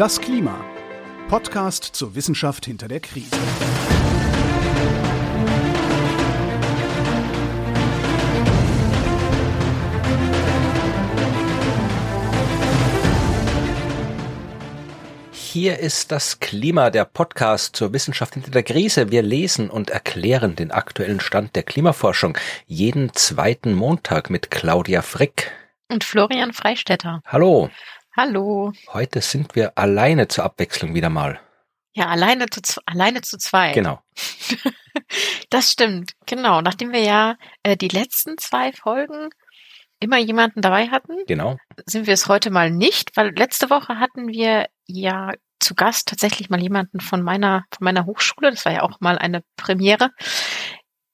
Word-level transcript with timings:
Das 0.00 0.18
Klima. 0.18 0.64
Podcast 1.28 1.84
zur 1.84 2.14
Wissenschaft 2.14 2.64
hinter 2.64 2.88
der 2.88 3.00
Krise. 3.00 3.36
Hier 15.32 15.78
ist 15.78 16.10
das 16.10 16.40
Klima, 16.40 16.88
der 16.88 17.04
Podcast 17.04 17.76
zur 17.76 17.92
Wissenschaft 17.92 18.32
hinter 18.32 18.52
der 18.52 18.62
Krise. 18.62 19.10
Wir 19.10 19.20
lesen 19.20 19.68
und 19.68 19.90
erklären 19.90 20.56
den 20.56 20.70
aktuellen 20.70 21.20
Stand 21.20 21.54
der 21.56 21.62
Klimaforschung 21.62 22.38
jeden 22.66 23.12
zweiten 23.12 23.74
Montag 23.74 24.30
mit 24.30 24.50
Claudia 24.50 25.02
Frick. 25.02 25.52
Und 25.90 26.04
Florian 26.04 26.54
Freistetter. 26.54 27.20
Hallo. 27.26 27.68
Hallo. 28.16 28.72
Heute 28.92 29.20
sind 29.20 29.54
wir 29.54 29.78
alleine 29.78 30.26
zur 30.26 30.42
Abwechslung 30.42 30.94
wieder 30.94 31.10
mal. 31.10 31.40
Ja, 31.92 32.08
alleine 32.08 32.46
zu, 32.50 32.80
alleine 32.84 33.22
zu 33.22 33.38
zwei. 33.38 33.72
Genau. 33.72 34.02
das 35.50 35.70
stimmt, 35.70 36.14
genau. 36.26 36.60
Nachdem 36.60 36.92
wir 36.92 37.02
ja 37.02 37.36
äh, 37.62 37.76
die 37.76 37.88
letzten 37.88 38.36
zwei 38.36 38.72
Folgen 38.72 39.30
immer 40.00 40.18
jemanden 40.18 40.60
dabei 40.60 40.88
hatten, 40.88 41.24
genau. 41.26 41.56
sind 41.86 42.08
wir 42.08 42.14
es 42.14 42.26
heute 42.26 42.50
mal 42.50 42.72
nicht, 42.72 43.16
weil 43.16 43.32
letzte 43.36 43.70
Woche 43.70 44.00
hatten 44.00 44.28
wir 44.28 44.68
ja 44.86 45.32
zu 45.60 45.76
Gast 45.76 46.08
tatsächlich 46.08 46.50
mal 46.50 46.60
jemanden 46.60 46.98
von 47.00 47.22
meiner, 47.22 47.64
von 47.72 47.84
meiner 47.84 48.06
Hochschule. 48.06 48.50
Das 48.50 48.64
war 48.64 48.72
ja 48.72 48.82
auch 48.82 49.00
mal 49.00 49.18
eine 49.18 49.44
Premiere 49.56 50.10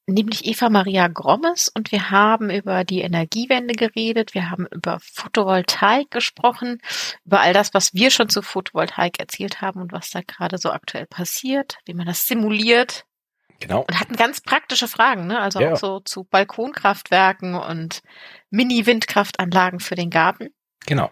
nämlich 0.06 0.46
Eva 0.46 0.70
Maria 0.70 1.08
Grommes 1.08 1.68
und 1.68 1.92
wir 1.92 2.10
haben 2.10 2.50
über 2.50 2.84
die 2.84 3.00
Energiewende 3.00 3.74
geredet, 3.74 4.34
wir 4.34 4.50
haben 4.50 4.66
über 4.70 4.98
Photovoltaik 5.00 6.10
gesprochen, 6.10 6.80
über 7.24 7.40
all 7.40 7.52
das, 7.52 7.74
was 7.74 7.92
wir 7.94 8.10
schon 8.10 8.28
zu 8.28 8.42
Photovoltaik 8.42 9.18
erzählt 9.18 9.60
haben 9.60 9.80
und 9.80 9.92
was 9.92 10.10
da 10.10 10.20
gerade 10.20 10.58
so 10.58 10.70
aktuell 10.70 11.06
passiert, 11.06 11.78
wie 11.84 11.94
man 11.94 12.06
das 12.06 12.26
simuliert. 12.26 13.04
Genau. 13.58 13.80
Und 13.80 13.98
hatten 13.98 14.16
ganz 14.16 14.42
praktische 14.42 14.86
Fragen, 14.86 15.26
ne? 15.26 15.40
Also 15.40 15.60
ja. 15.60 15.72
auch 15.72 15.76
so 15.76 16.00
zu 16.00 16.24
Balkonkraftwerken 16.24 17.54
und 17.54 18.02
Mini-Windkraftanlagen 18.50 19.80
für 19.80 19.94
den 19.94 20.10
Garten. 20.10 20.50
Genau 20.86 21.10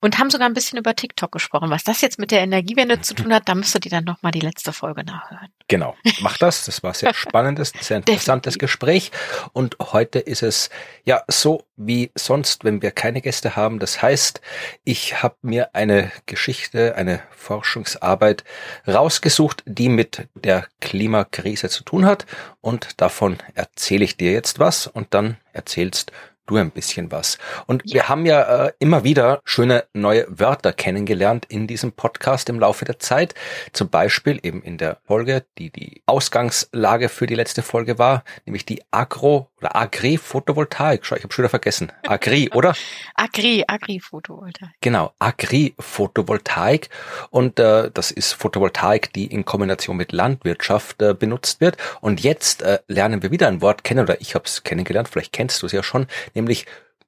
und 0.00 0.18
haben 0.18 0.30
sogar 0.30 0.48
ein 0.48 0.54
bisschen 0.54 0.78
über 0.78 0.94
TikTok 0.94 1.32
gesprochen. 1.32 1.70
Was 1.70 1.84
das 1.84 2.00
jetzt 2.00 2.18
mit 2.18 2.30
der 2.30 2.40
Energiewende 2.40 3.00
zu 3.00 3.14
tun 3.14 3.32
hat, 3.32 3.48
da 3.48 3.54
müsstet 3.54 3.84
ihr 3.84 3.90
dann 3.90 4.04
nochmal 4.04 4.32
die 4.32 4.40
letzte 4.40 4.72
Folge 4.72 5.04
nachhören. 5.04 5.48
Genau, 5.66 5.96
mach 6.20 6.38
das. 6.38 6.64
Das 6.64 6.82
war 6.82 6.94
sehr 6.94 7.12
spannendes, 7.14 7.72
sehr 7.80 7.98
interessantes 7.98 8.54
Definitiv. 8.54 8.58
Gespräch. 8.58 9.10
Und 9.52 9.76
heute 9.80 10.20
ist 10.20 10.42
es 10.42 10.70
ja 11.04 11.22
so 11.28 11.64
wie 11.76 12.10
sonst, 12.14 12.64
wenn 12.64 12.80
wir 12.80 12.92
keine 12.92 13.20
Gäste 13.20 13.56
haben. 13.56 13.78
Das 13.80 14.00
heißt, 14.00 14.40
ich 14.84 15.22
habe 15.22 15.36
mir 15.42 15.74
eine 15.74 16.12
Geschichte, 16.26 16.94
eine 16.94 17.20
Forschungsarbeit 17.30 18.44
rausgesucht, 18.86 19.62
die 19.66 19.88
mit 19.88 20.28
der 20.34 20.66
Klimakrise 20.80 21.68
zu 21.68 21.82
tun 21.82 22.06
hat. 22.06 22.26
Und 22.60 23.00
davon 23.00 23.38
erzähle 23.54 24.04
ich 24.04 24.16
dir 24.16 24.32
jetzt 24.32 24.58
was 24.58 24.86
und 24.86 25.12
dann 25.12 25.38
erzählst 25.52 26.12
du 26.48 26.56
ein 26.56 26.70
bisschen 26.70 27.12
was. 27.12 27.38
Und 27.66 27.82
ja. 27.84 27.94
wir 27.94 28.08
haben 28.08 28.26
ja 28.26 28.66
äh, 28.66 28.72
immer 28.78 29.04
wieder 29.04 29.40
schöne 29.44 29.84
neue 29.92 30.26
Wörter 30.28 30.72
kennengelernt 30.72 31.46
in 31.48 31.66
diesem 31.66 31.92
Podcast 31.92 32.48
im 32.48 32.58
Laufe 32.58 32.84
der 32.84 32.98
Zeit. 32.98 33.34
Zum 33.72 33.88
Beispiel 33.88 34.40
eben 34.42 34.62
in 34.62 34.78
der 34.78 34.98
Folge, 35.06 35.44
die 35.58 35.70
die 35.70 36.02
Ausgangslage 36.06 37.08
für 37.08 37.26
die 37.26 37.34
letzte 37.34 37.62
Folge 37.62 37.98
war, 37.98 38.24
nämlich 38.46 38.64
die 38.64 38.82
Agro- 38.90 39.48
oder 39.58 39.76
Agri-Photovoltaik. 39.76 41.04
Schau, 41.04 41.16
ich 41.16 41.24
habe 41.24 41.32
schon 41.32 41.42
wieder 41.42 41.50
vergessen. 41.50 41.92
Agri, 42.06 42.50
oder? 42.54 42.74
Agri, 43.14 43.64
Agri-Photovoltaik. 43.66 44.70
Genau, 44.80 45.12
Agri-Photovoltaik. 45.18 46.88
Und 47.30 47.58
äh, 47.58 47.90
das 47.92 48.10
ist 48.10 48.32
Photovoltaik, 48.32 49.12
die 49.12 49.26
in 49.26 49.44
Kombination 49.44 49.96
mit 49.96 50.12
Landwirtschaft 50.12 51.02
äh, 51.02 51.14
benutzt 51.14 51.60
wird. 51.60 51.76
Und 52.00 52.20
jetzt 52.20 52.62
äh, 52.62 52.78
lernen 52.86 53.22
wir 53.22 53.30
wieder 53.30 53.48
ein 53.48 53.60
Wort 53.60 53.84
kennen, 53.84 54.00
oder 54.00 54.20
ich 54.20 54.34
habe 54.34 54.44
es 54.44 54.62
kennengelernt, 54.62 55.08
vielleicht 55.08 55.32
kennst 55.32 55.62
du 55.62 55.66
es 55.66 55.72
ja 55.72 55.82
schon, 55.82 56.06
nämlich 56.38 56.66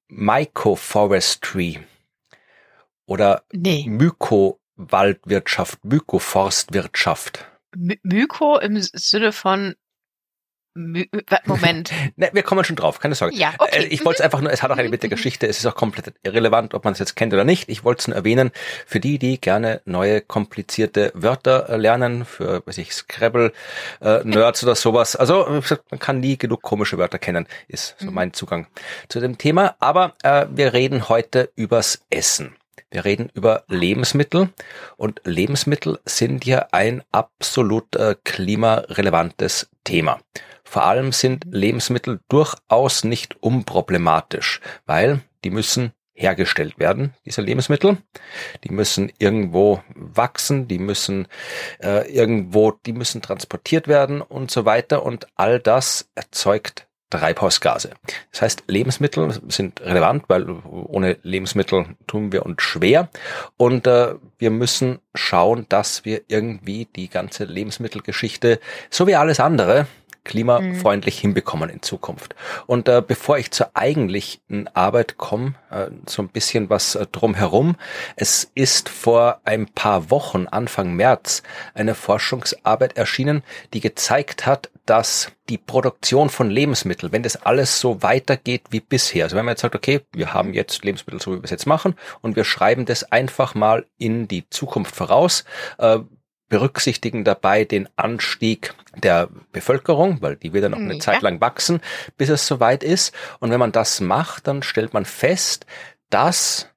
Mycoforestry 0.09 1.81
oder 3.07 3.45
nee. 3.53 3.87
Mykowaldwirtschaft, 3.89 5.85
Mykoforstwirtschaft. 5.85 7.47
Myko 7.77 8.59
im 8.59 8.81
Sinne 8.81 9.33
von 9.33 9.77
Moment. 10.75 11.91
ne, 12.17 12.31
wir 12.33 12.43
kommen 12.43 12.65
schon 12.65 12.77
drauf, 12.77 13.01
keine 13.01 13.15
Sorge. 13.15 13.35
Ja, 13.35 13.55
okay. 13.59 13.85
Äh, 13.85 13.87
ich 13.87 14.05
wollte 14.05 14.21
es 14.21 14.25
einfach 14.25 14.41
nur, 14.41 14.53
es 14.53 14.63
hat 14.63 14.71
auch 14.71 14.77
eine 14.77 14.89
mit 14.89 15.03
der 15.03 15.11
Geschichte, 15.11 15.47
es 15.49 15.59
ist 15.59 15.67
auch 15.67 15.75
komplett 15.75 16.15
irrelevant, 16.23 16.75
ob 16.75 16.85
man 16.85 16.93
es 16.93 17.01
jetzt 17.01 17.17
kennt 17.17 17.33
oder 17.33 17.45
nicht. 17.45 17.69
Ich 17.69 17.83
wollte 17.83 18.01
es 18.01 18.09
nur 18.09 18.17
erwähnen, 18.17 18.53
für 18.87 19.01
die, 19.01 19.19
die 19.19 19.41
gerne 19.41 19.81
neue, 19.85 20.21
komplizierte 20.21 21.11
Wörter 21.15 21.69
äh, 21.69 21.77
lernen, 21.77 22.25
für, 22.25 22.65
weiß 22.67 22.79
ich, 22.79 22.93
Scrabble, 22.95 23.53
äh, 24.01 24.23
Nerds 24.25 24.63
oder 24.63 24.77
sowas. 24.77 25.17
Also, 25.17 25.47
man 25.91 25.99
kann 25.99 26.21
nie 26.21 26.39
genug 26.39 26.63
komische 26.63 26.99
Wörter 26.99 27.19
kennen, 27.19 27.47
ist 27.67 27.97
so 27.99 28.07
mhm. 28.07 28.15
mein 28.15 28.33
Zugang 28.33 28.69
zu 29.09 29.21
dem 29.21 29.39
Thema. 29.39 29.75
Aber 29.81 30.15
äh, 30.23 30.47
wir 30.51 30.73
reden 30.73 31.09
heute 31.09 31.51
übers 31.57 32.05
Essen. 32.11 32.55
Wir 32.93 33.05
reden 33.05 33.31
über 33.35 33.65
Lebensmittel 33.69 34.51
und 34.97 35.21
Lebensmittel 35.25 36.01
sind 36.05 36.45
ja 36.45 36.67
ein 36.73 37.03
absolut 37.13 37.95
äh, 37.95 38.17
klimarelevantes 38.25 39.71
Thema. 39.85 40.21
Vor 40.71 40.85
allem 40.85 41.11
sind 41.11 41.47
Lebensmittel 41.51 42.21
durchaus 42.29 43.03
nicht 43.03 43.43
unproblematisch, 43.43 44.61
weil 44.87 45.19
die 45.43 45.51
müssen 45.51 45.91
hergestellt 46.15 46.79
werden, 46.79 47.13
diese 47.27 47.43
Lebensmittel. 47.43 47.97
Die 48.63 48.71
müssen 48.71 49.11
irgendwo 49.19 49.83
wachsen, 49.97 50.69
die 50.69 50.79
müssen 50.79 51.27
äh, 51.83 52.09
irgendwo, 52.09 52.71
die 52.71 52.93
müssen 52.93 53.21
transportiert 53.21 53.89
werden 53.89 54.21
und 54.21 54.53
so 54.53 54.65
weiter. 54.65 55.05
Und 55.05 55.27
all 55.35 55.59
das 55.59 56.09
erzeugt 56.15 56.87
Treibhausgase. 57.11 57.91
Das 58.31 58.43
heißt, 58.43 58.65
Lebensmittel 58.69 59.41
sind 59.49 59.81
relevant, 59.81 60.27
weil 60.29 60.49
ohne 60.65 61.17
Lebensmittel 61.25 61.97
tun 62.07 62.31
wir 62.31 62.47
uns 62.47 62.63
schwer 62.63 63.09
und 63.57 63.89
äh, 63.89 64.15
wir 64.39 64.51
müssen 64.51 65.01
schauen, 65.17 65.67
dass 65.69 66.05
wir 66.05 66.23
irgendwie 66.29 66.87
die 66.95 67.09
ganze 67.09 67.43
Lebensmittelgeschichte, 67.43 68.61
so 68.89 69.09
wie 69.09 69.17
alles 69.17 69.41
andere, 69.41 69.89
klimafreundlich 70.31 71.19
mhm. 71.19 71.21
hinbekommen 71.21 71.71
in 71.71 71.83
Zukunft. 71.83 72.37
Und 72.67 72.89
äh, 72.89 73.03
bevor 73.07 73.37
ich 73.39 73.51
zur 73.51 73.71
eigentlichen 73.75 74.69
Arbeit 74.75 75.19
komme, 75.19 75.55
äh, 75.71 75.87
so 76.07 76.23
ein 76.23 76.29
bisschen 76.29 76.71
was 76.71 76.95
äh, 76.95 77.07
drumherum. 77.11 77.75
Es 78.15 78.51
ist 78.55 78.89
vor 78.89 79.41
ein 79.45 79.67
paar 79.67 80.11
Wochen, 80.11 80.47
Anfang 80.47 80.95
März, 80.95 81.43
eine 81.75 81.97
Forschungsarbeit 81.97 82.97
erschienen, 82.97 83.43
die 83.75 83.81
gezeigt 83.81 84.47
hat, 84.47 84.71
dass 84.87 85.33
die 85.49 85.59
Produktion 85.59 86.31
von 86.31 86.49
Lebensmitteln, 86.49 87.13
wenn 87.13 87.25
das 87.25 87.45
alles 87.45 87.81
so 87.81 88.03
weitergeht 88.03 88.63
wie 88.71 88.81
bisher, 88.81 89.25
also 89.25 89.37
wenn 89.37 89.45
man 89.45 89.53
jetzt 89.53 89.63
sagt, 89.63 89.75
okay, 89.75 90.01
wir 90.13 90.33
haben 90.33 90.55
jetzt 90.55 90.85
Lebensmittel 90.85 91.21
so, 91.21 91.33
wie 91.33 91.39
wir 91.39 91.45
es 91.45 91.51
jetzt 91.51 91.67
machen 91.67 91.97
und 92.23 92.37
wir 92.37 92.45
schreiben 92.45 92.87
das 92.87 93.11
einfach 93.11 93.57
mal 93.57 93.85
in 93.99 94.29
die 94.29 94.49
Zukunft 94.49 94.95
voraus, 94.95 95.45
äh, 95.79 95.99
berücksichtigen 96.51 97.25
dabei 97.25 97.65
den 97.65 97.89
Anstieg 97.97 98.75
der 99.03 99.31
Bevölkerung, 99.53 100.21
weil 100.21 100.37
die 100.37 100.53
wird 100.53 100.65
dann 100.65 100.73
noch 100.73 100.79
eine 100.79 100.95
ja. 100.95 101.01
Zeit 101.01 101.23
lang 101.23 101.41
wachsen, 101.41 101.81
bis 102.19 102.29
es 102.29 102.47
soweit 102.47 102.85
ist. 102.85 103.15
Und 103.39 103.51
wenn 103.51 103.61
man 103.61 103.73
das 103.73 104.01
macht, 104.03 104.47
dann 104.47 104.63
stellt 104.63 104.93
man 104.93 105.07
fest, 105.07 105.65
dass 106.11 106.69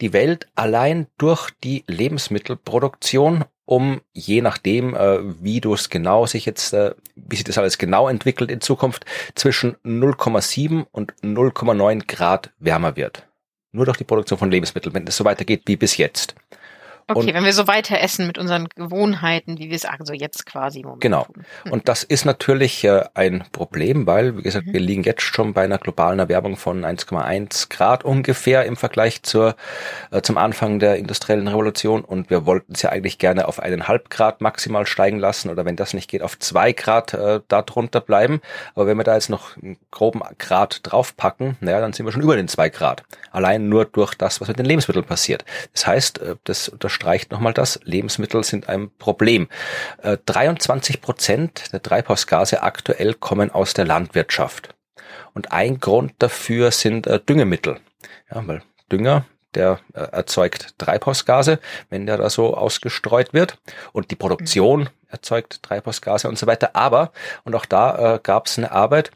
die 0.00 0.12
Welt 0.12 0.48
allein 0.56 1.06
durch 1.18 1.50
die 1.62 1.84
Lebensmittelproduktion 1.86 3.44
um 3.64 4.00
je 4.12 4.42
nachdem, 4.42 4.94
äh, 4.96 5.20
wie 5.40 5.60
du 5.60 5.72
es 5.74 5.88
genau 5.88 6.26
sich 6.26 6.46
jetzt, 6.46 6.72
äh, 6.72 6.94
wie 7.14 7.36
sich 7.36 7.44
das 7.44 7.58
alles 7.58 7.78
genau 7.78 8.08
entwickelt 8.08 8.50
in 8.50 8.60
Zukunft, 8.60 9.04
zwischen 9.34 9.76
0,7 9.84 10.84
und 10.90 11.14
0,9 11.22 12.06
Grad 12.06 12.50
wärmer 12.58 12.96
wird. 12.96 13.28
Nur 13.70 13.86
durch 13.86 13.96
die 13.96 14.04
Produktion 14.04 14.38
von 14.38 14.50
Lebensmitteln, 14.50 14.94
wenn 14.94 15.06
es 15.06 15.16
so 15.16 15.24
weitergeht 15.24 15.62
wie 15.66 15.76
bis 15.76 15.96
jetzt. 15.96 16.34
Okay, 17.08 17.18
und, 17.18 17.34
wenn 17.34 17.44
wir 17.44 17.52
so 17.52 17.66
weiter 17.66 18.00
essen 18.00 18.26
mit 18.26 18.38
unseren 18.38 18.68
Gewohnheiten, 18.68 19.58
wie 19.58 19.68
wir 19.68 19.76
es 19.76 19.84
also 19.84 20.12
jetzt 20.12 20.46
quasi 20.46 20.82
momentan 20.82 21.00
Genau. 21.00 21.26
Hm. 21.64 21.72
Und 21.72 21.88
das 21.88 22.02
ist 22.02 22.24
natürlich 22.24 22.84
äh, 22.84 23.04
ein 23.14 23.44
Problem, 23.52 24.06
weil, 24.06 24.36
wie 24.36 24.42
gesagt, 24.42 24.66
mhm. 24.66 24.72
wir 24.72 24.80
liegen 24.80 25.02
jetzt 25.02 25.22
schon 25.22 25.52
bei 25.52 25.64
einer 25.64 25.78
globalen 25.78 26.18
Erwärmung 26.18 26.56
von 26.56 26.84
1,1 26.84 27.68
Grad 27.68 28.04
ungefähr 28.04 28.64
im 28.64 28.76
Vergleich 28.76 29.22
zur, 29.22 29.56
äh, 30.10 30.22
zum 30.22 30.38
Anfang 30.38 30.78
der 30.78 30.96
industriellen 30.96 31.48
Revolution. 31.48 32.04
Und 32.04 32.30
wir 32.30 32.46
wollten 32.46 32.72
es 32.74 32.82
ja 32.82 32.90
eigentlich 32.90 33.18
gerne 33.18 33.48
auf 33.48 33.60
eineinhalb 33.60 34.10
Grad 34.10 34.40
maximal 34.40 34.86
steigen 34.86 35.18
lassen 35.18 35.50
oder 35.50 35.64
wenn 35.64 35.76
das 35.76 35.92
nicht 35.94 36.10
geht, 36.10 36.22
auf 36.22 36.38
zwei 36.38 36.72
Grad 36.72 37.14
äh, 37.14 37.40
darunter 37.48 38.00
bleiben. 38.00 38.40
Aber 38.74 38.86
wenn 38.86 38.96
wir 38.96 39.04
da 39.04 39.14
jetzt 39.14 39.28
noch 39.28 39.56
einen 39.56 39.76
groben 39.90 40.22
Grad 40.38 40.80
draufpacken, 40.84 41.56
naja, 41.60 41.80
dann 41.80 41.92
sind 41.92 42.06
wir 42.06 42.12
schon 42.12 42.22
über 42.22 42.36
den 42.36 42.48
zwei 42.48 42.68
Grad. 42.68 43.02
Allein 43.30 43.68
nur 43.68 43.84
durch 43.84 44.14
das, 44.14 44.40
was 44.40 44.48
mit 44.48 44.58
den 44.58 44.66
Lebensmitteln 44.66 45.04
passiert. 45.04 45.44
Das 45.72 45.86
heißt, 45.86 46.18
äh, 46.20 46.36
das 46.44 46.72
unterstreicht 46.92 47.32
nochmal 47.32 47.54
das, 47.54 47.80
Lebensmittel 47.84 48.44
sind 48.44 48.68
ein 48.68 48.90
Problem. 48.98 49.48
23 50.02 50.96
äh, 50.96 50.98
Prozent 50.98 51.72
der 51.72 51.82
Treibhausgase 51.82 52.62
aktuell 52.62 53.14
kommen 53.14 53.50
aus 53.50 53.72
der 53.72 53.86
Landwirtschaft. 53.86 54.74
Und 55.34 55.52
ein 55.52 55.80
Grund 55.80 56.12
dafür 56.18 56.70
sind 56.70 57.06
äh, 57.06 57.18
Düngemittel. 57.18 57.80
Ja, 58.30 58.46
weil 58.46 58.62
Dünger 58.90 59.24
der 59.54 59.80
äh, 59.94 60.00
erzeugt 60.00 60.78
Treibhausgase, 60.78 61.58
wenn 61.90 62.06
der 62.06 62.16
da 62.16 62.30
so 62.30 62.56
ausgestreut 62.56 63.34
wird. 63.34 63.58
Und 63.92 64.10
die 64.10 64.16
Produktion 64.16 64.88
erzeugt 65.08 65.62
Treibhausgase 65.62 66.28
und 66.28 66.38
so 66.38 66.46
weiter. 66.46 66.74
Aber, 66.74 67.12
und 67.44 67.54
auch 67.54 67.66
da 67.66 68.14
äh, 68.14 68.20
gab 68.22 68.46
es 68.46 68.58
eine 68.58 68.72
Arbeit, 68.72 69.10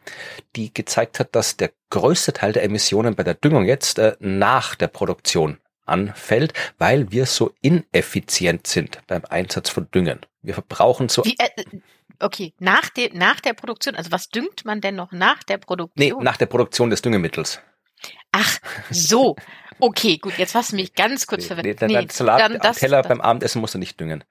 die 0.55 0.73
gezeigt 0.73 1.21
hat, 1.21 1.35
dass 1.35 1.57
der 1.57 1.71
größte 1.91 2.35
Teil 2.35 2.53
der 2.53 2.65
Emissionen 2.65 3.15
bei 3.15 3.23
der 3.23 3.35
Düngung 3.35 3.65
jetzt 3.65 3.99
äh, 3.99 4.17
nach 4.21 4.75
der 4.75 4.89
Produktion 4.89 5.59
anfällt, 5.87 6.53
weil 6.79 7.11
wir 7.11 7.27
so 7.27 7.53
ineffizient 7.63 8.67
sind 8.67 8.99
beim 9.07 9.25
Einsatz 9.25 9.71
von 9.71 9.91
Düngen. 9.91 10.21
Wir 10.43 10.55
verbrauchen 10.55 11.09
so. 11.09 11.25
Wie, 11.25 11.37
äh, 11.39 11.79
okay, 12.21 12.55
nach, 12.59 12.89
de, 12.91 13.17
nach 13.17 13.41
der 13.41 13.55
Produktion, 13.55 13.95
also 13.97 14.13
was 14.13 14.29
düngt 14.29 14.65
man 14.65 14.81
denn 14.81 14.97
noch 14.97 15.13
nach 15.13 15.43
der 15.43 15.59
Produktion? 15.59 16.19
Nee, 16.19 16.25
nach 16.25 16.37
der 16.37 16.47
Produktion 16.47 16.91
des 16.91 17.03
Düngemittels. 17.03 17.61
Ach, 18.33 18.59
so. 18.91 19.37
Okay, 19.79 20.19
gut, 20.19 20.39
jetzt 20.39 20.55
hast 20.55 20.73
du 20.73 20.77
mich 20.77 20.95
ganz 20.95 21.27
kurz 21.27 21.47
verwirrt. 21.47 21.67
Nee, 21.67 21.75
dann, 21.75 21.91
nee, 21.91 22.07
Salat 22.11 22.41
dann 22.41 22.59
das, 22.59 22.79
Teller 22.79 23.03
das. 23.03 23.09
beim 23.09 23.21
Abendessen 23.21 23.61
musst 23.61 23.75
du 23.75 23.79
nicht 23.79 23.99
düngen. 24.01 24.25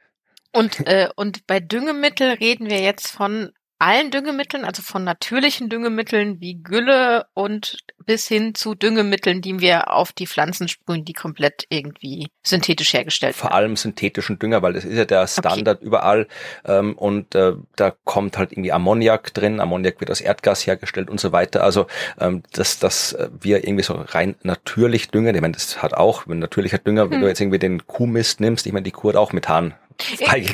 Und, 0.51 0.87
äh, 0.87 1.09
und 1.15 1.45
bei 1.47 1.59
Düngemittel 1.59 2.31
reden 2.31 2.69
wir 2.69 2.79
jetzt 2.79 3.07
von 3.07 3.51
allen 3.77 4.09
Düngemitteln, 4.09 4.63
also 4.63 4.81
von 4.81 5.03
natürlichen 5.03 5.69
Düngemitteln 5.69 6.39
wie 6.39 6.55
Gülle 6.61 7.25
und 7.33 7.77
bis 8.05 8.27
hin 8.27 8.55
zu 8.55 8.75
Düngemitteln, 8.75 9.41
die 9.41 9.59
wir 9.59 9.91
auf 9.91 10.13
die 10.13 10.27
Pflanzen 10.27 10.67
sprühen, 10.67 11.03
die 11.03 11.13
komplett 11.13 11.65
irgendwie 11.69 12.27
synthetisch 12.43 12.93
hergestellt 12.93 13.35
Vor 13.35 13.45
werden. 13.45 13.51
Vor 13.51 13.57
allem 13.57 13.75
synthetischen 13.75 14.39
Dünger, 14.39 14.61
weil 14.61 14.73
das 14.73 14.85
ist 14.85 14.97
ja 14.97 15.05
der 15.05 15.27
Standard 15.27 15.79
okay. 15.79 15.85
überall 15.85 16.27
ähm, 16.65 16.93
und 16.93 17.35
äh, 17.35 17.53
da 17.75 17.91
kommt 18.03 18.37
halt 18.37 18.51
irgendwie 18.53 18.71
Ammoniak 18.71 19.33
drin. 19.33 19.59
Ammoniak 19.59 19.99
wird 19.99 20.11
aus 20.11 20.21
Erdgas 20.21 20.65
hergestellt 20.65 21.09
und 21.09 21.19
so 21.19 21.31
weiter. 21.31 21.63
Also 21.63 21.87
ähm, 22.19 22.43
dass, 22.53 22.79
dass 22.79 23.17
wir 23.39 23.63
irgendwie 23.65 23.83
so 23.83 23.93
rein 23.93 24.35
natürlich 24.43 25.09
düngen, 25.09 25.35
ich 25.35 25.41
meine, 25.41 25.53
das 25.53 25.81
hat 25.81 25.93
auch, 25.93 26.27
wenn 26.27 26.39
natürlicher 26.39 26.77
Dünger, 26.77 27.03
hm. 27.03 27.11
wenn 27.11 27.21
du 27.21 27.27
jetzt 27.27 27.41
irgendwie 27.41 27.59
den 27.59 27.85
Kuhmist 27.87 28.39
nimmst, 28.39 28.65
ich 28.67 28.73
meine, 28.73 28.83
die 28.83 28.91
Kuh 28.91 29.09
hat 29.09 29.15
auch 29.15 29.33
Methan 29.33 29.73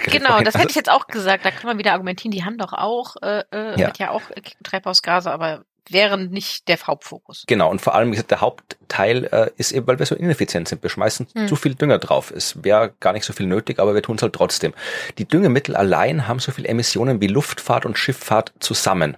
Genau, 0.05 0.41
das 0.41 0.55
hätte 0.55 0.69
ich 0.69 0.75
jetzt 0.75 0.89
auch 0.89 1.07
gesagt. 1.07 1.45
Da 1.45 1.51
kann 1.51 1.67
man 1.67 1.77
wieder 1.77 1.93
argumentieren, 1.93 2.31
die 2.31 2.43
haben 2.43 2.57
doch 2.57 2.73
auch, 2.73 3.15
äh, 3.21 3.43
äh 3.51 3.79
ja. 3.79 3.91
ja 3.97 4.11
auch 4.11 4.21
Treibhausgase, 4.63 5.31
aber 5.31 5.63
wären 5.89 6.29
nicht 6.29 6.67
der 6.67 6.77
Hauptfokus. 6.79 7.43
Genau, 7.47 7.69
und 7.69 7.81
vor 7.81 7.95
allem 7.95 8.11
der 8.11 8.41
Hauptteil 8.41 9.25
äh, 9.25 9.51
ist 9.57 9.71
eben, 9.71 9.87
weil 9.87 9.99
wir 9.99 10.05
so 10.05 10.15
ineffizient 10.15 10.67
sind. 10.67 10.83
Wir 10.83 10.89
schmeißen 10.89 11.27
hm. 11.33 11.47
zu 11.47 11.55
viel 11.55 11.75
Dünger 11.75 11.97
drauf. 11.97 12.31
Es 12.31 12.63
wäre 12.63 12.93
gar 12.99 13.13
nicht 13.13 13.25
so 13.25 13.33
viel 13.33 13.47
nötig, 13.47 13.79
aber 13.79 13.95
wir 13.95 14.01
tun 14.01 14.15
es 14.15 14.21
halt 14.21 14.33
trotzdem. 14.33 14.73
Die 15.17 15.25
Düngemittel 15.27 15.75
allein 15.75 16.27
haben 16.27 16.39
so 16.39 16.51
viel 16.51 16.65
Emissionen 16.65 17.21
wie 17.21 17.27
Luftfahrt 17.27 17.85
und 17.85 17.97
Schifffahrt 17.97 18.53
zusammen. 18.59 19.17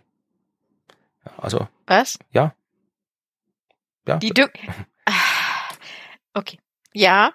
Also. 1.37 1.67
Was? 1.85 2.17
Ja. 2.31 2.53
Ja. 4.07 4.17
Die 4.17 4.31
Düng. 4.31 4.49
Okay. 6.35 6.57
Ja 6.93 7.31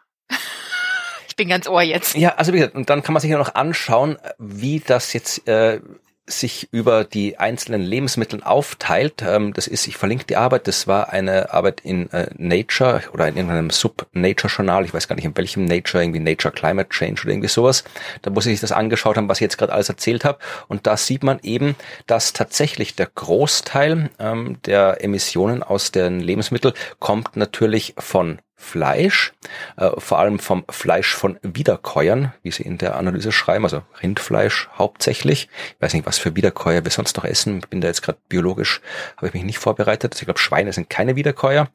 bin 1.38 1.48
ganz 1.48 1.66
Ohr 1.66 1.80
jetzt. 1.80 2.14
Ja, 2.16 2.34
also 2.34 2.52
wie 2.52 2.58
gesagt, 2.58 2.74
und 2.74 2.90
dann 2.90 3.02
kann 3.02 3.14
man 3.14 3.22
sich 3.22 3.30
ja 3.30 3.38
noch 3.38 3.54
anschauen, 3.54 4.18
wie 4.38 4.80
das 4.80 5.14
jetzt 5.14 5.48
äh, 5.48 5.80
sich 6.26 6.68
über 6.72 7.04
die 7.04 7.38
einzelnen 7.38 7.82
Lebensmittel 7.82 8.42
aufteilt. 8.42 9.22
Ähm, 9.22 9.52
das 9.54 9.66
ist, 9.66 9.86
ich 9.86 9.96
verlinke 9.96 10.26
die 10.26 10.36
Arbeit, 10.36 10.66
das 10.68 10.86
war 10.86 11.10
eine 11.10 11.52
Arbeit 11.52 11.80
in 11.82 12.10
äh, 12.10 12.28
Nature 12.36 13.02
oder 13.12 13.28
in 13.28 13.36
irgendeinem 13.36 13.70
Sub-Nature-Journal, 13.70 14.84
ich 14.84 14.94
weiß 14.94 15.08
gar 15.08 15.16
nicht 15.16 15.24
in 15.24 15.36
welchem 15.36 15.64
Nature, 15.64 16.02
irgendwie 16.02 16.20
Nature 16.20 16.52
Climate 16.52 16.90
Change 16.90 17.22
oder 17.22 17.32
irgendwie 17.32 17.48
sowas, 17.48 17.84
da 18.22 18.34
wo 18.34 18.40
sie 18.40 18.50
sich 18.50 18.60
das 18.60 18.72
angeschaut 18.72 19.16
haben, 19.16 19.28
was 19.28 19.38
ich 19.38 19.42
jetzt 19.42 19.58
gerade 19.58 19.72
alles 19.72 19.88
erzählt 19.88 20.24
habe. 20.24 20.38
Und 20.66 20.86
da 20.86 20.96
sieht 20.96 21.22
man 21.22 21.38
eben, 21.42 21.76
dass 22.06 22.32
tatsächlich 22.32 22.94
der 22.94 23.06
Großteil 23.06 24.10
ähm, 24.18 24.58
der 24.66 25.02
Emissionen 25.02 25.62
aus 25.62 25.92
den 25.92 26.20
Lebensmitteln 26.20 26.74
kommt 26.98 27.36
natürlich 27.36 27.94
von 27.98 28.38
Fleisch, 28.60 29.32
äh, 29.76 29.90
vor 29.98 30.18
allem 30.18 30.40
vom 30.40 30.64
Fleisch 30.68 31.14
von 31.14 31.38
Wiederkäuern, 31.42 32.34
wie 32.42 32.50
sie 32.50 32.64
in 32.64 32.76
der 32.76 32.96
Analyse 32.96 33.30
schreiben, 33.30 33.64
also 33.64 33.82
Rindfleisch 34.02 34.68
hauptsächlich. 34.76 35.48
Ich 35.76 35.80
weiß 35.80 35.94
nicht, 35.94 36.06
was 36.06 36.18
für 36.18 36.34
Wiederkäuer 36.34 36.82
wir 36.82 36.90
sonst 36.90 37.16
noch 37.16 37.24
essen. 37.24 37.58
Ich 37.58 37.68
bin 37.68 37.80
da 37.80 37.86
jetzt 37.86 38.02
gerade 38.02 38.18
biologisch, 38.28 38.82
habe 39.16 39.28
ich 39.28 39.34
mich 39.34 39.44
nicht 39.44 39.58
vorbereitet. 39.58 40.12
Also 40.12 40.22
ich 40.22 40.26
glaube, 40.26 40.40
Schweine 40.40 40.72
sind 40.72 40.90
keine 40.90 41.14
Wiederkäuer, 41.14 41.68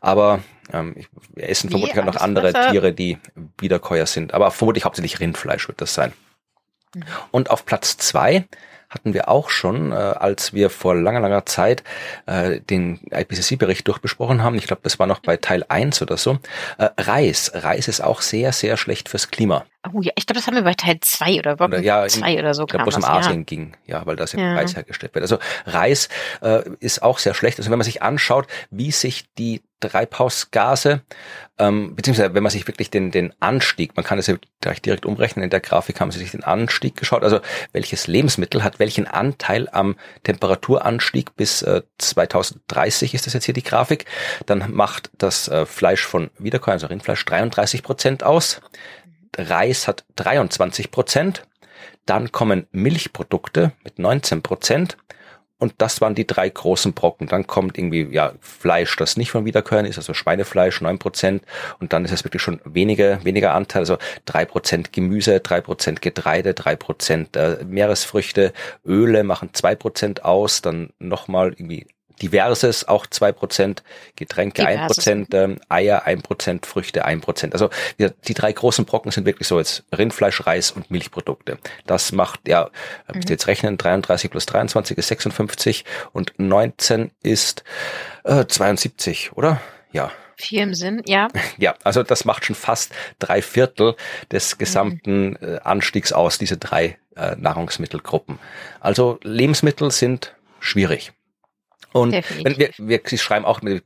aber 0.00 0.40
ähm, 0.72 0.96
wir 1.34 1.48
essen 1.48 1.70
wie, 1.70 1.74
vermutlich 1.74 2.00
auch 2.00 2.04
noch 2.04 2.20
andere 2.20 2.52
Wasser? 2.52 2.72
Tiere, 2.72 2.92
die 2.92 3.16
Wiederkäuer 3.58 4.06
sind. 4.06 4.34
Aber 4.34 4.50
vermutlich 4.50 4.84
hauptsächlich 4.84 5.20
Rindfleisch 5.20 5.68
wird 5.68 5.80
das 5.80 5.94
sein. 5.94 6.12
Mhm. 6.94 7.04
Und 7.30 7.50
auf 7.50 7.64
Platz 7.64 7.96
zwei 7.96 8.44
hatten 8.94 9.14
wir 9.14 9.28
auch 9.28 9.50
schon, 9.50 9.92
äh, 9.92 9.94
als 9.94 10.54
wir 10.54 10.70
vor 10.70 10.94
langer, 10.94 11.20
langer 11.20 11.46
Zeit 11.46 11.82
äh, 12.26 12.60
den 12.60 13.00
IPCC-Bericht 13.10 13.86
durchbesprochen 13.86 14.42
haben. 14.42 14.54
Ich 14.56 14.66
glaube, 14.66 14.82
das 14.82 14.98
war 14.98 15.06
noch 15.06 15.20
bei 15.20 15.36
Teil 15.36 15.64
1 15.68 16.00
oder 16.02 16.16
so. 16.16 16.38
Äh, 16.78 16.88
Reis. 16.98 17.50
Reis 17.54 17.88
ist 17.88 18.00
auch 18.00 18.22
sehr, 18.22 18.52
sehr 18.52 18.76
schlecht 18.76 19.08
fürs 19.08 19.30
Klima. 19.30 19.66
Oh 19.92 20.00
ja, 20.00 20.12
ich 20.16 20.26
glaube, 20.26 20.38
das 20.38 20.46
haben 20.46 20.54
wir 20.54 20.62
bei 20.62 20.74
Teil 20.74 20.98
2 21.00 21.38
oder 21.40 21.80
ja, 21.80 22.06
2 22.06 22.38
oder 22.38 22.54
so. 22.54 22.62
Ich 22.62 22.68
glaube, 22.68 22.86
wo 22.86 22.88
es 22.88 22.96
um 22.96 23.04
Asien 23.04 23.40
ja. 23.40 23.42
ging, 23.44 23.76
ja, 23.86 24.06
weil 24.06 24.16
da 24.16 24.24
ja, 24.24 24.38
ja 24.38 24.54
Reis 24.54 24.74
hergestellt 24.74 25.14
wird. 25.14 25.22
Also 25.22 25.38
Reis 25.66 26.08
äh, 26.40 26.62
ist 26.80 27.02
auch 27.02 27.18
sehr 27.18 27.34
schlecht. 27.34 27.58
Also 27.58 27.70
wenn 27.70 27.78
man 27.78 27.84
sich 27.84 28.02
anschaut, 28.02 28.46
wie 28.70 28.92
sich 28.92 29.24
die 29.36 29.62
Treibhausgase, 29.80 31.02
ähm, 31.58 31.94
beziehungsweise 31.94 32.34
wenn 32.34 32.42
man 32.42 32.50
sich 32.50 32.66
wirklich 32.66 32.90
den, 32.90 33.10
den 33.10 33.34
Anstieg, 33.40 33.96
man 33.96 34.04
kann 34.04 34.18
es 34.18 34.26
ja 34.26 34.36
gleich 34.60 34.80
direkt 34.80 35.04
umrechnen, 35.04 35.44
in 35.44 35.50
der 35.50 35.60
Grafik 35.60 36.00
haben 36.00 36.10
sie 36.10 36.18
sich 36.18 36.30
den 36.30 36.44
Anstieg 36.44 36.96
geschaut, 36.96 37.22
also 37.22 37.40
welches 37.72 38.06
Lebensmittel 38.06 38.64
hat 38.64 38.78
welchen 38.78 39.06
Anteil 39.06 39.68
am 39.70 39.96
Temperaturanstieg 40.22 41.36
bis 41.36 41.62
äh, 41.62 41.82
2030 41.98 43.14
ist 43.14 43.26
das 43.26 43.34
jetzt 43.34 43.44
hier 43.44 43.54
die 43.54 43.62
Grafik, 43.62 44.06
dann 44.46 44.72
macht 44.72 45.10
das 45.18 45.48
äh, 45.48 45.66
Fleisch 45.66 46.06
von 46.06 46.30
Wiederkäuern, 46.38 46.76
also 46.76 46.86
Rindfleisch, 46.86 47.24
33 47.24 47.82
Prozent 47.82 48.24
aus. 48.24 48.60
Reis 49.38 49.88
hat 49.88 50.04
23 50.16 50.90
Prozent. 50.90 51.46
Dann 52.06 52.32
kommen 52.32 52.66
Milchprodukte 52.72 53.72
mit 53.82 53.98
19 53.98 54.42
Prozent. 54.42 54.96
Und 55.58 55.74
das 55.78 56.00
waren 56.00 56.14
die 56.14 56.26
drei 56.26 56.48
großen 56.48 56.92
Brocken. 56.92 57.28
Dann 57.28 57.46
kommt 57.46 57.78
irgendwie 57.78 58.02
ja 58.12 58.32
Fleisch, 58.40 58.96
das 58.96 59.16
nicht 59.16 59.30
von 59.30 59.44
Wiederkäuern 59.44 59.86
ist, 59.86 59.96
also 59.96 60.12
Schweinefleisch, 60.12 60.80
neun 60.80 60.98
Prozent. 60.98 61.42
Und 61.78 61.92
dann 61.92 62.04
ist 62.04 62.10
es 62.12 62.24
wirklich 62.24 62.42
schon 62.42 62.60
weniger, 62.64 63.24
weniger 63.24 63.54
Anteil, 63.54 63.80
also 63.80 63.96
drei 64.24 64.44
Prozent 64.44 64.92
Gemüse, 64.92 65.40
drei 65.40 65.60
Prozent 65.60 66.02
Getreide, 66.02 66.54
drei 66.54 66.76
Prozent 66.76 67.36
äh, 67.36 67.64
Meeresfrüchte, 67.64 68.52
Öle 68.84 69.24
machen 69.24 69.50
zwei 69.52 69.74
Prozent 69.74 70.24
aus, 70.24 70.60
dann 70.60 70.90
nochmal 70.98 71.54
irgendwie 71.56 71.86
Diverses 72.22 72.86
auch 72.86 73.06
zwei 73.06 73.32
Prozent, 73.32 73.82
Getränke 74.16 74.66
ein 74.66 74.86
Prozent, 74.86 75.34
ähm, 75.34 75.58
Eier 75.68 76.04
ein 76.04 76.22
Prozent, 76.22 76.66
Früchte 76.66 77.04
ein 77.04 77.20
Prozent. 77.20 77.54
Also 77.54 77.70
die, 77.98 78.08
die, 78.26 78.34
drei 78.34 78.52
großen 78.52 78.84
Brocken 78.84 79.10
sind 79.10 79.26
wirklich 79.26 79.48
so 79.48 79.58
jetzt 79.58 79.84
Rindfleisch, 79.96 80.46
Reis 80.46 80.70
und 80.70 80.90
Milchprodukte. 80.90 81.58
Das 81.86 82.12
macht 82.12 82.46
ja, 82.46 82.70
mhm. 83.12 83.20
jetzt 83.28 83.46
rechnen, 83.46 83.76
33 83.78 84.30
plus 84.30 84.46
23 84.46 84.98
ist 84.98 85.08
56 85.08 85.84
und 86.12 86.32
19 86.38 87.10
ist 87.22 87.64
äh, 88.24 88.46
72, 88.46 89.32
oder? 89.34 89.60
Ja. 89.92 90.10
Vier 90.36 90.64
im 90.64 90.74
Sinn, 90.74 91.02
ja. 91.06 91.28
Ja, 91.58 91.74
also 91.84 92.02
das 92.02 92.24
macht 92.24 92.44
schon 92.44 92.56
fast 92.56 92.92
drei 93.18 93.42
Viertel 93.42 93.94
des 94.32 94.58
gesamten 94.58 95.30
mhm. 95.30 95.38
äh, 95.40 95.58
Anstiegs 95.60 96.12
aus, 96.12 96.38
diese 96.38 96.56
drei 96.56 96.98
äh, 97.16 97.36
Nahrungsmittelgruppen. 97.36 98.38
Also 98.80 99.18
Lebensmittel 99.22 99.90
sind 99.90 100.34
schwierig. 100.60 101.12
Und 101.94 102.12
wenn 102.12 102.58
wir, 102.58 102.70
wir, 102.76 103.00
Sie 103.04 103.18
schreiben 103.18 103.44
auch, 103.44 103.62
wir 103.62 103.80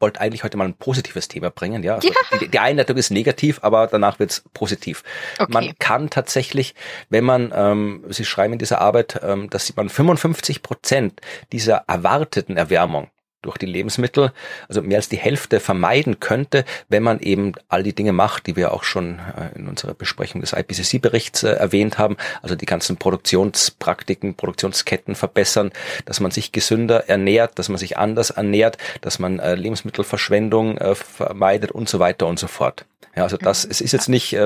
wollten 0.00 0.18
eigentlich 0.18 0.42
heute 0.42 0.56
mal 0.56 0.66
ein 0.66 0.74
positives 0.74 1.28
Thema 1.28 1.50
bringen. 1.50 1.82
Ja, 1.82 1.94
also 1.94 2.08
ja. 2.08 2.38
Die, 2.40 2.48
die, 2.48 2.58
Einleitung 2.58 2.96
ist 2.96 3.10
negativ, 3.10 3.60
aber 3.62 3.86
danach 3.86 4.18
wird's 4.18 4.42
positiv. 4.52 5.04
Okay. 5.38 5.52
Man 5.52 5.72
kann 5.78 6.10
tatsächlich, 6.10 6.74
wenn 7.10 7.24
man, 7.24 7.52
ähm, 7.54 8.04
Sie 8.08 8.24
schreiben 8.24 8.54
in 8.54 8.58
dieser 8.58 8.80
Arbeit, 8.80 9.20
ähm, 9.22 9.48
dass 9.50 9.74
man 9.76 9.88
55 9.88 10.62
Prozent 10.62 11.20
dieser 11.52 11.84
erwarteten 11.86 12.56
Erwärmung 12.56 13.08
durch 13.44 13.58
die 13.58 13.66
Lebensmittel, 13.66 14.32
also 14.68 14.82
mehr 14.82 14.96
als 14.96 15.08
die 15.08 15.16
Hälfte 15.16 15.60
vermeiden 15.60 16.20
könnte, 16.20 16.64
wenn 16.88 17.02
man 17.02 17.20
eben 17.20 17.52
all 17.68 17.82
die 17.82 17.94
Dinge 17.94 18.12
macht, 18.12 18.46
die 18.46 18.56
wir 18.56 18.72
auch 18.72 18.84
schon 18.84 19.18
äh, 19.18 19.58
in 19.58 19.68
unserer 19.68 19.94
Besprechung 19.94 20.40
des 20.40 20.52
IPCC-Berichts 20.52 21.42
äh, 21.42 21.50
erwähnt 21.50 21.98
haben, 21.98 22.16
also 22.42 22.54
die 22.54 22.66
ganzen 22.66 22.96
Produktionspraktiken, 22.96 24.34
Produktionsketten 24.34 25.14
verbessern, 25.14 25.72
dass 26.04 26.20
man 26.20 26.30
sich 26.30 26.52
gesünder 26.52 27.08
ernährt, 27.08 27.58
dass 27.58 27.68
man 27.68 27.78
sich 27.78 27.98
anders 27.98 28.30
ernährt, 28.30 28.78
dass 29.00 29.18
man 29.18 29.38
äh, 29.38 29.54
Lebensmittelverschwendung 29.54 30.78
vermeidet 30.94 31.70
und 31.70 31.88
so 31.88 31.98
weiter 31.98 32.26
und 32.26 32.38
so 32.38 32.46
fort. 32.46 32.84
Ja, 33.16 33.22
also 33.22 33.36
das, 33.36 33.64
es 33.64 33.80
ist 33.80 33.92
jetzt 33.92 34.08
nicht 34.08 34.36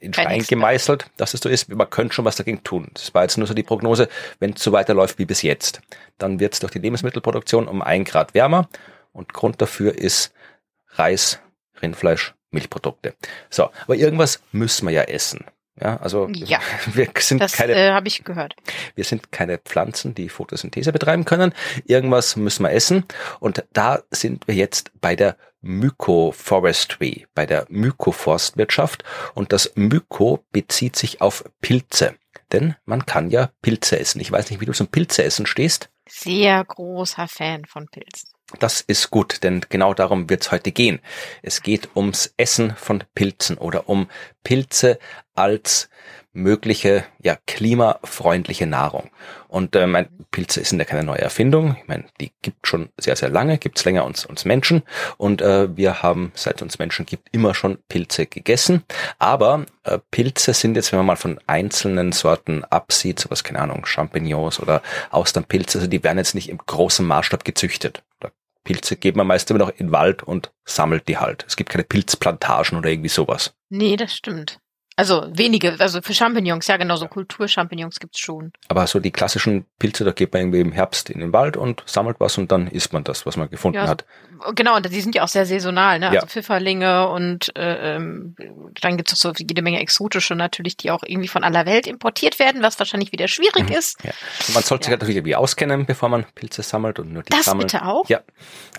in 0.00 0.12
Stein 0.12 0.42
gemeißelt, 0.42 1.06
dass 1.16 1.34
es 1.34 1.40
so 1.40 1.48
ist. 1.48 1.68
Man 1.68 1.88
könnte 1.88 2.14
schon 2.14 2.24
was 2.24 2.36
dagegen 2.36 2.62
tun. 2.62 2.88
Das 2.94 3.14
war 3.14 3.22
jetzt 3.22 3.38
nur 3.38 3.46
so 3.46 3.54
die 3.54 3.62
Prognose, 3.62 4.08
wenn 4.38 4.52
es 4.52 4.62
so 4.62 4.72
weiterläuft 4.72 5.18
wie 5.18 5.24
bis 5.24 5.42
jetzt. 5.42 5.80
Dann 6.18 6.40
wird 6.40 6.54
es 6.54 6.60
durch 6.60 6.72
die 6.72 6.78
Lebensmittelproduktion 6.78 7.68
um 7.68 7.82
ein 7.82 8.04
Grad 8.04 8.34
wärmer 8.34 8.68
und 9.12 9.32
Grund 9.32 9.60
dafür 9.62 9.96
ist 9.96 10.32
Reis, 10.90 11.40
Rindfleisch, 11.80 12.34
Milchprodukte. 12.50 13.14
So, 13.50 13.70
aber 13.84 13.96
irgendwas 13.96 14.42
müssen 14.52 14.86
wir 14.86 14.92
ja 14.92 15.02
essen. 15.02 15.44
Ja, 15.80 15.96
also 15.98 16.28
Ja, 16.28 16.60
wir 16.92 17.08
sind 17.18 17.40
das 17.40 17.52
keine 17.52 17.74
äh, 17.74 17.90
habe 17.92 18.08
ich 18.08 18.24
gehört. 18.24 18.54
wir 18.94 19.04
sind 19.04 19.30
keine 19.30 19.58
Pflanzen, 19.58 20.14
die 20.14 20.28
Photosynthese 20.28 20.92
betreiben 20.92 21.24
können. 21.24 21.54
Irgendwas 21.86 22.36
müssen 22.36 22.64
wir 22.64 22.72
essen. 22.72 23.04
Und 23.40 23.64
da 23.72 24.02
sind 24.10 24.48
wir 24.48 24.54
jetzt 24.54 24.90
bei 25.00 25.14
der 25.14 25.36
Mycoforestry, 25.60 27.26
bei 27.34 27.46
der 27.46 27.66
Mykoforstwirtschaft. 27.68 29.04
Und 29.34 29.52
das 29.52 29.72
Myko 29.74 30.44
bezieht 30.52 30.96
sich 30.96 31.20
auf 31.20 31.44
Pilze. 31.60 32.14
Denn 32.52 32.76
man 32.84 33.06
kann 33.06 33.30
ja 33.30 33.50
Pilze 33.62 33.98
essen. 33.98 34.20
Ich 34.20 34.32
weiß 34.32 34.50
nicht, 34.50 34.60
wie 34.60 34.66
du 34.66 34.72
zum 34.72 34.88
Pilzeessen 34.88 35.46
stehst. 35.46 35.90
Sehr 36.08 36.64
großer 36.64 37.28
Fan 37.28 37.64
von 37.66 37.86
Pilzen. 37.86 38.30
Das 38.58 38.80
ist 38.80 39.10
gut, 39.10 39.42
denn 39.42 39.60
genau 39.68 39.92
darum 39.92 40.30
wird 40.30 40.42
es 40.42 40.50
heute 40.50 40.72
gehen. 40.72 41.00
Es 41.42 41.62
geht 41.62 41.90
ums 41.94 42.32
Essen 42.38 42.74
von 42.76 43.04
Pilzen 43.14 43.58
oder 43.58 43.90
um 43.90 44.08
Pilze 44.42 44.98
als 45.34 45.90
mögliche 46.38 47.04
ja 47.22 47.36
klimafreundliche 47.46 48.66
Nahrung. 48.66 49.10
Und 49.48 49.74
äh, 49.76 49.86
mein, 49.86 50.08
Pilze 50.30 50.62
sind 50.64 50.78
ja 50.78 50.84
keine 50.84 51.04
neue 51.04 51.20
Erfindung. 51.20 51.76
Ich 51.80 51.88
meine, 51.88 52.04
die 52.20 52.32
gibt 52.42 52.66
schon 52.66 52.90
sehr 52.98 53.16
sehr 53.16 53.30
lange, 53.30 53.58
gibt's 53.58 53.84
länger 53.84 54.04
uns 54.04 54.24
uns 54.24 54.44
Menschen 54.44 54.82
und 55.16 55.42
äh, 55.42 55.76
wir 55.76 56.02
haben 56.02 56.32
seit 56.34 56.62
uns 56.62 56.78
Menschen 56.78 57.06
gibt 57.06 57.28
immer 57.32 57.54
schon 57.54 57.78
Pilze 57.88 58.26
gegessen. 58.26 58.84
Aber 59.18 59.66
äh, 59.84 59.98
Pilze 60.10 60.54
sind 60.54 60.76
jetzt, 60.76 60.92
wenn 60.92 60.98
man 60.98 61.06
mal 61.06 61.16
von 61.16 61.40
einzelnen 61.46 62.12
Sorten 62.12 62.64
absieht, 62.64 63.18
sowas 63.18 63.44
keine 63.44 63.60
Ahnung, 63.60 63.86
Champignons 63.86 64.60
oder 64.60 64.82
Austernpilze, 65.10 65.78
also 65.78 65.88
die 65.88 66.04
werden 66.04 66.18
jetzt 66.18 66.34
nicht 66.34 66.48
im 66.48 66.58
großen 66.58 67.06
Maßstab 67.06 67.44
gezüchtet. 67.44 68.02
Da 68.20 68.30
Pilze 68.64 68.96
geht 68.96 69.16
man 69.16 69.26
meist 69.26 69.50
immer 69.50 69.60
noch 69.60 69.70
in 69.70 69.86
den 69.86 69.92
Wald 69.92 70.22
und 70.22 70.52
sammelt 70.64 71.08
die 71.08 71.16
halt. 71.16 71.44
Es 71.48 71.56
gibt 71.56 71.70
keine 71.70 71.84
Pilzplantagen 71.84 72.76
oder 72.76 72.90
irgendwie 72.90 73.08
sowas. 73.08 73.54
Nee, 73.70 73.96
das 73.96 74.14
stimmt. 74.14 74.60
Also 74.98 75.26
wenige, 75.32 75.76
also 75.78 76.02
für 76.02 76.12
Champignons, 76.12 76.66
ja 76.66 76.76
genau, 76.76 76.96
so 76.96 77.06
Kulturchampignons 77.06 78.00
gibt's 78.00 78.18
schon. 78.18 78.52
Aber 78.66 78.84
so 78.88 78.98
die 78.98 79.12
klassischen 79.12 79.64
Pilze, 79.78 80.04
da 80.04 80.10
geht 80.10 80.32
man 80.32 80.42
irgendwie 80.42 80.60
im 80.60 80.72
Herbst 80.72 81.08
in 81.08 81.20
den 81.20 81.32
Wald 81.32 81.56
und 81.56 81.84
sammelt 81.86 82.16
was 82.18 82.36
und 82.36 82.50
dann 82.50 82.66
isst 82.66 82.92
man 82.92 83.04
das, 83.04 83.24
was 83.24 83.36
man 83.36 83.48
gefunden 83.48 83.76
Ja, 83.76 83.84
so- 83.84 83.90
hat. 83.92 84.04
Genau, 84.56 84.76
und 84.76 84.88
die 84.92 85.00
sind 85.00 85.14
ja 85.14 85.22
auch 85.22 85.28
sehr 85.28 85.46
saisonal, 85.46 85.98
ne? 86.00 86.06
Ja. 86.06 86.12
Also 86.20 86.26
Pfifferlinge 86.26 87.08
und 87.08 87.56
äh, 87.56 87.96
ähm, 87.96 88.34
dann 88.80 88.96
gibt's 88.96 89.12
auch 89.12 89.16
so 89.16 89.32
jede 89.36 89.62
Menge 89.62 89.80
exotische 89.80 90.34
natürlich, 90.34 90.76
die 90.76 90.90
auch 90.90 91.02
irgendwie 91.04 91.28
von 91.28 91.42
aller 91.44 91.64
Welt 91.66 91.86
importiert 91.86 92.38
werden, 92.40 92.62
was 92.62 92.78
wahrscheinlich 92.80 93.12
wieder 93.12 93.28
schwierig 93.28 93.68
Mhm. 93.70 93.76
ist. 93.76 94.02
Ja. 94.04 94.10
Und 94.48 94.54
man 94.54 94.62
sollte 94.64 94.84
sich 94.86 94.90
Ja. 94.90 94.96
natürlich 94.96 95.16
irgendwie 95.16 95.34
auskennen, 95.36 95.86
bevor 95.86 96.08
man 96.08 96.24
Pilze 96.34 96.62
sammelt 96.62 96.98
und 96.98 97.12
nur 97.12 97.22
die 97.22 97.30
Das 97.30 97.46
sammeln. 97.46 97.66
bitte 97.66 97.84
auch? 97.84 98.08
Ja, 98.08 98.20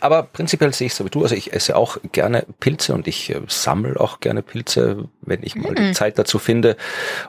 aber 0.01 0.23
prinzipiell 0.23 0.73
sehe 0.73 0.88
ich 0.88 0.93
so 0.95 1.05
wie 1.05 1.09
du. 1.09 1.23
Also 1.23 1.35
ich 1.35 1.53
esse 1.53 1.75
auch 1.77 1.97
gerne 2.11 2.45
Pilze 2.59 2.93
und 2.93 3.07
ich 3.07 3.29
äh, 3.29 3.41
sammle 3.47 3.99
auch 3.99 4.19
gerne 4.21 4.41
Pilze, 4.41 5.09
wenn 5.29 5.43
ich 5.43 5.55
mal 5.55 5.74
die 5.75 5.81
Mhm. 5.83 5.93
Zeit 5.93 6.17
dazu 6.19 6.39
finde. 6.39 6.75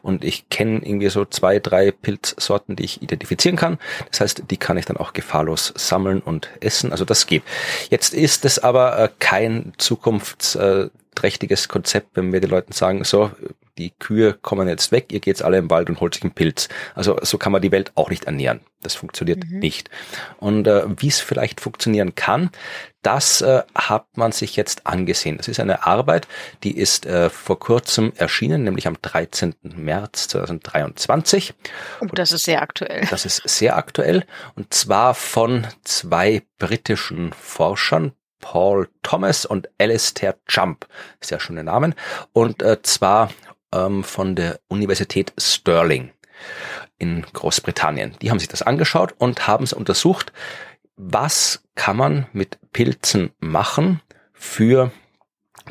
Und 0.02 0.25
ich 0.25 0.49
kenne 0.49 0.80
irgendwie 0.83 1.09
so 1.11 1.25
zwei, 1.25 1.59
drei 1.59 1.90
Pilzsorten, 1.92 2.76
die 2.76 2.85
ich 2.85 3.02
identifizieren 3.02 3.57
kann. 3.57 3.78
Das 4.11 4.21
heißt, 4.21 4.45
die 4.50 4.57
kann 4.57 4.76
ich 4.76 4.87
dann 4.87 4.97
auch 4.97 5.12
gefahrlos 5.12 5.73
sammeln 5.76 6.21
und 6.21 6.49
essen. 6.61 6.90
Also 6.92 7.04
das 7.04 7.26
geht. 7.26 7.42
Jetzt 7.90 8.14
ist 8.14 8.45
es 8.45 8.59
aber 8.59 8.99
äh, 8.99 9.09
kein 9.19 9.73
zukunftsträchtiges 11.21 11.69
Konzept, 11.69 12.17
wenn 12.17 12.33
wir 12.33 12.41
den 12.41 12.50
Leuten 12.50 12.73
sagen, 12.73 13.05
so, 13.05 13.31
die 13.79 13.91
Kühe 13.99 14.35
kommen 14.35 14.69
jetzt 14.69 14.93
weg, 14.93 15.12
ihr 15.12 15.21
geht's 15.21 15.43
alle 15.43 15.59
im 15.59 15.71
Wald 15.71 15.89
und 15.89 16.00
holt 16.00 16.15
sich 16.15 16.23
einen 16.23 16.33
Pilz. 16.33 16.69
Also 16.95 17.19
so 17.23 17.39
kann 17.39 17.53
man 17.53 17.62
die 17.62 17.73
Welt 17.73 17.93
auch 17.95 18.11
nicht 18.11 18.25
ernähren. 18.25 18.61
Das 18.83 18.95
funktioniert 18.95 19.45
Mhm. 19.45 19.59
nicht. 19.59 19.91
Und 20.39 20.67
äh, 20.67 20.85
wie 21.00 21.09
es 21.09 21.21
vielleicht 21.21 21.61
funktionieren 21.61 22.15
kann, 22.15 22.50
das 23.03 23.41
äh, 23.41 23.62
hat 23.75 24.07
man 24.17 24.33
sich 24.33 24.57
jetzt 24.57 24.87
angesehen. 24.87 25.37
Das 25.39 25.49
ist 25.49 25.61
eine 25.61 25.87
Arbeit, 25.87 26.27
die 26.62 26.77
ist 26.77 27.07
äh, 27.07 27.31
vor 27.31 27.59
kurzem 27.59 28.12
erschienen, 28.17 28.65
nämlich 28.65 28.87
am 28.87 28.97
13. 29.00 29.55
März 29.62 30.29
2023. 30.29 31.55
Oh, 32.03 32.07
das 32.12 32.33
ist 32.33 32.45
sehr 32.45 32.61
aktuell. 32.61 33.07
Das 33.11 33.25
ist 33.25 33.43
sehr 33.49 33.77
aktuell 33.77 34.25
und 34.57 34.75
zwar 34.75 35.15
von 35.15 35.67
zwei 35.85 36.43
britischen 36.59 37.33
Forschern, 37.33 38.12
Paul 38.40 38.88
Thomas 39.02 39.47
und 39.47 39.68
Alistair 39.78 40.37
Jump. 40.49 40.87
Sehr 41.20 41.40
schöne 41.40 41.64
Namen. 41.64 41.94
Und 42.32 42.62
äh, 42.62 42.82
zwar 42.82 43.30
ähm, 43.73 44.02
von 44.04 44.35
der 44.35 44.61
Universität 44.68 45.32
Stirling 45.38 46.11
in 46.99 47.23
Großbritannien. 47.32 48.16
Die 48.20 48.30
haben 48.30 48.38
sich 48.38 48.49
das 48.49 48.62
angeschaut 48.62 49.14
und 49.18 49.47
haben 49.47 49.64
es 49.64 49.73
untersucht, 49.73 50.32
was 50.97 51.62
kann 51.75 51.97
man 51.97 52.26
mit 52.32 52.59
Pilzen 52.73 53.30
machen 53.38 54.02
für 54.32 54.90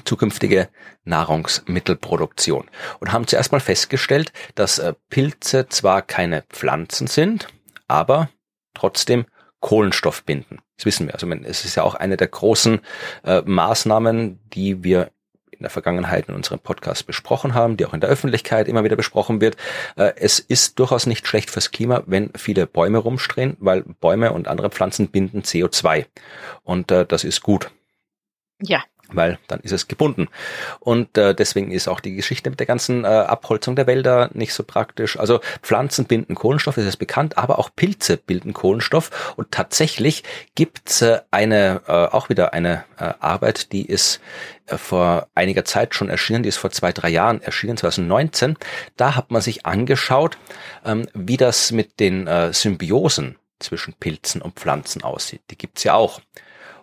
zukünftige 0.06 0.70
Nahrungsmittelproduktion 1.04 2.70
und 3.00 3.12
haben 3.12 3.28
zuerst 3.28 3.52
mal 3.52 3.60
festgestellt, 3.60 4.32
dass 4.56 4.80
äh, 4.80 4.94
Pilze 5.10 5.68
zwar 5.68 6.02
keine 6.02 6.44
Pflanzen 6.50 7.08
sind, 7.08 7.48
aber 7.88 8.30
trotzdem 8.74 9.26
Kohlenstoff 9.60 10.24
binden. 10.24 10.60
Das 10.80 10.86
wissen 10.86 11.08
wir. 11.08 11.14
Also 11.14 11.28
man- 11.28 11.44
es 11.44 11.66
ist 11.66 11.76
ja 11.76 11.84
auch 11.84 11.94
eine 11.96 12.16
der 12.16 12.30
großen 12.30 12.80
äh, 13.26 13.42
Maßnahmen, 13.46 14.40
die 14.54 14.82
wir 14.82 15.12
in 15.52 15.60
der 15.64 15.70
Vergangenheit 15.70 16.30
in 16.30 16.36
unserem 16.36 16.60
Podcast 16.60 17.06
besprochen 17.06 17.54
haben, 17.54 17.76
die 17.76 17.86
auch 17.86 17.94
in 17.94 18.00
der 18.00 18.10
Öffentlichkeit 18.10 18.70
immer 18.70 18.86
wieder 18.86 18.96
besprochen 18.96 19.42
wird. 19.42 19.58
Äh, 19.98 20.14
es 20.16 20.40
ist 20.40 20.80
durchaus 20.80 21.06
nicht 21.06 21.28
schlecht 21.28 21.50
fürs 21.50 21.72
Klima, 21.72 22.04
wenn 22.06 22.32
viele 22.38 22.66
Bäume 22.66 22.98
rumstehen, 23.00 23.58
weil 23.60 23.82
Bäume 23.82 24.32
und 24.32 24.48
andere 24.48 24.70
Pflanzen 24.70 25.10
binden 25.10 25.42
CO2. 25.42 26.06
Und 26.64 26.92
äh, 26.92 27.06
das 27.06 27.26
ist 27.26 27.42
gut 27.44 27.72
Ja, 28.62 28.82
weil 29.14 29.40
dann 29.48 29.60
ist 29.62 29.72
es 29.72 29.88
gebunden. 29.88 30.28
Und 30.80 31.18
äh, 31.18 31.34
deswegen 31.34 31.72
ist 31.72 31.88
auch 31.88 32.00
die 32.00 32.16
Geschichte 32.16 32.50
mit 32.50 32.60
der 32.60 32.68
ganzen 32.68 33.04
äh, 33.04 33.08
Abholzung 33.08 33.76
der 33.76 33.88
Wälder 33.88 34.30
nicht 34.34 34.54
so 34.54 34.64
praktisch. 34.64 35.20
Also 35.20 35.40
Pflanzen 35.62 36.06
binden 36.06 36.36
Kohlenstoff, 36.36 36.76
das 36.76 36.86
ist 36.86 36.98
bekannt, 36.98 37.38
aber 37.38 37.60
auch 37.60 37.70
Pilze 37.76 38.18
bilden 38.18 38.54
Kohlenstoff. 38.54 39.34
Und 39.36 39.52
tatsächlich 39.52 40.24
gibt's 40.56 41.02
äh, 41.02 41.20
eine, 41.32 41.82
äh, 41.88 41.92
auch 41.92 42.30
wieder 42.30 42.54
eine 42.54 42.84
äh, 42.98 43.14
Arbeit, 43.20 43.72
die 43.72 43.86
ist 43.86 44.20
äh, 44.68 44.78
vor 44.78 45.28
einiger 45.36 45.66
Zeit 45.66 45.96
schon 45.96 46.10
erschienen, 46.10 46.44
die 46.44 46.50
ist 46.50 46.58
vor 46.58 46.72
zwei, 46.72 46.92
drei 46.92 47.10
Jahren 47.10 47.42
erschienen, 47.42 47.78
2019. 47.78 48.58
Da 48.98 49.16
hat 49.16 49.32
man 49.32 49.42
sich 49.42 49.66
angeschaut, 49.66 50.38
ähm, 50.86 51.08
wie 51.14 51.38
das 51.38 51.72
mit 51.72 52.00
den 52.00 52.28
äh, 52.28 52.54
Symbiosen 52.54 53.38
zwischen 53.60 53.94
Pilzen 53.94 54.42
und 54.42 54.56
Pflanzen 54.56 55.04
aussieht. 55.04 55.42
Die 55.50 55.58
gibt's 55.58 55.84
ja 55.84 55.94
auch. 55.94 56.22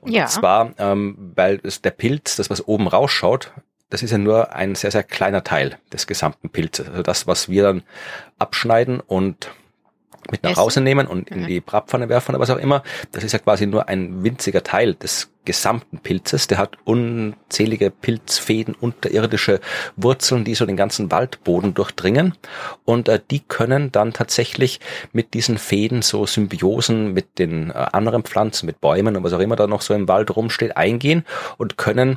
Und 0.06 0.12
Ja. 0.12 0.26
zwar, 0.26 0.72
ähm, 0.78 1.32
weil 1.34 1.60
es 1.62 1.82
der 1.82 1.90
Pilz, 1.90 2.36
das 2.36 2.48
was 2.50 2.66
oben 2.66 2.86
rausschaut, 2.88 3.52
das 3.90 4.02
ist 4.02 4.10
ja 4.10 4.18
nur 4.18 4.52
ein 4.54 4.74
sehr, 4.74 4.90
sehr 4.90 5.02
kleiner 5.04 5.44
Teil 5.44 5.78
des 5.92 6.06
gesamten 6.06 6.50
Pilzes. 6.50 6.88
Also 6.88 7.02
das, 7.02 7.26
was 7.26 7.48
wir 7.48 7.62
dann 7.62 7.82
abschneiden 8.38 9.00
und 9.00 9.50
mit 10.30 10.42
nach 10.42 10.52
Essen? 10.52 10.60
Hause 10.60 10.80
nehmen 10.80 11.06
und 11.06 11.30
in 11.30 11.42
Mhm. 11.42 11.46
die 11.46 11.60
Bratpfanne 11.60 12.08
werfen 12.08 12.32
oder 12.34 12.40
was 12.40 12.50
auch 12.50 12.58
immer, 12.58 12.82
das 13.12 13.24
ist 13.24 13.32
ja 13.32 13.38
quasi 13.38 13.66
nur 13.66 13.88
ein 13.88 14.22
winziger 14.24 14.62
Teil 14.62 14.94
des 14.94 15.30
gesamten 15.44 15.98
Pilzes. 15.98 16.48
Der 16.48 16.58
hat 16.58 16.76
unzählige 16.84 17.90
Pilzfäden, 17.90 18.74
unterirdische 18.74 19.60
Wurzeln, 19.96 20.44
die 20.44 20.54
so 20.56 20.66
den 20.66 20.76
ganzen 20.76 21.10
Waldboden 21.10 21.72
durchdringen. 21.72 22.34
Und 22.84 23.08
äh, 23.08 23.20
die 23.30 23.40
können 23.40 23.92
dann 23.92 24.12
tatsächlich 24.12 24.80
mit 25.12 25.34
diesen 25.34 25.56
Fäden 25.58 26.02
so 26.02 26.26
Symbiosen 26.26 27.12
mit 27.12 27.38
den 27.38 27.70
äh, 27.70 27.74
anderen 27.74 28.24
Pflanzen, 28.24 28.66
mit 28.66 28.80
Bäumen 28.80 29.16
und 29.16 29.22
was 29.22 29.32
auch 29.32 29.40
immer 29.40 29.56
da 29.56 29.66
noch 29.68 29.82
so 29.82 29.94
im 29.94 30.08
Wald 30.08 30.34
rumsteht, 30.34 30.76
eingehen 30.76 31.24
und 31.58 31.78
können 31.78 32.16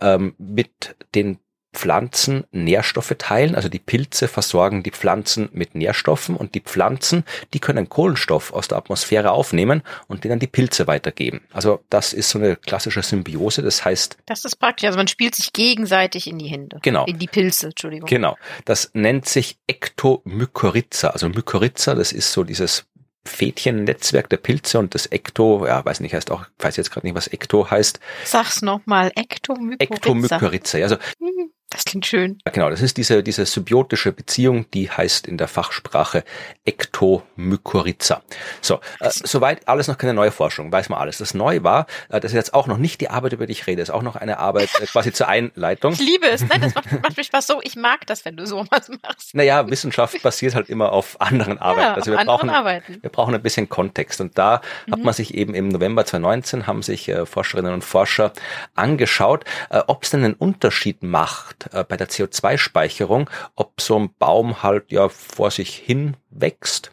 ähm, 0.00 0.34
mit 0.38 0.96
den 1.14 1.38
Pflanzen 1.72 2.44
Nährstoffe 2.50 3.14
teilen, 3.16 3.54
also 3.54 3.68
die 3.68 3.78
Pilze 3.78 4.26
versorgen 4.28 4.82
die 4.82 4.90
Pflanzen 4.90 5.48
mit 5.52 5.74
Nährstoffen 5.74 6.36
und 6.36 6.54
die 6.54 6.60
Pflanzen, 6.60 7.24
die 7.54 7.60
können 7.60 7.88
Kohlenstoff 7.88 8.52
aus 8.52 8.68
der 8.68 8.78
Atmosphäre 8.78 9.30
aufnehmen 9.30 9.82
und 10.08 10.24
den 10.24 10.32
an 10.32 10.38
die 10.40 10.48
Pilze 10.48 10.86
weitergeben. 10.86 11.42
Also 11.52 11.80
das 11.88 12.12
ist 12.12 12.30
so 12.30 12.38
eine 12.38 12.56
klassische 12.56 13.02
Symbiose, 13.02 13.62
das 13.62 13.84
heißt, 13.84 14.18
das 14.26 14.44
ist 14.44 14.56
praktisch. 14.56 14.86
Also 14.86 14.96
man 14.96 15.08
spielt 15.08 15.34
sich 15.34 15.52
gegenseitig 15.52 16.26
in 16.26 16.38
die 16.38 16.48
Hände. 16.48 16.78
Genau. 16.82 17.04
In 17.06 17.18
die 17.18 17.28
Pilze, 17.28 17.68
Entschuldigung. 17.68 18.08
genau, 18.08 18.36
das 18.64 18.90
nennt 18.94 19.28
sich 19.28 19.58
Ektomykorrhiza. 19.68 21.10
Also 21.10 21.28
Mykorrhiza, 21.28 21.94
das 21.94 22.12
ist 22.12 22.32
so 22.32 22.44
dieses 22.44 22.86
Fädchennetzwerk 23.24 24.28
der 24.28 24.38
Pilze 24.38 24.78
und 24.78 24.94
das 24.94 25.06
Ekto, 25.12 25.66
ja, 25.66 25.84
weiß 25.84 26.00
nicht, 26.00 26.14
heißt 26.14 26.30
auch, 26.30 26.46
weiß 26.58 26.76
jetzt 26.76 26.90
gerade 26.90 27.06
nicht, 27.06 27.14
was 27.14 27.28
Ekto 27.32 27.70
heißt, 27.70 28.00
Sag's 28.24 28.62
nochmal. 28.62 29.12
Ektomykorrhiza. 29.14 29.94
Ektomykorrhiza. 29.94 30.78
Also 30.78 30.96
Hm, 31.18 31.52
Das 31.70 31.84
klingt 31.84 32.04
schön. 32.04 32.38
Genau, 32.52 32.68
das 32.68 32.82
ist 32.82 32.96
diese, 32.96 33.22
diese 33.22 33.46
symbiotische 33.46 34.10
Beziehung, 34.12 34.68
die 34.72 34.90
heißt 34.90 35.28
in 35.28 35.38
der 35.38 35.46
Fachsprache 35.46 36.24
Ektomykorrhiza. 36.64 38.22
So, 38.60 38.80
äh, 39.00 39.08
soweit 39.12 39.68
alles 39.68 39.86
noch 39.88 39.96
keine 39.96 40.14
neue 40.14 40.32
Forschung, 40.32 40.72
weiß 40.72 40.88
man 40.88 40.98
alles. 40.98 41.18
Das 41.18 41.32
neu 41.34 41.62
war, 41.62 41.86
äh, 42.08 42.18
das 42.20 42.32
ist 42.32 42.36
jetzt 42.36 42.54
auch 42.54 42.66
noch 42.66 42.76
nicht 42.76 43.00
die 43.00 43.08
Arbeit, 43.10 43.32
über 43.34 43.46
die 43.46 43.52
ich 43.52 43.66
rede, 43.66 43.82
ist 43.82 43.90
auch 43.90 44.02
noch 44.02 44.16
eine 44.16 44.38
Arbeit 44.38 44.70
äh, 44.80 44.86
quasi 44.86 45.12
zur 45.12 45.28
Einleitung. 45.28 45.92
Ich 46.00 46.00
liebe 46.00 46.28
es. 46.28 46.40
Nein, 46.48 46.60
das 46.62 46.74
macht, 46.74 46.90
macht 47.02 47.16
mich 47.16 47.26
Spaß 47.26 47.46
so. 47.46 47.60
Ich 47.62 47.76
mag 47.76 48.06
das, 48.06 48.24
wenn 48.24 48.36
du 48.36 48.46
sowas 48.46 48.90
machst. 49.02 49.34
Naja, 49.34 49.68
Wissenschaft 49.68 50.22
basiert 50.22 50.54
halt 50.54 50.68
immer 50.70 50.92
auf 50.92 51.20
anderen 51.20 51.58
Arbeiten. 51.58 51.80
Ja, 51.88 51.94
also 51.94 52.10
wir 52.10 52.18
brauchen, 52.24 52.50
Arbeiten. 52.50 52.98
wir 53.00 53.10
brauchen 53.10 53.34
ein 53.34 53.42
bisschen 53.42 53.68
Kontext. 53.68 54.20
Und 54.20 54.36
da 54.38 54.60
hat 54.90 54.98
Mhm. 54.98 55.04
man 55.04 55.14
sich 55.14 55.34
eben 55.34 55.54
im 55.54 55.68
November 55.68 56.04
2019 56.04 56.66
haben 56.66 56.82
sich 56.82 57.08
äh, 57.08 57.26
Forscherinnen 57.26 57.72
und 57.74 57.84
Forscher 57.84 58.32
angeschaut, 58.74 59.44
äh, 59.70 59.82
ob 59.86 60.02
es 60.04 60.10
denn 60.10 60.24
einen 60.24 60.34
Unterschied 60.34 61.02
macht, 61.02 61.59
äh, 61.72 61.84
bei 61.84 61.96
der 61.96 62.08
CO2-Speicherung, 62.08 63.28
ob 63.54 63.80
so 63.80 63.98
ein 63.98 64.14
Baum 64.18 64.62
halt 64.62 64.92
ja 64.92 65.08
vor 65.08 65.50
sich 65.50 65.74
hin 65.76 66.16
wächst 66.30 66.92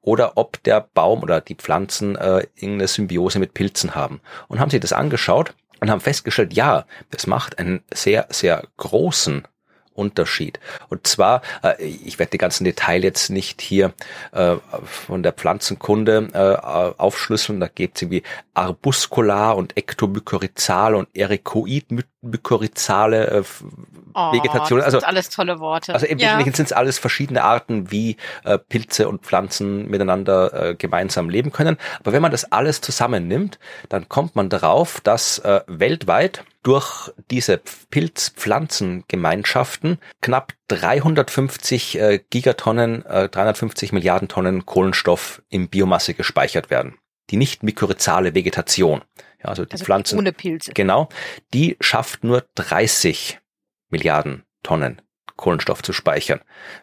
oder 0.00 0.36
ob 0.36 0.62
der 0.64 0.80
Baum 0.94 1.22
oder 1.22 1.40
die 1.40 1.54
Pflanzen 1.54 2.16
äh, 2.16 2.46
irgendeine 2.56 2.88
Symbiose 2.88 3.38
mit 3.38 3.54
Pilzen 3.54 3.94
haben. 3.94 4.20
Und 4.48 4.60
haben 4.60 4.70
sie 4.70 4.80
das 4.80 4.92
angeschaut 4.92 5.54
und 5.80 5.90
haben 5.90 6.00
festgestellt, 6.00 6.52
ja, 6.52 6.84
das 7.10 7.26
macht 7.26 7.58
einen 7.58 7.82
sehr, 7.92 8.26
sehr 8.30 8.64
großen 8.76 9.46
Unterschied. 9.94 10.58
Und 10.88 11.06
zwar, 11.06 11.42
äh, 11.62 11.84
ich 11.84 12.18
werde 12.18 12.30
die 12.30 12.38
ganzen 12.38 12.64
Details 12.64 13.02
jetzt 13.02 13.28
nicht 13.30 13.60
hier 13.60 13.92
äh, 14.32 14.56
von 14.84 15.22
der 15.22 15.32
Pflanzenkunde 15.32 16.28
äh, 16.32 16.56
aufschlüsseln, 16.98 17.60
da 17.60 17.68
gibt 17.68 17.96
es 17.96 18.02
irgendwie 18.02 18.22
arbuskular 18.54 19.56
und 19.56 19.76
ektomykorrhizale 19.76 20.96
und 20.96 21.08
ericoid-mykorrhizale 21.14 23.30
äh, 23.30 23.42
oh, 24.14 24.32
Vegetation. 24.32 24.78
Das 24.78 24.86
also 24.86 25.00
sind 25.00 25.08
alles 25.08 25.28
tolle 25.30 25.58
Worte. 25.60 25.94
Also 25.94 26.06
im 26.06 26.18
ja. 26.18 26.28
Wesentlichen 26.28 26.54
sind 26.54 26.66
es 26.66 26.72
alles 26.72 26.98
verschiedene 26.98 27.44
Arten, 27.44 27.90
wie 27.90 28.16
äh, 28.44 28.58
Pilze 28.58 29.08
und 29.08 29.22
Pflanzen 29.22 29.88
miteinander 29.88 30.70
äh, 30.70 30.74
gemeinsam 30.74 31.30
leben 31.30 31.52
können. 31.52 31.76
Aber 32.00 32.12
wenn 32.12 32.22
man 32.22 32.30
das 32.30 32.52
alles 32.52 32.80
zusammennimmt, 32.80 33.58
dann 33.88 34.08
kommt 34.08 34.36
man 34.36 34.48
darauf, 34.48 35.00
dass 35.00 35.40
äh, 35.40 35.62
weltweit 35.66 36.44
durch 36.62 37.10
diese 37.30 37.60
Pilz-Pflanzengemeinschaften 37.90 39.98
knapp 40.20 40.54
350 40.68 41.98
äh, 41.98 42.20
Gigatonnen, 42.30 43.04
äh, 43.04 43.28
350 43.28 43.92
Milliarden 43.92 44.28
Tonnen 44.28 44.64
Kohlenstoff 44.64 45.42
in 45.48 45.68
Biomasse 45.68 46.14
gespeichert 46.14 46.70
werden. 46.70 46.96
Die 47.30 47.36
nicht 47.36 47.62
mykorrhizale 47.62 48.34
Vegetation, 48.34 49.02
ja, 49.42 49.48
also 49.48 49.64
die 49.64 49.72
also 49.72 49.84
Pflanzen, 49.84 50.18
ohne 50.18 50.32
Pilze. 50.32 50.72
genau, 50.72 51.08
die 51.54 51.76
schafft 51.80 52.24
nur 52.24 52.44
30 52.54 53.38
Milliarden 53.90 54.44
Tonnen 54.62 55.02
Kohlenstoff 55.36 55.82
zu 55.82 55.92
speichern. 55.92 56.40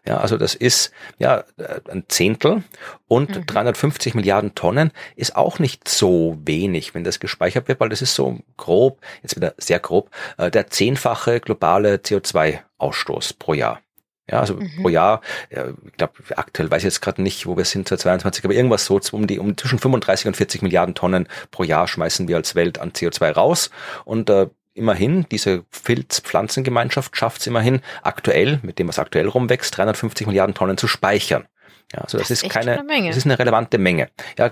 Ja, 0.07 0.17
also 0.17 0.37
das 0.37 0.55
ist 0.55 0.91
ja 1.17 1.43
ein 1.89 2.05
Zehntel 2.07 2.63
und 3.07 3.35
mhm. 3.35 3.45
350 3.45 4.15
Milliarden 4.15 4.55
Tonnen 4.55 4.91
ist 5.15 5.35
auch 5.35 5.59
nicht 5.59 5.87
so 5.87 6.37
wenig, 6.43 6.93
wenn 6.93 7.03
das 7.03 7.19
gespeichert 7.19 7.67
wird, 7.67 7.79
weil 7.79 7.89
das 7.89 8.01
ist 8.01 8.15
so 8.15 8.39
grob, 8.57 8.99
jetzt 9.21 9.35
wieder 9.35 9.53
sehr 9.57 9.79
grob, 9.79 10.09
äh, 10.37 10.51
der 10.51 10.67
zehnfache 10.67 11.39
globale 11.39 11.95
CO2-Ausstoß 11.95 13.37
pro 13.37 13.53
Jahr. 13.53 13.81
Ja, 14.29 14.39
also 14.41 14.55
mhm. 14.55 14.81
pro 14.81 14.89
Jahr, 14.89 15.21
ich 15.49 15.97
glaube, 15.97 16.13
aktuell 16.35 16.69
weiß 16.69 16.79
ich 16.79 16.85
jetzt 16.85 17.01
gerade 17.01 17.21
nicht, 17.21 17.47
wo 17.47 17.57
wir 17.57 17.65
sind, 17.65 17.87
2022, 17.87 18.45
aber 18.45 18.53
irgendwas 18.53 18.85
so 18.85 18.99
um 19.11 19.25
die 19.25 19.39
um 19.39 19.57
zwischen 19.57 19.79
35 19.79 20.27
und 20.27 20.37
40 20.37 20.61
Milliarden 20.61 20.93
Tonnen 20.93 21.27
pro 21.49 21.63
Jahr 21.63 21.87
schmeißen 21.87 22.27
wir 22.27 22.35
als 22.35 22.53
Welt 22.53 22.79
an 22.79 22.91
CO2 22.91 23.31
raus. 23.31 23.71
Und 24.05 24.29
äh, 24.29 24.47
immerhin, 24.73 25.25
diese 25.31 25.65
Filz-Pflanzengemeinschaft 25.71 27.15
schafft 27.17 27.41
es 27.41 27.47
immerhin, 27.47 27.81
aktuell, 28.01 28.59
mit 28.63 28.79
dem 28.79 28.87
was 28.87 28.99
aktuell 28.99 29.27
rumwächst, 29.27 29.75
350 29.77 30.27
Milliarden 30.27 30.55
Tonnen 30.55 30.77
zu 30.77 30.87
speichern. 30.87 31.47
Ja, 31.93 32.01
also 32.01 32.17
das, 32.17 32.27
das 32.27 32.37
ist, 32.37 32.43
ist 32.43 32.51
keine, 32.51 32.83
das 33.07 33.17
ist 33.17 33.25
eine 33.25 33.39
relevante 33.39 33.77
Menge. 33.77 34.09
Ja, 34.37 34.51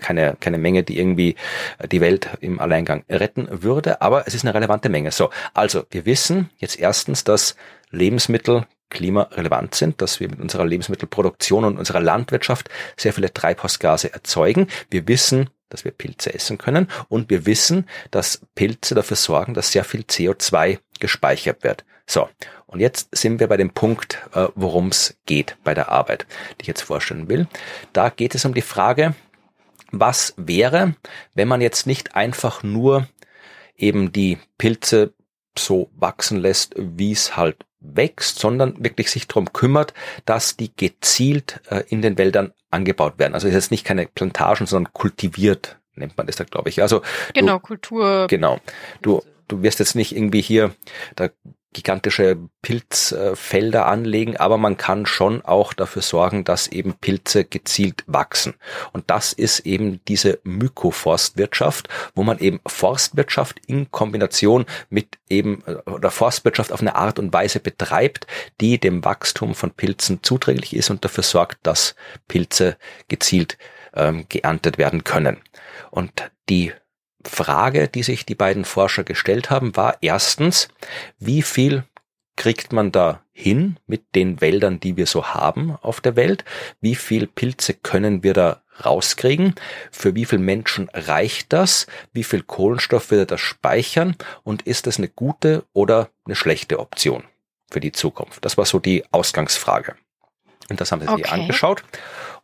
keine, 0.00 0.36
keine 0.40 0.58
Menge, 0.58 0.82
die 0.82 0.98
irgendwie 0.98 1.36
die 1.90 2.00
Welt 2.00 2.28
im 2.40 2.60
Alleingang 2.60 3.04
retten 3.08 3.48
würde, 3.50 4.00
aber 4.00 4.26
es 4.26 4.34
ist 4.34 4.44
eine 4.44 4.54
relevante 4.54 4.88
Menge. 4.88 5.10
So, 5.10 5.30
also 5.54 5.84
wir 5.90 6.06
wissen 6.06 6.50
jetzt 6.56 6.78
erstens, 6.78 7.24
dass 7.24 7.56
Lebensmittel 7.90 8.66
klimarelevant 8.90 9.74
sind, 9.74 10.02
dass 10.02 10.20
wir 10.20 10.28
mit 10.28 10.40
unserer 10.40 10.66
Lebensmittelproduktion 10.66 11.64
und 11.64 11.78
unserer 11.78 12.00
Landwirtschaft 12.00 12.68
sehr 12.96 13.12
viele 13.12 13.32
Treibhausgase 13.32 14.12
erzeugen. 14.12 14.66
Wir 14.90 15.08
wissen, 15.08 15.50
dass 15.72 15.84
wir 15.84 15.92
Pilze 15.92 16.34
essen 16.34 16.58
können. 16.58 16.88
Und 17.08 17.30
wir 17.30 17.46
wissen, 17.46 17.88
dass 18.10 18.42
Pilze 18.54 18.94
dafür 18.94 19.16
sorgen, 19.16 19.54
dass 19.54 19.72
sehr 19.72 19.84
viel 19.84 20.02
CO2 20.02 20.78
gespeichert 21.00 21.64
wird. 21.64 21.84
So, 22.06 22.28
und 22.66 22.80
jetzt 22.80 23.08
sind 23.16 23.40
wir 23.40 23.48
bei 23.48 23.56
dem 23.56 23.70
Punkt, 23.70 24.18
äh, 24.34 24.48
worum 24.54 24.88
es 24.88 25.16
geht 25.26 25.56
bei 25.64 25.74
der 25.74 25.90
Arbeit, 25.90 26.26
die 26.58 26.62
ich 26.62 26.68
jetzt 26.68 26.82
vorstellen 26.82 27.28
will. 27.28 27.46
Da 27.92 28.08
geht 28.08 28.34
es 28.34 28.44
um 28.44 28.54
die 28.54 28.62
Frage, 28.62 29.14
was 29.90 30.34
wäre, 30.36 30.94
wenn 31.34 31.48
man 31.48 31.60
jetzt 31.60 31.86
nicht 31.86 32.16
einfach 32.16 32.62
nur 32.62 33.08
eben 33.76 34.12
die 34.12 34.38
Pilze 34.58 35.12
so 35.58 35.90
wachsen 35.96 36.38
lässt, 36.38 36.74
wie 36.76 37.12
es 37.12 37.36
halt 37.36 37.56
wächst, 37.80 38.38
sondern 38.38 38.82
wirklich 38.82 39.10
sich 39.10 39.26
darum 39.26 39.52
kümmert, 39.52 39.92
dass 40.24 40.56
die 40.56 40.74
gezielt 40.74 41.60
äh, 41.68 41.82
in 41.88 42.02
den 42.02 42.16
Wäldern 42.18 42.52
angebaut 42.70 43.18
werden. 43.18 43.34
Also 43.34 43.48
es 43.48 43.54
ist 43.54 43.64
jetzt 43.64 43.70
nicht 43.70 43.84
keine 43.84 44.06
Plantagen, 44.06 44.66
sondern 44.66 44.92
kultiviert 44.92 45.78
nennt 45.94 46.16
man 46.16 46.26
das 46.26 46.36
da, 46.36 46.44
glaube 46.44 46.68
ich. 46.68 46.80
Also 46.80 47.02
genau, 47.34 47.54
du, 47.54 47.60
Kultur. 47.60 48.26
Genau. 48.28 48.60
Du, 49.02 49.22
du 49.48 49.62
wirst 49.62 49.78
jetzt 49.78 49.94
nicht 49.94 50.16
irgendwie 50.16 50.40
hier 50.40 50.74
da 51.16 51.28
gigantische 51.72 52.36
Pilzfelder 52.62 53.86
anlegen, 53.86 54.36
aber 54.36 54.58
man 54.58 54.76
kann 54.76 55.06
schon 55.06 55.42
auch 55.42 55.72
dafür 55.72 56.02
sorgen, 56.02 56.44
dass 56.44 56.68
eben 56.68 56.94
Pilze 56.94 57.44
gezielt 57.44 58.04
wachsen. 58.06 58.54
Und 58.92 59.10
das 59.10 59.32
ist 59.32 59.60
eben 59.60 60.00
diese 60.06 60.38
Mykoforstwirtschaft, 60.44 61.88
wo 62.14 62.22
man 62.22 62.38
eben 62.38 62.60
Forstwirtschaft 62.66 63.60
in 63.66 63.90
Kombination 63.90 64.66
mit 64.90 65.18
eben 65.28 65.62
äh, 65.66 65.90
oder 65.90 66.10
Forstwirtschaft 66.10 66.72
auf 66.72 66.80
eine 66.80 66.96
Art 66.96 67.18
und 67.18 67.32
Weise 67.32 67.60
betreibt, 67.60 68.26
die 68.60 68.78
dem 68.78 69.04
Wachstum 69.04 69.54
von 69.54 69.70
Pilzen 69.70 70.22
zuträglich 70.22 70.76
ist 70.76 70.90
und 70.90 71.04
dafür 71.04 71.24
sorgt, 71.24 71.66
dass 71.66 71.94
Pilze 72.28 72.76
gezielt 73.08 73.58
ähm, 73.94 74.26
geerntet 74.28 74.78
werden 74.78 75.04
können. 75.04 75.38
Und 75.90 76.30
die 76.48 76.72
Frage, 77.24 77.88
die 77.88 78.02
sich 78.02 78.26
die 78.26 78.34
beiden 78.34 78.64
Forscher 78.64 79.04
gestellt 79.04 79.50
haben, 79.50 79.76
war 79.76 79.96
erstens, 80.00 80.68
wie 81.18 81.42
viel 81.42 81.84
kriegt 82.36 82.72
man 82.72 82.92
da 82.92 83.22
hin 83.32 83.78
mit 83.86 84.14
den 84.14 84.40
Wäldern, 84.40 84.80
die 84.80 84.96
wir 84.96 85.06
so 85.06 85.28
haben 85.28 85.76
auf 85.82 86.00
der 86.00 86.16
Welt? 86.16 86.44
Wie 86.80 86.94
viel 86.94 87.26
Pilze 87.26 87.74
können 87.74 88.22
wir 88.22 88.34
da 88.34 88.62
rauskriegen? 88.84 89.54
Für 89.90 90.14
wie 90.14 90.24
viele 90.24 90.42
Menschen 90.42 90.88
reicht 90.92 91.52
das? 91.52 91.86
Wie 92.12 92.24
viel 92.24 92.42
Kohlenstoff 92.42 93.10
wird 93.10 93.30
das 93.30 93.40
speichern? 93.40 94.16
Und 94.42 94.62
ist 94.62 94.86
das 94.86 94.98
eine 94.98 95.08
gute 95.08 95.64
oder 95.72 96.10
eine 96.24 96.34
schlechte 96.34 96.78
Option 96.78 97.24
für 97.70 97.80
die 97.80 97.92
Zukunft? 97.92 98.44
Das 98.44 98.56
war 98.56 98.64
so 98.64 98.78
die 98.78 99.04
Ausgangsfrage. 99.12 99.96
Und 100.70 100.80
das 100.80 100.92
haben 100.92 101.00
sie 101.00 101.08
okay. 101.08 101.22
sich 101.22 101.32
angeschaut. 101.32 101.84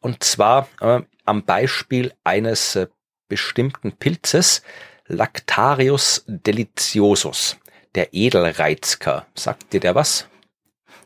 Und 0.00 0.22
zwar 0.22 0.68
äh, 0.80 1.00
am 1.24 1.44
Beispiel 1.44 2.12
eines 2.24 2.76
äh, 2.76 2.88
bestimmten 3.28 3.92
Pilzes, 3.92 4.62
Lactarius 5.06 6.24
deliciosus, 6.26 7.56
der 7.94 8.12
Edelreizker. 8.12 9.26
Sagt 9.34 9.72
dir 9.72 9.80
der 9.80 9.94
was? 9.94 10.28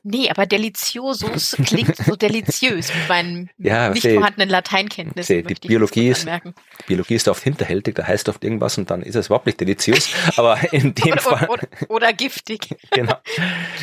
Nee, 0.04 0.28
aber 0.30 0.46
deliciosus 0.46 1.56
klingt 1.64 1.96
so 1.96 2.16
deliziös 2.16 2.92
mit 2.92 3.08
meinen 3.08 3.50
ja, 3.58 3.90
nicht 3.90 4.02
die, 4.02 4.14
vorhandenen 4.14 4.48
Lateinkenntnissen. 4.48 5.46
Die, 5.46 5.54
die 5.54 5.68
Biologie, 5.68 6.08
ist, 6.08 6.26
die 6.26 6.52
Biologie 6.88 7.14
ist 7.14 7.28
oft 7.28 7.42
hinterhältig, 7.42 7.94
da 7.94 8.06
heißt 8.06 8.28
oft 8.28 8.42
irgendwas 8.42 8.78
und 8.78 8.90
dann 8.90 9.02
ist 9.02 9.14
es 9.14 9.26
überhaupt 9.26 9.46
nicht 9.46 9.60
deliziös. 9.60 10.12
Aber 10.36 10.58
in 10.72 10.94
dem 10.94 11.12
oder, 11.12 11.20
Fall. 11.20 11.48
Oder, 11.48 11.68
oder, 11.88 12.12
giftig. 12.12 12.68
genau. 12.90 13.14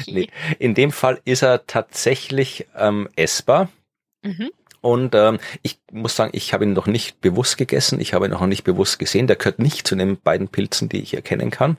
Okay. 0.01 0.11
Nee, 0.11 0.29
in 0.59 0.73
dem 0.73 0.91
Fall 0.91 1.21
ist 1.23 1.41
er 1.41 1.65
tatsächlich 1.67 2.67
ähm, 2.75 3.07
essbar. 3.15 3.69
Mhm. 4.21 4.49
Und 4.81 5.15
ähm, 5.15 5.39
ich 5.61 5.79
muss 5.91 6.15
sagen, 6.15 6.31
ich 6.33 6.53
habe 6.53 6.63
ihn 6.63 6.73
noch 6.73 6.87
nicht 6.87 7.21
bewusst 7.21 7.57
gegessen, 7.57 7.99
ich 7.99 8.13
habe 8.13 8.25
ihn 8.25 8.31
noch 8.31 8.45
nicht 8.45 8.63
bewusst 8.63 8.99
gesehen. 8.99 9.27
Der 9.27 9.35
gehört 9.35 9.59
nicht 9.59 9.87
zu 9.87 9.95
den 9.95 10.19
beiden 10.19 10.47
Pilzen, 10.47 10.89
die 10.89 11.01
ich 11.01 11.13
erkennen 11.13 11.51
kann. 11.51 11.77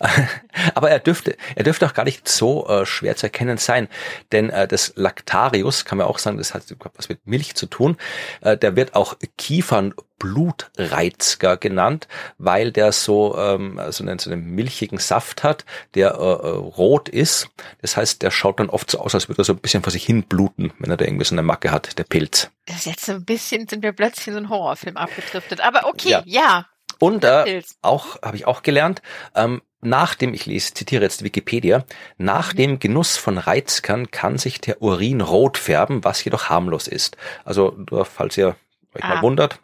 Aber 0.74 0.90
er 0.90 0.98
dürfte, 0.98 1.36
er 1.54 1.64
dürfte 1.64 1.86
auch 1.86 1.94
gar 1.94 2.04
nicht 2.04 2.28
so 2.28 2.66
äh, 2.68 2.86
schwer 2.86 3.16
zu 3.16 3.26
erkennen 3.26 3.58
sein. 3.58 3.88
Denn 4.32 4.50
äh, 4.50 4.66
das 4.66 4.92
Lactarius, 4.96 5.84
kann 5.84 5.98
man 5.98 6.06
auch 6.06 6.18
sagen, 6.18 6.38
das 6.38 6.54
hat 6.54 6.64
was 6.94 7.08
mit 7.08 7.26
Milch 7.26 7.54
zu 7.54 7.66
tun. 7.66 7.96
Äh, 8.40 8.56
der 8.56 8.76
wird 8.76 8.94
auch 8.94 9.16
Kiefern 9.38 9.94
Blutreizger 10.20 11.56
genannt, 11.56 12.06
weil 12.38 12.70
der 12.70 12.92
so, 12.92 13.36
ähm, 13.36 13.80
so, 13.88 14.04
einen, 14.04 14.20
so 14.20 14.30
einen 14.30 14.54
milchigen 14.54 14.98
Saft 14.98 15.42
hat, 15.42 15.64
der 15.94 16.12
äh, 16.12 16.14
äh, 16.14 16.50
rot 16.50 17.08
ist. 17.08 17.48
Das 17.82 17.96
heißt, 17.96 18.22
der 18.22 18.30
schaut 18.30 18.60
dann 18.60 18.70
oft 18.70 18.88
so 18.90 19.00
aus, 19.00 19.16
als 19.16 19.28
würde 19.28 19.42
er 19.42 19.44
so 19.44 19.54
ein 19.54 19.58
bisschen 19.58 19.82
vor 19.82 19.90
sich 19.90 20.04
hin 20.04 20.22
bluten, 20.22 20.72
wenn 20.78 20.90
er 20.90 20.96
da 20.96 21.04
irgendwie 21.04 21.24
so 21.24 21.34
eine 21.34 21.42
Macke 21.42 21.72
hat, 21.72 21.98
der 21.98 22.04
Pilz. 22.04 22.50
Das 22.66 22.76
ist 22.76 22.86
jetzt 22.86 23.06
so 23.06 23.12
ein 23.12 23.24
bisschen, 23.24 23.66
sind 23.66 23.82
wir 23.82 23.92
plötzlich 23.92 24.28
in 24.28 24.34
so 24.34 24.38
einen 24.38 24.50
Horrorfilm 24.50 24.96
abgedriftet. 24.96 25.60
Aber 25.60 25.86
okay, 25.86 26.10
ja. 26.10 26.22
ja. 26.26 26.66
Und 27.00 27.24
äh, 27.24 27.62
auch 27.80 28.20
habe 28.22 28.36
ich 28.36 28.46
auch 28.46 28.62
gelernt, 28.62 29.00
ähm, 29.34 29.62
nach 29.80 30.14
dem, 30.14 30.34
ich 30.34 30.44
lese, 30.44 30.74
zitiere 30.74 31.02
jetzt 31.02 31.24
Wikipedia, 31.24 31.84
nach 32.18 32.52
mhm. 32.52 32.56
dem 32.58 32.78
Genuss 32.78 33.16
von 33.16 33.38
Reizkern 33.38 34.10
kann 34.10 34.36
sich 34.36 34.60
der 34.60 34.82
Urin 34.82 35.22
rot 35.22 35.56
färben, 35.56 36.04
was 36.04 36.22
jedoch 36.22 36.50
harmlos 36.50 36.86
ist. 36.86 37.16
Also, 37.44 37.74
falls 38.04 38.36
ihr 38.36 38.56
euch 38.94 39.02
ah. 39.02 39.14
mal 39.14 39.22
wundert, 39.22 39.60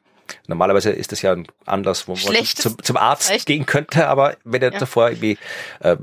Normalerweise 0.47 0.91
ist 0.91 1.12
das 1.12 1.23
ja 1.23 1.33
ein 1.33 1.47
Anlass, 1.65 2.09
wo 2.09 2.15
man 2.15 2.45
zum, 2.45 2.83
zum 2.83 2.97
Arzt 2.97 3.31
Echt? 3.31 3.47
gehen 3.47 3.67
könnte, 3.67 4.09
aber 4.09 4.37
wenn 4.45 4.62
ihr 4.62 4.73
ja. 4.73 4.79
davor 4.79 5.09
irgendwie 5.11 5.39
äh, 5.81 5.97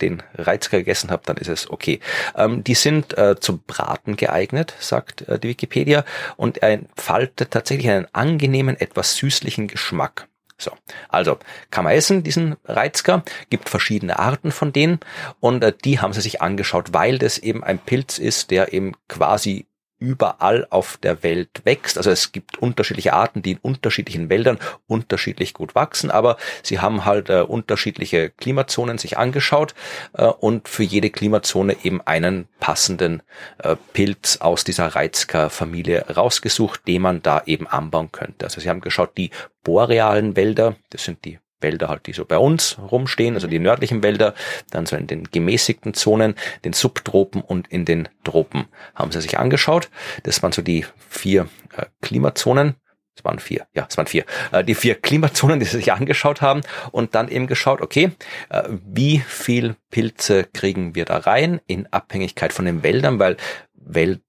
den 0.00 0.22
Reizker 0.34 0.78
gegessen 0.78 1.10
habt, 1.10 1.28
dann 1.28 1.36
ist 1.36 1.48
es 1.48 1.70
okay. 1.70 2.00
Ähm, 2.36 2.64
die 2.64 2.74
sind 2.74 3.16
äh, 3.18 3.36
zum 3.38 3.60
Braten 3.66 4.16
geeignet, 4.16 4.74
sagt 4.78 5.22
äh, 5.28 5.38
die 5.38 5.48
Wikipedia, 5.48 6.04
und 6.36 6.58
er 6.58 6.70
entfaltet 6.70 7.50
tatsächlich 7.50 7.90
einen 7.90 8.06
angenehmen, 8.12 8.78
etwas 8.80 9.16
süßlichen 9.16 9.68
Geschmack. 9.68 10.26
So, 10.60 10.72
also 11.08 11.38
kann 11.70 11.84
man 11.84 11.94
essen, 11.94 12.22
diesen 12.22 12.56
Reizker, 12.66 13.24
gibt 13.48 13.70
verschiedene 13.70 14.18
Arten 14.18 14.52
von 14.52 14.72
denen 14.72 15.00
und 15.40 15.64
äh, 15.64 15.72
die 15.72 16.00
haben 16.00 16.12
sie 16.12 16.20
sich 16.20 16.42
angeschaut, 16.42 16.92
weil 16.92 17.18
das 17.18 17.38
eben 17.38 17.64
ein 17.64 17.78
Pilz 17.78 18.18
ist, 18.18 18.50
der 18.50 18.74
eben 18.74 18.94
quasi 19.08 19.66
überall 20.00 20.66
auf 20.70 20.96
der 20.96 21.22
Welt 21.22 21.62
wächst. 21.64 21.96
Also 21.96 22.10
es 22.10 22.32
gibt 22.32 22.58
unterschiedliche 22.58 23.12
Arten, 23.12 23.42
die 23.42 23.52
in 23.52 23.58
unterschiedlichen 23.58 24.28
Wäldern 24.28 24.58
unterschiedlich 24.88 25.54
gut 25.54 25.74
wachsen, 25.74 26.10
aber 26.10 26.36
sie 26.62 26.80
haben 26.80 27.04
halt 27.04 27.30
äh, 27.30 27.42
unterschiedliche 27.42 28.30
Klimazonen 28.30 28.98
sich 28.98 29.18
angeschaut 29.18 29.74
äh, 30.14 30.24
und 30.24 30.68
für 30.68 30.82
jede 30.82 31.10
Klimazone 31.10 31.76
eben 31.84 32.00
einen 32.00 32.48
passenden 32.58 33.22
äh, 33.58 33.76
Pilz 33.92 34.38
aus 34.38 34.64
dieser 34.64 34.88
Reizker-Familie 34.88 36.06
rausgesucht, 36.16 36.88
den 36.88 37.02
man 37.02 37.22
da 37.22 37.42
eben 37.46 37.66
anbauen 37.66 38.10
könnte. 38.10 38.46
Also 38.46 38.60
sie 38.60 38.68
haben 38.68 38.80
geschaut, 38.80 39.16
die 39.16 39.30
borealen 39.62 40.34
Wälder, 40.34 40.76
das 40.88 41.04
sind 41.04 41.24
die 41.24 41.38
Wälder 41.60 41.88
halt, 41.88 42.06
die 42.06 42.12
so 42.12 42.24
bei 42.24 42.38
uns 42.38 42.78
rumstehen, 42.90 43.34
also 43.34 43.46
die 43.46 43.58
nördlichen 43.58 44.02
Wälder, 44.02 44.34
dann 44.70 44.86
so 44.86 44.96
in 44.96 45.06
den 45.06 45.24
gemäßigten 45.24 45.94
Zonen, 45.94 46.34
den 46.64 46.72
Subtropen 46.72 47.42
und 47.42 47.68
in 47.68 47.84
den 47.84 48.08
Tropen 48.24 48.66
haben 48.94 49.12
sie 49.12 49.20
sich 49.20 49.38
angeschaut. 49.38 49.90
Das 50.22 50.42
waren 50.42 50.52
so 50.52 50.62
die 50.62 50.86
vier 51.08 51.48
äh, 51.76 51.86
Klimazonen. 52.00 52.76
Es 53.16 53.24
waren 53.24 53.38
vier, 53.38 53.66
ja, 53.74 53.86
es 53.88 53.96
waren 53.96 54.06
vier. 54.06 54.24
Äh, 54.52 54.64
die 54.64 54.74
vier 54.74 54.94
Klimazonen, 54.94 55.60
die 55.60 55.66
sie 55.66 55.76
sich 55.76 55.92
angeschaut 55.92 56.40
haben 56.40 56.62
und 56.90 57.14
dann 57.14 57.28
eben 57.28 57.46
geschaut, 57.46 57.80
okay, 57.82 58.12
äh, 58.48 58.62
wie 58.68 59.18
viel 59.18 59.76
Pilze 59.90 60.44
kriegen 60.44 60.94
wir 60.94 61.04
da 61.04 61.18
rein 61.18 61.60
in 61.66 61.86
Abhängigkeit 61.92 62.52
von 62.52 62.64
den 62.64 62.82
Wäldern, 62.82 63.18
weil 63.18 63.36
Welt, 63.74 64.22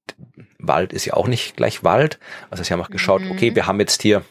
Wald 0.59 0.93
ist 0.93 1.05
ja 1.05 1.13
auch 1.13 1.27
nicht 1.27 1.55
gleich 1.55 1.83
Wald. 1.83 2.19
Also 2.49 2.63
sie 2.63 2.73
haben 2.73 2.81
auch 2.81 2.89
geschaut, 2.89 3.21
mhm. 3.21 3.31
okay, 3.31 3.55
wir 3.55 3.67
haben 3.67 3.79
jetzt 3.79 4.01
hier 4.01 4.23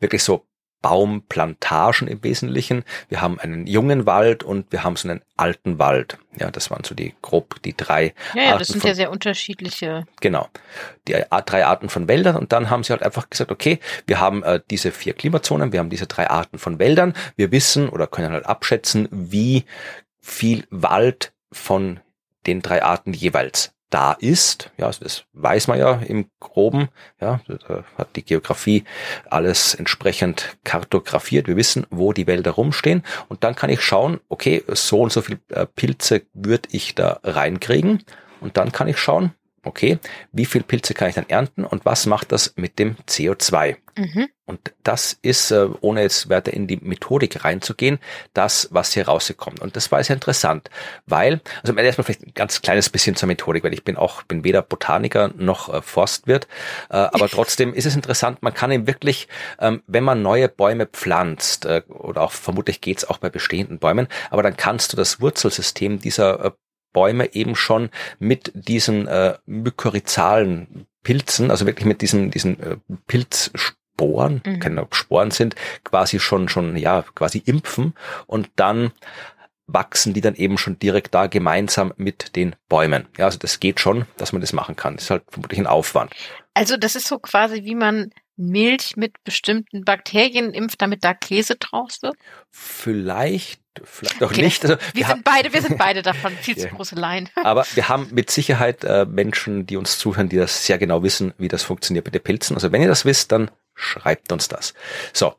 wirklich 0.00 0.22
so 0.22 0.46
Baumplantagen 0.82 2.08
im 2.08 2.22
Wesentlichen. 2.22 2.84
Wir 3.08 3.20
haben 3.20 3.38
einen 3.38 3.66
jungen 3.66 4.06
Wald 4.06 4.42
und 4.42 4.72
wir 4.72 4.82
haben 4.82 4.96
so 4.96 5.08
einen 5.08 5.22
alten 5.36 5.78
Wald. 5.78 6.18
Ja, 6.38 6.50
das 6.50 6.70
waren 6.70 6.84
so 6.84 6.94
die 6.94 7.14
grob 7.22 7.60
die 7.62 7.76
drei. 7.76 8.14
Ja, 8.34 8.42
ja 8.42 8.58
das 8.58 8.68
sind 8.68 8.80
von, 8.80 8.88
ja 8.88 8.94
sehr 8.94 9.10
unterschiedliche. 9.10 10.06
Genau, 10.20 10.48
die 11.08 11.14
drei 11.46 11.66
Arten 11.66 11.88
von 11.88 12.08
Wäldern 12.08 12.36
und 12.36 12.52
dann 12.52 12.70
haben 12.70 12.84
sie 12.84 12.92
halt 12.92 13.02
einfach 13.02 13.28
gesagt, 13.28 13.50
okay, 13.50 13.78
wir 14.06 14.20
haben 14.20 14.42
äh, 14.42 14.60
diese 14.70 14.92
vier 14.92 15.14
Klimazonen, 15.14 15.72
wir 15.72 15.80
haben 15.80 15.90
diese 15.90 16.06
drei 16.06 16.30
Arten 16.30 16.58
von 16.58 16.78
Wäldern. 16.78 17.14
Wir 17.36 17.52
wissen 17.52 17.88
oder 17.88 18.06
können 18.06 18.32
halt 18.32 18.46
abschätzen, 18.46 19.08
wie 19.10 19.64
viel 20.20 20.66
Wald 20.70 21.32
von 21.52 22.00
den 22.46 22.62
drei 22.62 22.82
Arten 22.82 23.12
jeweils 23.12 23.72
da 23.90 24.12
ist. 24.12 24.70
Ja, 24.78 24.86
das 24.86 25.24
weiß 25.32 25.68
man 25.68 25.78
ja 25.78 25.94
im 25.94 26.30
Groben. 26.38 26.88
Ja, 27.20 27.40
hat 27.98 28.16
die 28.16 28.24
Geografie 28.24 28.84
alles 29.28 29.74
entsprechend 29.74 30.56
kartografiert. 30.64 31.48
Wir 31.48 31.56
wissen, 31.56 31.86
wo 31.90 32.12
die 32.12 32.26
Wälder 32.26 32.52
rumstehen. 32.52 33.02
Und 33.28 33.44
dann 33.44 33.54
kann 33.54 33.70
ich 33.70 33.82
schauen, 33.82 34.20
okay, 34.28 34.64
so 34.68 35.00
und 35.00 35.12
so 35.12 35.20
viel 35.20 35.40
äh, 35.48 35.66
Pilze 35.66 36.22
würde 36.32 36.68
ich 36.72 36.94
da 36.94 37.20
reinkriegen. 37.22 38.04
Und 38.40 38.56
dann 38.56 38.72
kann 38.72 38.88
ich 38.88 38.98
schauen, 38.98 39.34
okay, 39.64 39.98
wie 40.32 40.46
viel 40.46 40.62
Pilze 40.62 40.94
kann 40.94 41.08
ich 41.08 41.14
dann 41.14 41.28
ernten 41.28 41.64
und 41.64 41.84
was 41.84 42.06
macht 42.06 42.32
das 42.32 42.54
mit 42.56 42.78
dem 42.78 42.96
CO2? 43.08 43.76
Mhm. 43.96 44.28
Und 44.46 44.72
das 44.82 45.18
ist, 45.22 45.50
äh, 45.50 45.68
ohne 45.80 46.02
jetzt 46.02 46.28
weiter 46.28 46.52
in 46.52 46.66
die 46.66 46.78
Methodik 46.78 47.44
reinzugehen, 47.44 47.98
das, 48.34 48.68
was 48.72 48.92
hier 48.94 49.06
rausgekommen. 49.06 49.60
Und 49.60 49.76
das 49.76 49.92
war 49.92 50.02
sehr 50.02 50.14
interessant, 50.14 50.70
weil, 51.06 51.40
also 51.62 51.74
erstmal 51.74 52.04
vielleicht 52.04 52.26
ein 52.26 52.34
ganz 52.34 52.62
kleines 52.62 52.88
bisschen 52.88 53.14
zur 53.14 53.26
Methodik, 53.26 53.62
weil 53.62 53.74
ich 53.74 53.84
bin 53.84 53.96
auch, 53.96 54.22
bin 54.22 54.42
weder 54.42 54.62
Botaniker 54.62 55.30
noch 55.36 55.72
äh, 55.72 55.82
Forstwirt, 55.82 56.48
äh, 56.88 56.96
aber 56.96 57.28
trotzdem 57.30 57.74
ist 57.74 57.86
es 57.86 57.94
interessant, 57.94 58.42
man 58.42 58.54
kann 58.54 58.72
eben 58.72 58.86
wirklich, 58.86 59.28
ähm, 59.60 59.82
wenn 59.86 60.04
man 60.04 60.22
neue 60.22 60.48
Bäume 60.48 60.86
pflanzt, 60.86 61.66
oder 61.66 62.22
auch 62.22 62.32
vermutlich 62.32 62.80
geht's 62.80 63.04
auch 63.04 63.18
bei 63.18 63.28
bestehenden 63.28 63.78
Bäumen, 63.78 64.08
aber 64.30 64.42
dann 64.42 64.56
kannst 64.56 64.92
du 64.92 64.96
das 64.96 65.20
Wurzelsystem 65.20 66.00
dieser 66.00 66.54
Bäume 66.92 67.34
eben 67.34 67.56
schon 67.56 67.90
mit 68.18 68.52
diesen 68.54 69.06
äh, 69.06 69.38
mykorrhizalen 69.46 70.86
Pilzen, 71.02 71.50
also 71.50 71.66
wirklich 71.66 71.86
mit 71.86 72.02
diesen, 72.02 72.30
diesen 72.30 72.60
äh, 72.60 72.76
Pilzsporen, 73.06 74.42
mhm. 74.44 74.60
keine 74.60 74.82
ob 74.82 74.94
Sporen 74.94 75.30
sind, 75.30 75.54
quasi 75.84 76.20
schon, 76.20 76.48
schon, 76.48 76.76
ja, 76.76 77.04
quasi 77.14 77.42
impfen 77.44 77.94
und 78.26 78.50
dann 78.56 78.92
wachsen 79.72 80.14
die 80.14 80.20
dann 80.20 80.34
eben 80.34 80.58
schon 80.58 80.78
direkt 80.78 81.14
da 81.14 81.26
gemeinsam 81.26 81.92
mit 81.96 82.34
den 82.36 82.56
Bäumen. 82.68 83.06
Ja, 83.16 83.26
also 83.26 83.38
das 83.38 83.60
geht 83.60 83.80
schon, 83.80 84.06
dass 84.16 84.32
man 84.32 84.40
das 84.40 84.52
machen 84.52 84.76
kann. 84.76 84.96
Das 84.96 85.04
ist 85.04 85.10
halt 85.10 85.22
vermutlich 85.28 85.60
ein 85.60 85.66
Aufwand. 85.66 86.12
Also 86.54 86.76
das 86.76 86.96
ist 86.96 87.06
so 87.06 87.18
quasi, 87.18 87.64
wie 87.64 87.76
man 87.76 88.10
Milch 88.40 88.96
mit 88.96 89.22
bestimmten 89.24 89.84
Bakterien 89.84 90.52
impft, 90.52 90.80
damit 90.80 91.04
da 91.04 91.14
Käse 91.14 91.56
draus 91.56 92.02
wird? 92.02 92.16
Vielleicht, 92.50 93.60
vielleicht 93.82 94.22
auch 94.22 94.30
okay. 94.30 94.42
nicht. 94.42 94.64
Also, 94.64 94.76
wir, 94.76 94.94
wir 94.94 95.06
sind 95.06 95.24
beide, 95.24 95.52
wir 95.52 95.62
sind 95.62 95.78
beide 95.78 96.02
davon 96.10 96.32
viel 96.32 96.56
zu 96.56 96.68
große 96.68 96.94
Laien. 96.94 97.28
Aber 97.44 97.64
wir 97.74 97.88
haben 97.88 98.08
mit 98.12 98.30
Sicherheit 98.30 98.82
äh, 98.84 99.04
Menschen, 99.04 99.66
die 99.66 99.76
uns 99.76 99.98
zuhören, 99.98 100.28
die 100.28 100.36
das 100.36 100.66
sehr 100.66 100.78
genau 100.78 101.02
wissen, 101.02 101.34
wie 101.38 101.48
das 101.48 101.62
funktioniert 101.62 102.06
mit 102.06 102.14
den 102.14 102.22
Pilzen. 102.22 102.56
Also 102.56 102.72
wenn 102.72 102.82
ihr 102.82 102.88
das 102.88 103.04
wisst, 103.04 103.30
dann 103.32 103.50
schreibt 103.74 104.32
uns 104.32 104.48
das. 104.48 104.74
So. 105.12 105.34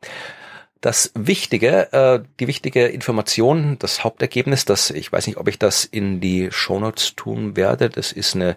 Das 0.80 1.12
Wichtige, 1.14 1.92
äh, 1.92 2.24
die 2.40 2.48
wichtige 2.48 2.86
Information, 2.86 3.78
das 3.78 4.02
Hauptergebnis, 4.02 4.64
das 4.64 4.90
ich 4.90 5.12
weiß 5.12 5.28
nicht, 5.28 5.36
ob 5.36 5.46
ich 5.46 5.56
das 5.56 5.84
in 5.84 6.20
die 6.20 6.48
Shownotes 6.50 7.14
tun 7.14 7.56
werde. 7.56 7.88
Das 7.88 8.10
ist 8.10 8.34
eine 8.34 8.56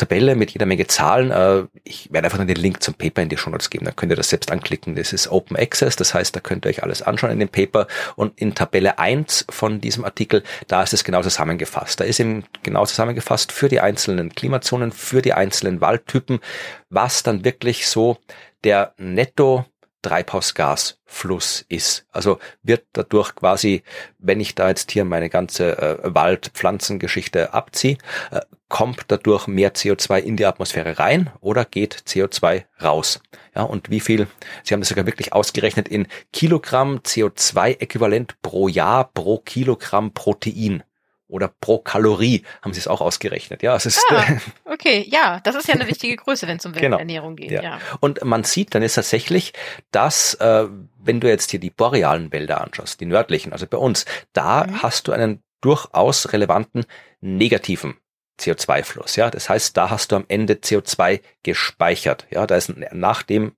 Tabelle 0.00 0.34
mit 0.34 0.50
jeder 0.52 0.66
Menge 0.66 0.86
Zahlen. 0.86 1.30
Äh, 1.30 1.66
ich 1.84 2.12
werde 2.12 2.26
einfach 2.26 2.44
den 2.44 2.56
Link 2.56 2.82
zum 2.82 2.94
Paper 2.94 3.22
in 3.22 3.28
die 3.28 3.36
Show 3.36 3.50
Notes 3.50 3.70
geben, 3.70 3.84
dann 3.84 3.94
könnt 3.94 4.10
ihr 4.10 4.16
das 4.16 4.30
selbst 4.30 4.50
anklicken. 4.50 4.96
Das 4.96 5.12
ist 5.12 5.28
Open 5.28 5.56
Access, 5.56 5.96
das 5.96 6.14
heißt, 6.14 6.34
da 6.34 6.40
könnt 6.40 6.64
ihr 6.64 6.70
euch 6.70 6.82
alles 6.82 7.02
anschauen 7.02 7.30
in 7.30 7.38
dem 7.38 7.48
Paper. 7.48 7.86
Und 8.16 8.38
in 8.40 8.54
Tabelle 8.54 8.98
1 8.98 9.46
von 9.50 9.80
diesem 9.80 10.04
Artikel, 10.04 10.42
da 10.68 10.82
ist 10.82 10.94
es 10.94 11.04
genau 11.04 11.22
zusammengefasst. 11.22 12.00
Da 12.00 12.04
ist 12.04 12.18
eben 12.18 12.44
genau 12.62 12.86
zusammengefasst 12.86 13.52
für 13.52 13.68
die 13.68 13.80
einzelnen 13.80 14.34
Klimazonen, 14.34 14.90
für 14.90 15.22
die 15.22 15.34
einzelnen 15.34 15.80
Waldtypen, 15.80 16.40
was 16.88 17.22
dann 17.22 17.44
wirklich 17.44 17.86
so 17.86 18.18
der 18.64 18.94
Netto 18.96 19.66
Treibhausgasfluss 20.02 21.66
ist. 21.68 22.06
Also 22.10 22.38
wird 22.62 22.86
dadurch 22.94 23.34
quasi, 23.34 23.82
wenn 24.18 24.40
ich 24.40 24.54
da 24.54 24.68
jetzt 24.68 24.90
hier 24.90 25.04
meine 25.04 25.28
ganze 25.28 25.76
äh, 25.76 25.98
Wald-Pflanzengeschichte 26.02 27.52
abziehe, 27.52 27.98
äh, 28.30 28.40
kommt 28.70 29.04
dadurch 29.08 29.46
mehr 29.46 29.74
CO2 29.74 30.20
in 30.20 30.36
die 30.36 30.46
Atmosphäre 30.46 30.98
rein 30.98 31.30
oder 31.40 31.66
geht 31.66 31.94
CO2 32.06 32.64
raus? 32.82 33.20
Ja, 33.54 33.64
und 33.64 33.90
wie 33.90 34.00
viel, 34.00 34.28
Sie 34.64 34.72
haben 34.72 34.80
das 34.80 34.88
sogar 34.88 35.04
wirklich 35.04 35.34
ausgerechnet 35.34 35.88
in 35.88 36.06
Kilogramm 36.32 37.00
CO2-Äquivalent 37.00 38.36
pro 38.40 38.68
Jahr 38.68 39.04
pro 39.12 39.38
Kilogramm 39.38 40.14
Protein 40.14 40.82
oder 41.30 41.48
pro 41.48 41.78
Kalorie 41.78 42.44
haben 42.62 42.72
sie 42.72 42.80
es 42.80 42.88
auch 42.88 43.00
ausgerechnet. 43.00 43.62
Ja, 43.62 43.76
es 43.76 43.86
ist 43.86 44.04
ah, 44.10 44.24
okay, 44.64 45.06
ja, 45.08 45.40
das 45.44 45.54
ist 45.54 45.68
ja 45.68 45.74
eine 45.74 45.86
wichtige 45.86 46.16
Größe, 46.16 46.46
wenn 46.46 46.58
es 46.58 46.66
um 46.66 46.72
genau. 46.72 46.98
Ernährung 46.98 47.36
geht. 47.36 47.50
Ja. 47.50 47.62
ja. 47.62 47.78
Und 48.00 48.24
man 48.24 48.44
sieht 48.44 48.74
dann 48.74 48.82
ist 48.82 48.94
tatsächlich, 48.94 49.52
dass 49.92 50.34
äh, 50.34 50.66
wenn 50.98 51.20
du 51.20 51.28
jetzt 51.28 51.50
hier 51.50 51.60
die 51.60 51.70
borealen 51.70 52.32
Wälder 52.32 52.60
anschaust, 52.60 53.00
die 53.00 53.06
nördlichen, 53.06 53.52
also 53.52 53.66
bei 53.66 53.78
uns, 53.78 54.04
da 54.32 54.64
mhm. 54.64 54.82
hast 54.82 55.08
du 55.08 55.12
einen 55.12 55.42
durchaus 55.60 56.32
relevanten 56.32 56.84
negativen 57.20 57.96
CO2-Fluss. 58.40 59.16
Ja, 59.16 59.30
das 59.30 59.48
heißt, 59.48 59.76
da 59.76 59.90
hast 59.90 60.12
du 60.12 60.16
am 60.16 60.24
Ende 60.28 60.54
CO2 60.54 61.20
gespeichert. 61.42 62.26
Ja, 62.30 62.46
da 62.46 62.56
ist 62.56 62.72
nach 62.92 63.22
dem 63.22 63.52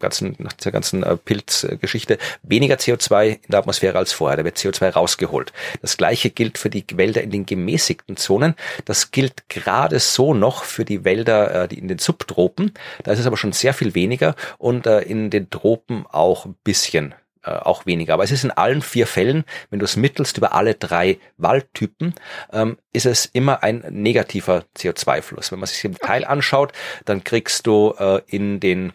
ganzen, 0.00 0.34
nach 0.38 0.54
der 0.54 0.72
ganzen 0.72 1.04
äh, 1.04 1.16
Pilzgeschichte 1.16 2.18
weniger 2.42 2.76
CO2 2.76 3.28
in 3.28 3.38
der 3.48 3.60
Atmosphäre 3.60 3.98
als 3.98 4.12
vorher. 4.12 4.38
Da 4.38 4.44
wird 4.44 4.56
CO2 4.56 4.90
rausgeholt. 4.90 5.52
Das 5.82 5.96
gleiche 5.96 6.30
gilt 6.30 6.58
für 6.58 6.70
die 6.70 6.84
Wälder 6.94 7.22
in 7.22 7.30
den 7.30 7.46
gemäßigten 7.46 8.16
Zonen. 8.16 8.54
Das 8.86 9.12
gilt 9.12 9.48
gerade 9.48 10.00
so 10.00 10.34
noch 10.34 10.64
für 10.64 10.84
die 10.84 11.04
Wälder, 11.04 11.64
äh, 11.64 11.68
die 11.68 11.78
in 11.78 11.86
den 11.86 11.98
Subtropen. 11.98 12.72
Da 13.04 13.12
ist 13.12 13.20
es 13.20 13.26
aber 13.26 13.36
schon 13.36 13.52
sehr 13.52 13.74
viel 13.74 13.94
weniger 13.94 14.34
und 14.58 14.86
äh, 14.86 15.02
in 15.02 15.30
den 15.30 15.50
Tropen 15.50 16.06
auch 16.06 16.46
ein 16.46 16.56
bisschen 16.64 17.14
äh, 17.42 17.52
auch 17.52 17.86
weniger. 17.86 18.14
Aber 18.14 18.24
es 18.24 18.30
ist 18.30 18.44
in 18.44 18.50
allen 18.50 18.82
vier 18.82 19.06
Fällen, 19.06 19.44
wenn 19.70 19.78
du 19.78 19.84
es 19.84 19.96
mittelst 19.96 20.36
über 20.36 20.52
alle 20.54 20.74
drei 20.74 21.18
Waldtypen, 21.38 22.14
ähm, 22.52 22.76
ist 22.92 23.06
es 23.06 23.26
immer 23.26 23.62
ein 23.62 23.84
negativer 23.88 24.64
CO2-Fluss. 24.76 25.52
Wenn 25.52 25.58
man 25.58 25.66
sich 25.66 25.84
im 25.84 25.96
Teil 25.96 26.24
anschaut, 26.24 26.72
dann 27.04 27.24
kriegst 27.24 27.66
du 27.66 27.94
äh, 27.98 28.20
in 28.26 28.60
den 28.60 28.92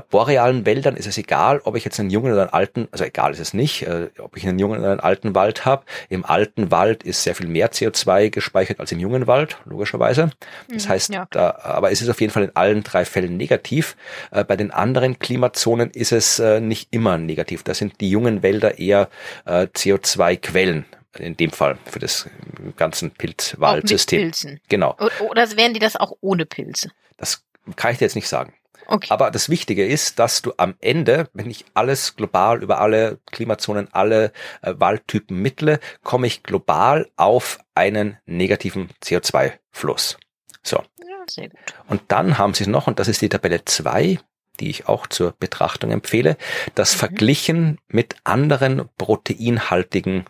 borealen 0.00 0.66
Wäldern 0.66 0.96
ist 0.96 1.06
es 1.06 1.18
egal, 1.18 1.60
ob 1.64 1.76
ich 1.76 1.84
jetzt 1.84 2.00
einen 2.00 2.10
jungen 2.10 2.32
oder 2.32 2.42
einen 2.42 2.52
alten, 2.52 2.88
also 2.90 3.04
egal 3.04 3.32
ist 3.32 3.40
es 3.40 3.54
nicht, 3.54 3.82
äh, 3.82 4.08
ob 4.18 4.36
ich 4.36 4.46
einen 4.46 4.58
jungen 4.58 4.80
oder 4.80 4.90
einen 4.90 5.00
alten 5.00 5.34
Wald 5.34 5.64
habe. 5.64 5.84
Im 6.08 6.24
alten 6.24 6.70
Wald 6.70 7.02
ist 7.02 7.22
sehr 7.22 7.34
viel 7.34 7.46
mehr 7.46 7.70
CO2 7.72 8.30
gespeichert 8.30 8.80
als 8.80 8.92
im 8.92 8.98
jungen 8.98 9.26
Wald, 9.26 9.58
logischerweise. 9.64 10.30
Das 10.68 10.86
mhm, 10.86 10.88
heißt, 10.88 11.14
ja. 11.14 11.26
da, 11.30 11.58
aber 11.62 11.90
es 11.90 12.02
ist 12.02 12.08
auf 12.08 12.20
jeden 12.20 12.32
Fall 12.32 12.44
in 12.44 12.56
allen 12.56 12.82
drei 12.82 13.04
Fällen 13.04 13.36
negativ. 13.36 13.96
Äh, 14.30 14.44
bei 14.44 14.56
den 14.56 14.70
anderen 14.70 15.18
Klimazonen 15.18 15.90
ist 15.90 16.12
es 16.12 16.38
äh, 16.38 16.60
nicht 16.60 16.88
immer 16.90 17.18
negativ. 17.18 17.62
Da 17.62 17.74
sind 17.74 18.00
die 18.00 18.10
jungen 18.10 18.42
Wälder 18.42 18.78
eher 18.78 19.08
äh, 19.44 19.66
CO2-Quellen 19.66 20.84
in 21.18 21.36
dem 21.36 21.50
Fall 21.50 21.78
für 21.84 22.00
das 22.00 22.28
ganzen 22.76 23.12
Pilzwaldsystem. 23.12 24.20
Pilzen. 24.22 24.60
Genau. 24.68 24.96
Oder 25.30 25.56
wären 25.56 25.72
die 25.72 25.78
das 25.78 25.96
auch 25.96 26.16
ohne 26.20 26.46
Pilze? 26.46 26.90
Das 27.16 27.44
kann 27.76 27.92
ich 27.92 27.98
dir 27.98 28.06
jetzt 28.06 28.16
nicht 28.16 28.28
sagen. 28.28 28.52
Okay. 28.86 29.08
Aber 29.10 29.30
das 29.30 29.48
Wichtige 29.48 29.86
ist, 29.86 30.18
dass 30.18 30.42
du 30.42 30.52
am 30.56 30.74
Ende, 30.80 31.28
wenn 31.32 31.50
ich 31.50 31.64
alles 31.74 32.16
global 32.16 32.62
über 32.62 32.80
alle 32.80 33.18
Klimazonen, 33.30 33.88
alle 33.92 34.32
äh, 34.62 34.74
Waldtypen 34.76 35.40
mittle, 35.40 35.80
komme 36.02 36.26
ich 36.26 36.42
global 36.42 37.08
auf 37.16 37.58
einen 37.74 38.18
negativen 38.26 38.90
CO2-Fluss. 39.02 40.18
So. 40.62 40.76
Ja, 40.76 41.24
sehr 41.28 41.48
gut. 41.48 41.58
Und 41.88 42.02
dann 42.08 42.38
haben 42.38 42.54
sie 42.54 42.66
noch, 42.66 42.86
und 42.86 42.98
das 42.98 43.08
ist 43.08 43.22
die 43.22 43.28
Tabelle 43.28 43.64
2, 43.64 44.18
die 44.60 44.70
ich 44.70 44.88
auch 44.88 45.06
zur 45.06 45.32
Betrachtung 45.38 45.90
empfehle, 45.90 46.36
das 46.74 46.94
mhm. 46.94 46.98
verglichen 46.98 47.78
mit 47.88 48.16
anderen 48.24 48.88
proteinhaltigen 48.98 50.24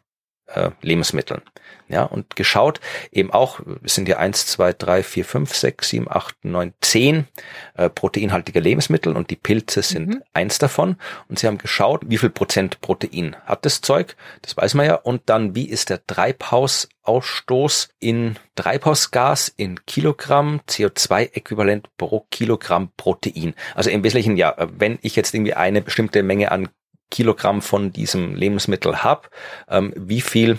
äh, 0.46 0.70
Lebensmitteln. 0.82 1.42
Ja, 1.86 2.04
und 2.04 2.34
geschaut, 2.34 2.80
eben 3.12 3.30
auch, 3.30 3.60
es 3.82 3.94
sind 3.94 4.08
ja 4.08 4.16
eins, 4.16 4.46
zwei, 4.46 4.72
drei, 4.72 5.02
vier, 5.02 5.26
fünf, 5.26 5.54
sechs, 5.54 5.90
sieben, 5.90 6.10
acht, 6.10 6.34
neun, 6.42 6.72
zehn 6.80 7.26
äh, 7.74 7.90
proteinhaltige 7.90 8.58
Lebensmittel 8.58 9.14
und 9.14 9.28
die 9.28 9.36
Pilze 9.36 9.82
sind 9.82 10.08
mhm. 10.08 10.22
eins 10.32 10.58
davon. 10.58 10.96
Und 11.28 11.38
sie 11.38 11.46
haben 11.46 11.58
geschaut, 11.58 12.00
wie 12.06 12.16
viel 12.16 12.30
Prozent 12.30 12.80
Protein 12.80 13.36
hat 13.44 13.66
das 13.66 13.82
Zeug, 13.82 14.16
das 14.40 14.56
weiß 14.56 14.74
man 14.74 14.86
ja, 14.86 14.94
und 14.94 15.22
dann, 15.26 15.54
wie 15.54 15.68
ist 15.68 15.90
der 15.90 16.06
Treibhausausstoß 16.06 17.90
in 18.00 18.36
Treibhausgas 18.54 19.52
in 19.54 19.84
Kilogramm 19.84 20.62
CO2-Äquivalent 20.66 21.88
pro 21.98 22.26
Kilogramm 22.30 22.92
Protein. 22.96 23.54
Also 23.74 23.90
im 23.90 24.02
Wesentlichen, 24.02 24.38
ja, 24.38 24.54
wenn 24.56 24.98
ich 25.02 25.16
jetzt 25.16 25.34
irgendwie 25.34 25.54
eine 25.54 25.82
bestimmte 25.82 26.22
Menge 26.22 26.50
an 26.50 26.70
Kilogramm 27.10 27.62
von 27.62 27.92
diesem 27.92 28.34
Lebensmittel 28.34 29.02
habe, 29.02 29.28
ähm, 29.68 29.92
wie 29.96 30.20
viel 30.20 30.58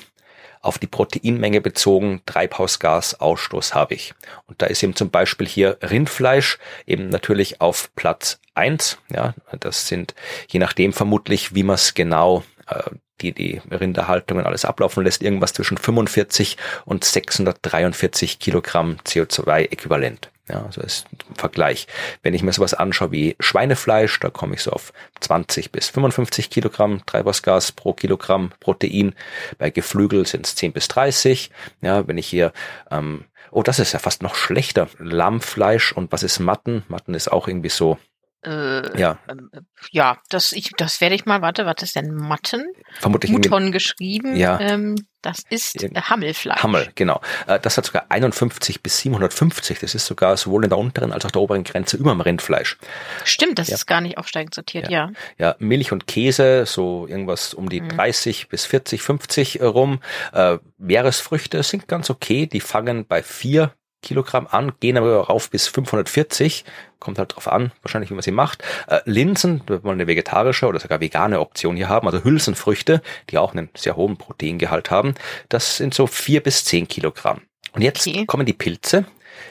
auf 0.62 0.80
die 0.80 0.88
Proteinmenge 0.88 1.62
bezogen 1.62 2.22
Treibhausgasausstoß 2.26 3.76
habe 3.76 3.94
ich. 3.94 4.16
Und 4.48 4.62
da 4.62 4.66
ist 4.66 4.82
eben 4.82 4.96
zum 4.96 5.12
Beispiel 5.12 5.48
hier 5.48 5.78
Rindfleisch 5.82 6.58
eben 6.88 7.10
natürlich 7.10 7.62
auf 7.62 7.94
Platz 7.96 8.40
eins. 8.56 8.98
Ja, 9.14 9.36
das 9.60 9.88
sind 9.88 10.16
je 10.48 10.60
nachdem 10.60 10.92
vermutlich, 10.92 11.54
wie 11.54 11.64
man 11.64 11.76
es 11.76 11.94
genau 11.94 12.44
äh, 12.68 12.82
die 13.22 13.32
die 13.32 13.62
Rinderhaltungen 13.72 14.46
alles 14.46 14.66
ablaufen 14.66 15.04
lässt, 15.04 15.24
irgendwas 15.24 15.54
zwischen 15.54 15.78
45 15.78 16.58
und 16.84 17.06
643 17.06 18.40
Kilogramm 18.40 18.98
CO2-Äquivalent. 19.06 20.30
Ja, 20.48 20.64
also 20.64 20.82
ist 20.82 21.08
ein 21.12 21.36
Vergleich. 21.36 21.88
Wenn 22.22 22.36
ich 22.36 22.44
mir 22.44 22.54
sowas 22.54 22.76
anschaue 22.76 23.12
wie 23.12 23.36
Schweinefleisch, 23.40 24.20
da 24.20 24.30
komme 24.30 24.54
ich 24.54 24.62
so 24.62 24.72
auf 24.72 24.94
20 25.22 25.72
bis 25.72 25.90
55 25.90 26.52
Kilogramm 26.52 27.04
Treibhausgas 27.06 27.72
pro 27.72 27.94
Kilogramm 27.94 28.52
Protein. 28.60 29.16
Bei 29.58 29.72
Geflügel 29.72 30.28
sind 30.28 30.46
es 30.46 30.56
10 30.56 30.74
bis 30.74 30.88
30. 30.88 31.50
Ja, 31.82 32.08
wenn 32.08 32.20
ich 32.20 32.28
hier, 32.28 32.54
ähm, 32.92 33.26
oh, 33.50 33.64
das 33.64 33.80
ist 33.80 33.94
ja 33.94 34.00
fast 34.00 34.22
noch 34.22 34.36
schlechter. 34.36 34.88
Lammfleisch 35.00 35.94
und 35.94 36.12
was 36.12 36.22
ist 36.22 36.40
Matten? 36.40 36.84
Matten 36.90 37.16
ist 37.16 37.32
auch 37.32 37.48
irgendwie 37.48 37.70
so 37.70 37.98
äh, 38.46 39.00
ja. 39.00 39.18
Ähm, 39.28 39.50
äh, 39.52 39.62
ja, 39.92 40.20
das, 40.30 40.52
ich, 40.52 40.70
das 40.78 41.02
werde 41.02 41.16
ich 41.16 41.26
mal, 41.26 41.42
warte, 41.42 41.66
was 41.66 41.82
ist 41.82 41.96
denn 41.96 42.14
Matten? 42.14 42.68
Vermutlich 43.00 43.32
Muton 43.32 43.72
geschrieben. 43.72 44.36
Ja. 44.36 44.60
Ähm, 44.60 44.96
das 45.26 45.40
ist 45.50 45.84
äh, 45.84 45.90
Hammelfleisch. 45.96 46.62
Hammel, 46.62 46.92
genau. 46.96 47.22
Äh, 47.48 47.60
das 47.60 47.78
hat 47.78 47.86
sogar 47.86 48.06
51 48.10 48.82
bis 48.82 49.00
750. 49.00 49.80
Das 49.80 49.96
ist 49.96 50.06
sogar 50.06 50.38
sowohl 50.38 50.66
in 50.66 50.70
der 50.70 50.78
unteren 50.78 51.12
als 51.12 51.26
auch 51.26 51.32
der 51.32 51.42
oberen 51.42 51.64
Grenze 51.64 51.98
über 51.98 52.12
dem 52.12 52.22
Rindfleisch. 52.22 52.78
Stimmt, 53.24 53.60
das 53.60 53.70
ja. 53.70 53.76
ist 53.76 53.86
gar 53.86 54.02
nicht 54.02 54.18
aufsteigend 54.18 54.54
sortiert, 54.54 54.90
ja. 54.90 55.08
ja. 55.08 55.12
Ja, 55.38 55.56
Milch 55.60 55.92
und 55.92 56.08
Käse, 56.08 56.66
so 56.66 57.08
irgendwas 57.08 57.54
um 57.54 57.70
die 57.70 57.82
mhm. 57.82 57.90
30 57.90 58.50
bis 58.50 58.66
40, 58.66 59.02
50 59.02 59.62
rum. 59.62 60.00
Äh, 60.34 60.60
Meeresfrüchte 60.78 61.64
sind 61.64 61.88
ganz 61.88 62.10
okay. 62.10 62.46
Die 62.46 62.62
fangen 62.62 63.06
bei 63.06 63.24
vier 63.24 63.74
Kilogramm 64.06 64.48
an, 64.50 64.72
gehen 64.80 64.98
aber 64.98 65.28
rauf 65.28 65.50
bis 65.50 65.68
540. 65.68 66.64
Kommt 67.00 67.20
halt 67.20 67.36
drauf 67.36 67.48
an, 67.48 67.72
wahrscheinlich, 67.82 68.10
wie 68.10 68.14
man 68.14 68.24
sie 68.24 68.32
macht. 68.32 68.64
Äh, 68.88 69.02
Linsen, 69.06 69.62
wir 69.68 69.84
wollen 69.84 70.00
eine 70.00 70.08
vegetarische 70.08 70.68
oder 70.68 70.80
sogar 70.80 71.02
vegane 71.02 71.40
Option 71.40 71.76
hier 71.76 71.90
haben, 71.90 72.08
also 72.08 72.24
Hülsenfrüchte, 72.24 73.02
die 73.30 73.38
auch 73.38 73.54
einen 73.54 73.70
sehr 73.76 73.96
hohen 73.96 74.18
Proteingehalt 74.18 74.92
haben. 74.92 75.16
Das 75.50 75.78
sind 75.78 75.94
so 75.94 76.08
vier 76.08 76.42
bis 76.42 76.64
zehn 76.64 76.88
Kilogramm. 76.88 77.42
Und 77.74 77.82
jetzt 77.82 78.08
okay. 78.08 78.26
kommen 78.26 78.46
die 78.46 78.54
Pilze. 78.54 79.06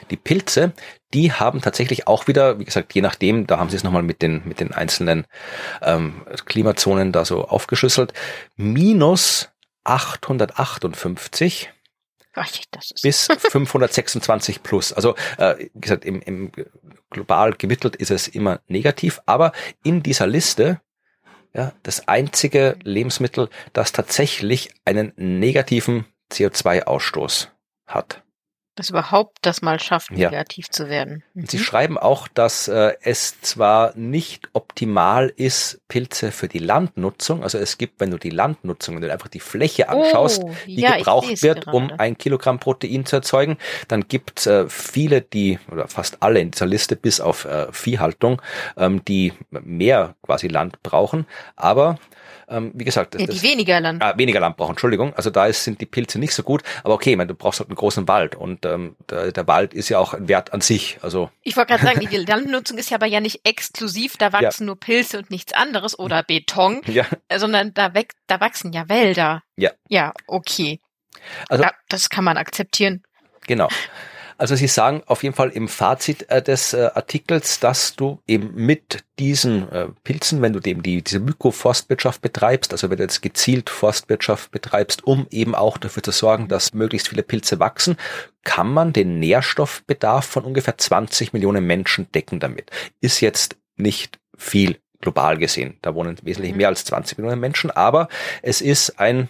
Die 0.09 0.17
Pilze, 0.17 0.73
die 1.13 1.31
haben 1.31 1.61
tatsächlich 1.61 2.07
auch 2.07 2.27
wieder, 2.27 2.59
wie 2.59 2.65
gesagt, 2.65 2.93
je 2.95 3.01
nachdem, 3.01 3.45
da 3.45 3.59
haben 3.59 3.69
sie 3.69 3.77
es 3.77 3.83
nochmal 3.83 4.03
mit 4.03 4.21
den, 4.21 4.41
mit 4.45 4.59
den 4.59 4.73
einzelnen 4.73 5.25
ähm, 5.83 6.23
Klimazonen 6.45 7.11
da 7.11 7.23
so 7.23 7.45
aufgeschlüsselt, 7.47 8.13
minus 8.55 9.49
858 9.83 11.71
bis 13.01 13.27
526 13.51 14.63
plus. 14.63 14.93
Also 14.93 15.15
äh, 15.37 15.55
wie 15.57 15.79
gesagt, 15.79 16.05
im, 16.05 16.21
im 16.21 16.51
global 17.09 17.53
gemittelt 17.53 17.95
ist 17.95 18.11
es 18.11 18.27
immer 18.27 18.59
negativ, 18.67 19.21
aber 19.25 19.51
in 19.83 20.03
dieser 20.03 20.27
Liste 20.27 20.81
ja, 21.53 21.71
das 21.83 22.07
einzige 22.09 22.77
Lebensmittel, 22.83 23.49
das 23.71 23.93
tatsächlich 23.93 24.71
einen 24.83 25.13
negativen 25.15 26.05
CO2-Ausstoß 26.31 27.47
hat 27.87 28.24
das 28.75 28.89
überhaupt 28.89 29.37
das 29.41 29.61
mal 29.61 29.79
schafft, 29.79 30.11
negativ 30.11 30.65
ja. 30.67 30.71
zu 30.71 30.89
werden. 30.89 31.23
Mhm. 31.33 31.45
Sie 31.47 31.59
schreiben 31.59 31.97
auch, 31.97 32.27
dass 32.27 32.67
äh, 32.67 32.93
es 33.01 33.39
zwar 33.41 33.95
nicht 33.95 34.49
optimal 34.53 35.31
ist, 35.35 35.81
Pilze 35.87 36.31
für 36.31 36.47
die 36.47 36.59
Landnutzung, 36.59 37.43
also 37.43 37.57
es 37.57 37.77
gibt, 37.77 37.99
wenn 38.01 38.11
du 38.11 38.17
die 38.17 38.29
Landnutzung, 38.29 38.95
wenn 38.95 39.01
du 39.01 39.11
einfach 39.11 39.29
die 39.29 39.39
Fläche 39.39 39.89
anschaust, 39.89 40.43
oh, 40.43 40.53
die 40.65 40.81
ja, 40.81 40.97
gebraucht 40.97 41.41
wird, 41.41 41.65
gerade. 41.65 41.77
um 41.77 41.91
ein 41.97 42.17
Kilogramm 42.17 42.59
Protein 42.59 43.05
zu 43.05 43.15
erzeugen, 43.15 43.57
dann 43.87 44.07
gibt 44.07 44.45
äh, 44.45 44.67
viele, 44.69 45.21
die, 45.21 45.57
oder 45.71 45.87
fast 45.87 46.17
alle 46.21 46.41
in 46.41 46.51
dieser 46.51 46.65
Liste, 46.65 46.95
bis 46.95 47.21
auf 47.21 47.45
äh, 47.45 47.71
Viehhaltung, 47.71 48.41
ähm, 48.77 49.03
die 49.05 49.33
mehr 49.49 50.15
quasi 50.21 50.47
Land 50.47 50.83
brauchen, 50.83 51.25
aber 51.55 51.97
ähm, 52.47 52.71
wie 52.75 52.83
gesagt, 52.83 53.15
das, 53.15 53.21
ja, 53.21 53.27
die 53.27 53.41
weniger 53.41 53.79
Land. 53.79 54.03
Ah, 54.03 54.13
weniger 54.17 54.39
Land 54.39 54.57
brauchen, 54.57 54.71
Entschuldigung. 54.71 55.13
Also 55.15 55.29
da 55.29 55.47
ist, 55.47 55.63
sind 55.63 55.81
die 55.81 55.85
Pilze 55.85 56.19
nicht 56.19 56.33
so 56.33 56.43
gut. 56.43 56.61
Aber 56.83 56.93
okay, 56.93 57.11
ich 57.11 57.17
meine, 57.17 57.27
du 57.27 57.35
brauchst 57.35 57.59
halt 57.59 57.69
einen 57.69 57.75
großen 57.75 58.07
Wald 58.07 58.35
und 58.35 58.64
ähm, 58.65 58.95
der, 59.09 59.31
der 59.31 59.47
Wald 59.47 59.73
ist 59.73 59.89
ja 59.89 59.99
auch 59.99 60.13
ein 60.13 60.27
Wert 60.27 60.53
an 60.53 60.61
sich. 60.61 60.97
Also 61.01 61.29
ich 61.41 61.55
wollte 61.55 61.73
gerade 61.73 61.85
sagen, 61.85 62.07
die 62.09 62.17
Landnutzung 62.17 62.77
ist 62.77 62.89
ja 62.89 62.97
aber 62.97 63.05
ja 63.05 63.19
nicht 63.19 63.41
exklusiv. 63.45 64.17
Da 64.17 64.33
wachsen 64.33 64.63
ja. 64.63 64.67
nur 64.67 64.79
Pilze 64.79 65.19
und 65.19 65.31
nichts 65.31 65.53
anderes 65.53 65.97
oder 65.97 66.23
Beton, 66.23 66.81
ja. 66.87 67.05
sondern 67.35 67.73
da, 67.73 67.93
weg, 67.93 68.13
da 68.27 68.39
wachsen 68.39 68.73
ja 68.73 68.89
Wälder. 68.89 69.43
Ja. 69.55 69.71
Ja, 69.87 70.13
okay. 70.27 70.79
Also 71.49 71.63
ja, 71.63 71.71
das 71.89 72.09
kann 72.09 72.23
man 72.23 72.37
akzeptieren. 72.37 73.03
Genau. 73.47 73.69
Also 74.37 74.55
Sie 74.55 74.67
sagen 74.67 75.01
auf 75.05 75.23
jeden 75.23 75.35
Fall 75.35 75.49
im 75.49 75.67
Fazit 75.67 76.29
äh, 76.29 76.41
des 76.41 76.73
äh, 76.73 76.89
Artikels, 76.93 77.59
dass 77.59 77.95
du 77.95 78.19
eben 78.27 78.53
mit 78.53 79.05
diesen 79.17 79.71
äh, 79.71 79.87
Pilzen, 80.03 80.41
wenn 80.41 80.53
du 80.53 80.59
eben 80.59 80.83
die, 80.83 81.01
diese 81.01 81.19
Mykoforstwirtschaft 81.19 82.21
betreibst, 82.21 82.73
also 82.73 82.89
wenn 82.89 82.97
du 82.97 83.03
jetzt 83.03 83.21
gezielt 83.21 83.69
Forstwirtschaft 83.69 84.51
betreibst, 84.51 85.05
um 85.05 85.27
eben 85.31 85.55
auch 85.55 85.77
dafür 85.77 86.03
zu 86.03 86.11
sorgen, 86.11 86.47
dass 86.47 86.73
möglichst 86.73 87.07
viele 87.07 87.23
Pilze 87.23 87.59
wachsen, 87.59 87.97
kann 88.43 88.71
man 88.71 88.93
den 88.93 89.19
Nährstoffbedarf 89.19 90.25
von 90.25 90.43
ungefähr 90.43 90.77
20 90.77 91.31
Millionen 91.33 91.65
Menschen 91.65 92.11
decken 92.11 92.39
damit. 92.39 92.71
Ist 92.99 93.21
jetzt 93.21 93.55
nicht 93.77 94.19
viel 94.37 94.77
global 94.99 95.37
gesehen. 95.37 95.77
Da 95.81 95.95
wohnen 95.95 96.17
wesentlich 96.23 96.51
mhm. 96.51 96.57
mehr 96.57 96.67
als 96.67 96.83
20 96.85 97.17
Millionen 97.17 97.39
Menschen, 97.39 97.71
aber 97.71 98.09
es 98.41 98.61
ist 98.61 98.99
ein 98.99 99.29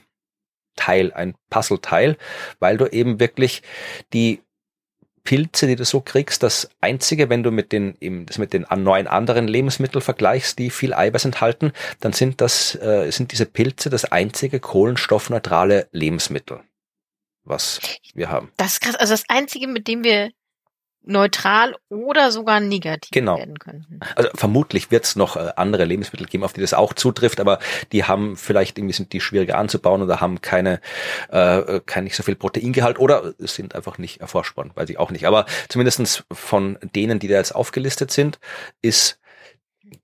Teil, 0.75 1.13
ein 1.13 1.35
Puzzleteil, 1.49 2.17
weil 2.59 2.77
du 2.77 2.87
eben 2.87 3.19
wirklich 3.19 3.61
die 4.13 4.41
Pilze, 5.25 5.67
die 5.67 5.75
du 5.75 5.83
so 5.83 5.99
kriegst, 5.99 6.43
das 6.43 6.69
einzige, 6.79 7.29
wenn 7.29 7.43
du 7.43 7.51
mit 7.51 7.71
den, 7.71 7.97
das 8.25 8.37
mit 8.37 8.53
den 8.53 8.65
neuen 8.77 9.07
anderen 9.07 9.47
Lebensmitteln 9.47 10.01
vergleichst, 10.01 10.57
die 10.59 10.69
viel 10.69 10.93
Eiweiß 10.93 11.25
enthalten, 11.25 11.73
dann 11.99 12.13
sind 12.13 12.39
das, 12.39 12.75
äh, 12.75 13.11
sind 13.11 13.31
diese 13.33 13.45
Pilze 13.45 13.89
das 13.89 14.05
einzige 14.05 14.59
kohlenstoffneutrale 14.59 15.89
Lebensmittel, 15.91 16.61
was 17.43 17.81
wir 18.13 18.29
haben. 18.29 18.51
Das 18.55 18.73
ist 18.73 18.81
krass. 18.81 18.95
Also 18.95 19.13
das 19.13 19.23
einzige, 19.27 19.67
mit 19.67 19.87
dem 19.87 20.03
wir 20.03 20.31
neutral 21.05 21.75
oder 21.89 22.31
sogar 22.31 22.59
negativ 22.59 23.11
genau. 23.11 23.37
werden 23.37 23.59
könnten. 23.59 23.99
Also 24.15 24.29
vermutlich 24.35 24.91
wird 24.91 25.05
es 25.05 25.15
noch 25.15 25.35
äh, 25.35 25.51
andere 25.55 25.85
Lebensmittel 25.85 26.27
geben, 26.27 26.43
auf 26.43 26.53
die 26.53 26.61
das 26.61 26.73
auch 26.73 26.93
zutrifft, 26.93 27.39
aber 27.39 27.59
die 27.91 28.03
haben 28.03 28.35
vielleicht 28.35 28.77
irgendwie 28.77 28.93
sind 28.93 29.13
die 29.13 29.21
schwieriger 29.21 29.57
anzubauen 29.57 30.01
oder 30.01 30.21
haben 30.21 30.41
keine 30.41 30.81
äh, 31.29 31.79
kein 31.85 32.05
nicht 32.05 32.15
so 32.15 32.23
viel 32.23 32.35
Proteingehalt 32.35 32.99
oder 32.99 33.33
sind 33.39 33.75
einfach 33.75 33.97
nicht 33.97 34.21
erforscht 34.21 34.57
worden, 34.57 34.71
weiß 34.75 34.89
ich 34.89 34.99
auch 34.99 35.11
nicht. 35.11 35.27
Aber 35.27 35.45
zumindestens 35.69 36.23
von 36.31 36.77
denen, 36.81 37.19
die 37.19 37.27
da 37.27 37.35
jetzt 37.35 37.55
aufgelistet 37.55 38.11
sind, 38.11 38.39
ist 38.81 39.19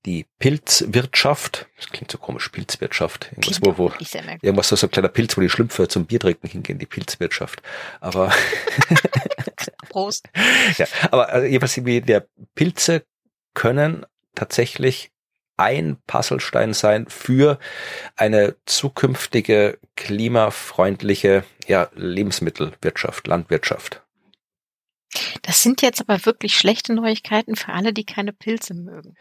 die 0.05 0.25
Pilzwirtschaft, 0.39 1.67
das 1.77 1.89
klingt 1.89 2.11
so 2.11 2.17
komisch, 2.17 2.49
Pilzwirtschaft, 2.49 3.31
irgendwas, 3.31 3.61
wo, 3.61 3.77
wo 3.77 3.91
irgendwas 4.41 4.69
so, 4.69 4.75
so 4.75 4.87
ein 4.87 4.91
kleiner 4.91 5.09
Pilz, 5.09 5.37
wo 5.37 5.41
die 5.41 5.49
Schlümpfe 5.49 5.87
zum 5.87 6.05
Bier 6.05 6.19
trinken 6.19 6.47
hingehen, 6.47 6.79
die 6.79 6.85
Pilzwirtschaft. 6.85 7.61
Aber 7.99 8.31
Prost. 9.89 10.27
ja, 10.77 10.87
aber 11.11 11.29
also 11.29 11.45
jedenfalls 11.45 11.85
wie 11.85 12.01
der 12.01 12.27
Pilze 12.55 13.03
können 13.53 14.05
tatsächlich 14.35 15.11
ein 15.57 15.97
Puzzlestein 16.07 16.73
sein 16.73 17.07
für 17.07 17.59
eine 18.15 18.55
zukünftige 18.65 19.77
klimafreundliche 19.95 21.43
ja, 21.67 21.89
Lebensmittelwirtschaft, 21.93 23.27
Landwirtschaft. 23.27 24.01
Das 25.41 25.61
sind 25.61 25.81
jetzt 25.81 26.01
aber 26.01 26.25
wirklich 26.25 26.55
schlechte 26.55 26.93
Neuigkeiten 26.93 27.55
für 27.55 27.73
alle, 27.73 27.93
die 27.93 28.05
keine 28.05 28.31
Pilze 28.33 28.73
mögen. 28.73 29.15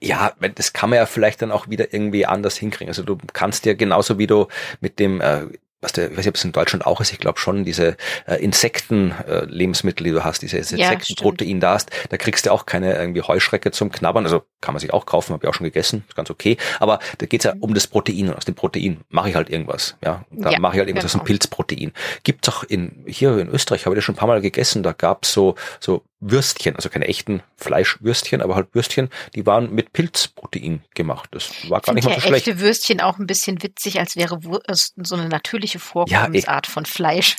Ja, 0.00 0.32
das 0.54 0.72
kann 0.72 0.90
man 0.90 0.98
ja 0.98 1.06
vielleicht 1.06 1.42
dann 1.42 1.52
auch 1.52 1.68
wieder 1.68 1.92
irgendwie 1.92 2.26
anders 2.26 2.56
hinkriegen. 2.56 2.88
Also 2.88 3.02
du 3.02 3.18
kannst 3.32 3.66
ja 3.66 3.74
genauso 3.74 4.18
wie 4.18 4.26
du 4.26 4.48
mit 4.80 4.98
dem 4.98 5.20
äh, 5.20 5.46
was 5.84 5.92
der, 5.92 6.06
ich 6.06 6.12
weiß 6.12 6.18
nicht, 6.18 6.28
ob 6.28 6.34
es 6.36 6.44
in 6.44 6.52
Deutschland 6.52 6.86
auch 6.86 7.00
ist, 7.00 7.12
ich 7.12 7.18
glaube 7.18 7.38
schon, 7.38 7.64
diese 7.64 7.96
äh, 8.26 8.36
Insekten-Lebensmittel, 8.42 10.06
äh, 10.06 10.08
die 10.08 10.14
du 10.14 10.24
hast, 10.24 10.40
diese 10.40 10.56
Insektenprotein 10.56 11.56
ja, 11.56 11.58
da 11.58 11.74
hast, 11.74 11.90
da 12.08 12.16
kriegst 12.16 12.46
du 12.46 12.52
auch 12.52 12.66
keine 12.66 12.94
irgendwie 12.94 13.22
Heuschrecke 13.22 13.70
zum 13.70 13.92
Knabbern. 13.92 14.24
Also 14.24 14.42
kann 14.60 14.72
man 14.72 14.80
sich 14.80 14.92
auch 14.92 15.04
kaufen, 15.04 15.34
habe 15.34 15.44
ich 15.44 15.48
auch 15.48 15.54
schon 15.54 15.64
gegessen, 15.64 16.04
ist 16.08 16.16
ganz 16.16 16.30
okay. 16.30 16.56
Aber 16.80 16.98
da 17.18 17.26
geht's 17.26 17.44
ja 17.44 17.54
mhm. 17.54 17.62
um 17.62 17.74
das 17.74 17.86
Protein 17.86 18.30
und 18.30 18.36
aus 18.36 18.46
dem 18.46 18.54
Protein 18.54 19.02
mache 19.10 19.28
ich 19.28 19.34
halt 19.34 19.50
irgendwas. 19.50 19.96
Ja, 20.02 20.24
da 20.30 20.50
ja, 20.50 20.58
mache 20.58 20.74
ich 20.74 20.78
halt 20.78 20.88
irgendwas 20.88 21.12
genau. 21.12 21.22
aus 21.22 21.24
dem 21.24 21.26
Pilzprotein. 21.26 21.92
Gibt's 22.22 22.48
auch 22.48 22.64
in 22.64 23.04
hier 23.06 23.36
in 23.38 23.48
Österreich, 23.48 23.84
habe 23.84 23.94
ich 23.94 23.98
das 23.98 24.04
schon 24.04 24.14
ein 24.14 24.18
paar 24.18 24.28
Mal 24.28 24.40
gegessen, 24.40 24.82
da 24.82 24.92
gab's 24.92 25.32
so 25.32 25.54
so 25.80 26.02
Würstchen, 26.26 26.74
also 26.74 26.88
keine 26.88 27.06
echten 27.06 27.42
Fleischwürstchen, 27.56 28.40
aber 28.40 28.54
halt 28.54 28.74
Würstchen, 28.74 29.10
die 29.34 29.44
waren 29.44 29.74
mit 29.74 29.92
Pilzprotein 29.92 30.82
gemacht. 30.94 31.28
Das 31.32 31.50
war 31.68 31.80
gar 31.82 31.92
nicht 31.92 32.04
mal 32.04 32.12
so 32.12 32.16
ja 32.16 32.26
schlecht. 32.26 32.48
echte 32.48 32.60
Würstchen 32.60 33.00
auch 33.00 33.18
ein 33.18 33.26
bisschen 33.26 33.62
witzig, 33.62 34.00
als 34.00 34.16
wäre 34.16 34.38
so 34.70 35.14
eine 35.16 35.28
natürliche 35.28 35.73
Vorkommensart 35.78 36.66
ja, 36.66 36.72
von 36.72 36.86
Fleisch. 36.86 37.36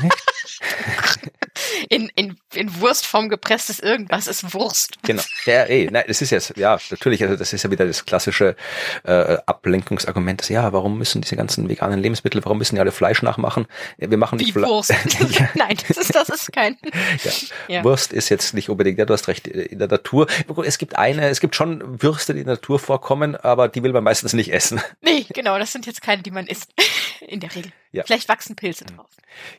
in, 1.88 2.10
in, 2.14 2.25
in 2.56 2.80
Wurstform 2.80 3.28
gepresstes 3.28 3.80
irgendwas 3.80 4.26
ist 4.26 4.54
Wurst. 4.54 4.98
Genau. 5.02 5.22
Ja, 5.44 5.62
ey, 5.64 5.88
nein, 5.90 6.04
das 6.06 6.22
ist 6.22 6.30
jetzt, 6.30 6.56
ja, 6.56 6.78
natürlich, 6.90 7.22
also 7.22 7.36
das 7.36 7.52
ist 7.52 7.62
ja 7.62 7.70
wieder 7.70 7.86
das 7.86 8.04
klassische 8.04 8.56
äh, 9.04 9.36
Ablenkungsargument, 9.46 10.40
dass, 10.40 10.48
ja, 10.48 10.72
warum 10.72 10.98
müssen 10.98 11.22
diese 11.22 11.36
ganzen 11.36 11.68
veganen 11.68 12.00
Lebensmittel, 12.00 12.44
warum 12.44 12.58
müssen 12.58 12.74
die 12.74 12.80
alle 12.80 12.92
Fleisch 12.92 13.22
nachmachen? 13.22 13.66
Wir 13.98 14.18
machen 14.18 14.38
nicht 14.38 14.52
Fleisch. 14.52 14.68
Wurst. 14.68 14.94
nein, 15.54 15.76
das 15.88 15.96
ist, 15.96 16.14
das 16.14 16.28
ist 16.28 16.52
kein. 16.52 16.76
Ja. 17.24 17.32
ja. 17.68 17.84
Wurst 17.84 18.12
ist 18.12 18.28
jetzt 18.28 18.54
nicht 18.54 18.68
unbedingt, 18.68 18.98
ja, 18.98 19.04
du 19.04 19.12
hast 19.12 19.28
recht, 19.28 19.46
in 19.46 19.78
der 19.78 19.88
Natur. 19.88 20.26
Es 20.64 20.78
gibt 20.78 20.96
eine, 20.96 21.28
es 21.28 21.40
gibt 21.40 21.54
schon 21.56 22.02
Würste, 22.02 22.34
die 22.34 22.40
in 22.40 22.46
der 22.46 22.56
Natur 22.56 22.78
vorkommen, 22.78 23.36
aber 23.36 23.68
die 23.68 23.82
will 23.82 23.92
man 23.92 24.04
meistens 24.04 24.32
nicht 24.32 24.52
essen. 24.52 24.80
Nee, 25.00 25.26
genau, 25.32 25.58
das 25.58 25.72
sind 25.72 25.86
jetzt 25.86 26.02
keine, 26.02 26.22
die 26.22 26.30
man 26.30 26.46
isst. 26.46 26.72
In 27.20 27.40
der 27.40 27.54
Regel. 27.54 27.72
Ja. 27.96 28.04
Vielleicht 28.04 28.28
wachsen 28.28 28.56
Pilze 28.56 28.84
drauf. 28.84 29.08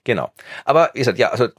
Genau. 0.03 0.31
Aber 0.63 0.91
wie 0.93 0.99
gesagt, 0.99 1.17
ja, 1.17 1.29
also 1.29 1.49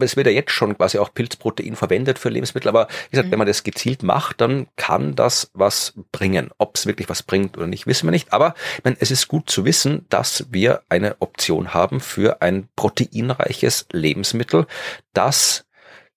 es 0.00 0.16
wird 0.16 0.26
ja 0.28 0.32
jetzt 0.32 0.52
schon 0.52 0.76
quasi 0.76 0.98
auch 0.98 1.12
Pilzprotein 1.12 1.74
verwendet 1.74 2.18
für 2.18 2.28
Lebensmittel, 2.28 2.68
aber 2.68 2.86
wie 2.88 3.10
gesagt, 3.10 3.28
mhm. 3.28 3.32
wenn 3.32 3.38
man 3.38 3.48
das 3.48 3.64
gezielt 3.64 4.02
macht, 4.02 4.40
dann 4.40 4.68
kann 4.76 5.16
das 5.16 5.50
was 5.52 5.94
bringen. 6.12 6.50
Ob 6.58 6.76
es 6.76 6.86
wirklich 6.86 7.08
was 7.08 7.22
bringt 7.22 7.56
oder 7.56 7.66
nicht, 7.66 7.86
wissen 7.86 8.06
wir 8.06 8.12
nicht. 8.12 8.32
Aber 8.32 8.54
ich 8.76 8.84
meine, 8.84 8.96
es 9.00 9.10
ist 9.10 9.26
gut 9.26 9.50
zu 9.50 9.64
wissen, 9.64 10.06
dass 10.10 10.46
wir 10.50 10.82
eine 10.88 11.16
Option 11.20 11.74
haben 11.74 12.00
für 12.00 12.40
ein 12.40 12.68
proteinreiches 12.76 13.86
Lebensmittel, 13.92 14.66
das 15.12 15.66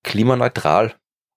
klimaneutral 0.03 0.93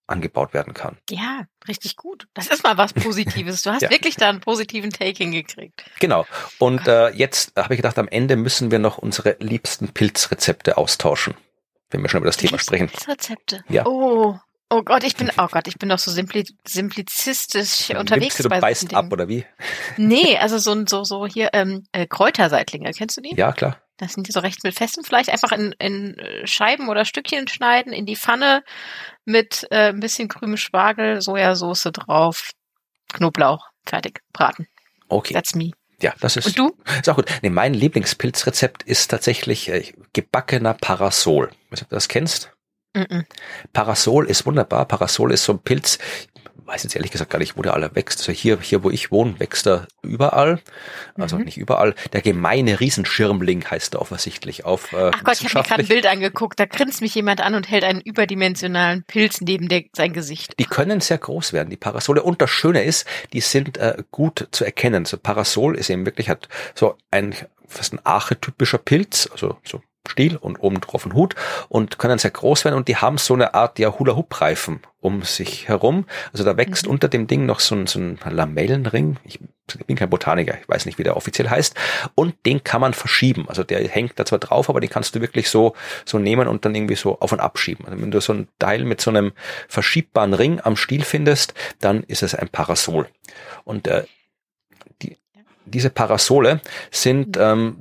angebaut 0.06 0.52
werden 0.54 0.74
kann. 0.74 0.98
Ja, 1.10 1.44
richtig 1.66 1.96
gut. 1.96 2.26
Das 2.34 2.48
ist 2.48 2.62
mal 2.62 2.76
was 2.76 2.92
Positives. 2.92 3.62
Du 3.62 3.70
hast 3.72 3.82
ja. 3.82 3.90
wirklich 3.90 4.16
da 4.16 4.28
einen 4.28 4.40
positiven 4.40 4.90
Take 4.90 5.16
hingekriegt. 5.16 5.84
Genau. 6.00 6.26
Und 6.58 6.86
äh, 6.86 7.10
jetzt 7.10 7.52
habe 7.56 7.74
ich 7.74 7.78
gedacht, 7.78 7.98
am 7.98 8.08
Ende 8.08 8.36
müssen 8.36 8.70
wir 8.70 8.78
noch 8.78 8.98
unsere 8.98 9.36
liebsten 9.40 9.88
Pilzrezepte 9.88 10.76
austauschen, 10.76 11.34
wenn 11.90 12.02
wir 12.02 12.08
schon 12.08 12.18
über 12.18 12.28
das 12.28 12.36
Thema 12.36 12.58
sprechen. 12.58 12.88
Pilzrezepte? 12.88 13.64
Ja. 13.68 13.86
Oh. 13.86 14.38
Oh 14.70 14.82
Gott, 14.82 15.04
ich 15.04 15.14
bin, 15.14 15.30
oh 15.38 15.46
Gott, 15.46 15.68
ich 15.68 15.78
bin 15.78 15.90
doch 15.90 15.98
so 15.98 16.10
simpli 16.10 16.44
simplizistisch 16.66 17.90
ja, 17.90 18.00
unterwegs. 18.00 18.38
Du, 18.38 18.44
du 18.44 18.48
beißt 18.48 18.94
ab, 18.94 19.12
oder 19.12 19.28
wie? 19.28 19.44
Nee, 19.98 20.38
also 20.38 20.58
so, 20.58 20.84
so, 20.86 21.04
so 21.04 21.26
hier, 21.26 21.50
ähm, 21.52 21.86
äh, 21.92 22.06
Kräuterseitlinge, 22.06 22.90
kennst 22.92 23.16
du 23.16 23.20
die? 23.20 23.36
Ja, 23.36 23.52
klar. 23.52 23.78
Das 23.96 24.12
sind 24.12 24.26
die 24.26 24.32
so 24.32 24.40
rechts 24.40 24.64
mit 24.64 24.74
festem 24.74 25.04
Fleisch, 25.04 25.28
einfach 25.28 25.52
in, 25.52 25.72
in 25.78 26.18
äh, 26.18 26.46
Scheiben 26.46 26.88
oder 26.88 27.04
Stückchen 27.04 27.46
schneiden, 27.46 27.92
in 27.92 28.06
die 28.06 28.16
Pfanne 28.16 28.64
mit 29.24 29.66
äh, 29.70 29.90
ein 29.90 30.00
bisschen 30.00 30.28
grünem 30.28 30.56
Spargel, 30.56 31.20
Sojasauce 31.20 31.90
drauf, 31.92 32.50
Knoblauch, 33.12 33.68
fertig, 33.86 34.20
braten. 34.32 34.66
Okay. 35.08 35.34
That's 35.34 35.54
me. 35.54 35.70
Ja, 36.02 36.12
das 36.20 36.36
ist. 36.36 36.46
Und 36.46 36.58
du? 36.58 36.76
Ist 36.98 37.08
auch 37.08 37.16
gut. 37.16 37.30
Nee, 37.42 37.50
mein 37.50 37.72
Lieblingspilzrezept 37.72 38.82
ist 38.82 39.08
tatsächlich 39.10 39.68
äh, 39.68 39.92
gebackener 40.12 40.74
Parasol. 40.74 41.50
Weißt 41.70 41.82
du, 41.82 41.84
ob 41.84 41.90
du 41.90 41.96
das 41.96 42.08
kennst? 42.08 42.50
Mm 42.94 43.02
-mm. 43.02 43.24
Parasol 43.72 44.26
ist 44.26 44.44
wunderbar. 44.44 44.86
Parasol 44.86 45.32
ist 45.32 45.44
so 45.44 45.52
ein 45.52 45.60
Pilz 45.60 45.98
weiß 46.66 46.82
jetzt 46.82 46.96
ehrlich 46.96 47.10
gesagt 47.10 47.30
gar 47.30 47.38
nicht, 47.38 47.56
wo 47.56 47.62
der 47.62 47.74
alle 47.74 47.94
wächst. 47.94 48.20
Also 48.20 48.32
hier, 48.32 48.58
hier, 48.60 48.82
wo 48.82 48.90
ich 48.90 49.10
wohne, 49.10 49.38
wächst 49.38 49.66
er 49.66 49.86
überall. 50.02 50.60
Also 51.16 51.36
mhm. 51.36 51.44
nicht 51.44 51.56
überall. 51.56 51.94
Der 52.12 52.22
gemeine 52.22 52.80
Riesenschirmling 52.80 53.64
heißt 53.70 53.94
er 53.94 54.02
offensichtlich 54.02 54.64
auf. 54.64 54.92
Äh, 54.92 55.10
Ach 55.14 55.24
Gott, 55.24 55.40
ich 55.40 55.46
habe 55.46 55.58
mir 55.58 55.64
gerade 55.64 55.82
ein 55.82 55.88
Bild 55.88 56.06
angeguckt. 56.06 56.58
Da 56.58 56.66
grinst 56.66 57.00
mich 57.00 57.14
jemand 57.14 57.40
an 57.40 57.54
und 57.54 57.70
hält 57.70 57.84
einen 57.84 58.00
überdimensionalen 58.00 59.04
Pilz 59.04 59.40
neben 59.40 59.68
der, 59.68 59.84
sein 59.94 60.12
Gesicht. 60.12 60.54
Die 60.58 60.64
können 60.64 61.00
sehr 61.00 61.18
groß 61.18 61.52
werden, 61.52 61.70
die 61.70 61.76
Parasole. 61.76 62.22
Und 62.22 62.40
das 62.40 62.50
Schöne 62.50 62.84
ist, 62.84 63.06
die 63.32 63.40
sind 63.40 63.78
äh, 63.78 64.02
gut 64.10 64.48
zu 64.50 64.64
erkennen. 64.64 65.04
So 65.04 65.16
Parasol 65.16 65.76
ist 65.76 65.90
eben 65.90 66.06
wirklich, 66.06 66.28
hat 66.28 66.48
so 66.74 66.96
ein 67.10 67.34
fast 67.66 67.92
ein 67.92 68.00
archetypischer 68.04 68.78
Pilz, 68.78 69.28
also 69.32 69.58
so 69.64 69.82
Stiel 70.06 70.36
und 70.36 70.62
oben 70.62 70.80
drauf 70.80 71.06
ein 71.06 71.14
Hut 71.14 71.34
und 71.68 71.98
können 71.98 72.18
sehr 72.18 72.30
groß 72.30 72.64
werden 72.64 72.76
und 72.76 72.88
die 72.88 72.96
haben 72.96 73.18
so 73.18 73.34
eine 73.34 73.54
Art 73.54 73.78
ja 73.78 73.98
Hula-Hoop-Reifen 73.98 74.80
um 75.00 75.22
sich 75.22 75.68
herum. 75.68 76.06
Also 76.32 76.44
da 76.44 76.56
wächst 76.56 76.86
mhm. 76.86 76.92
unter 76.92 77.08
dem 77.08 77.26
Ding 77.26 77.44
noch 77.44 77.60
so 77.60 77.74
ein, 77.74 77.86
so 77.86 77.98
ein 77.98 78.18
Lamellenring. 78.24 79.18
Ich 79.24 79.38
bin 79.86 79.96
kein 79.96 80.08
Botaniker, 80.08 80.58
ich 80.58 80.68
weiß 80.68 80.86
nicht, 80.86 80.98
wie 80.98 81.02
der 81.02 81.16
offiziell 81.16 81.50
heißt. 81.50 81.74
Und 82.14 82.34
den 82.46 82.64
kann 82.64 82.80
man 82.80 82.94
verschieben. 82.94 83.46
Also 83.48 83.64
der 83.64 83.86
hängt 83.86 84.18
da 84.18 84.24
zwar 84.24 84.38
drauf, 84.38 84.70
aber 84.70 84.80
den 84.80 84.88
kannst 84.88 85.14
du 85.14 85.20
wirklich 85.20 85.50
so, 85.50 85.74
so 86.06 86.18
nehmen 86.18 86.48
und 86.48 86.64
dann 86.64 86.74
irgendwie 86.74 86.96
so 86.96 87.20
auf 87.20 87.32
und 87.32 87.40
abschieben. 87.40 87.84
Also 87.86 88.00
wenn 88.00 88.10
du 88.10 88.20
so 88.20 88.32
ein 88.32 88.48
Teil 88.58 88.84
mit 88.84 89.02
so 89.02 89.10
einem 89.10 89.32
verschiebbaren 89.68 90.32
Ring 90.32 90.60
am 90.62 90.76
Stiel 90.76 91.04
findest, 91.04 91.52
dann 91.80 92.02
ist 92.04 92.22
es 92.22 92.34
ein 92.34 92.48
Parasol. 92.48 93.06
Und 93.64 93.86
äh, 93.86 94.04
die, 95.02 95.18
diese 95.66 95.90
Parasole 95.90 96.62
sind 96.90 97.36
mhm. 97.36 97.42
ähm, 97.42 97.76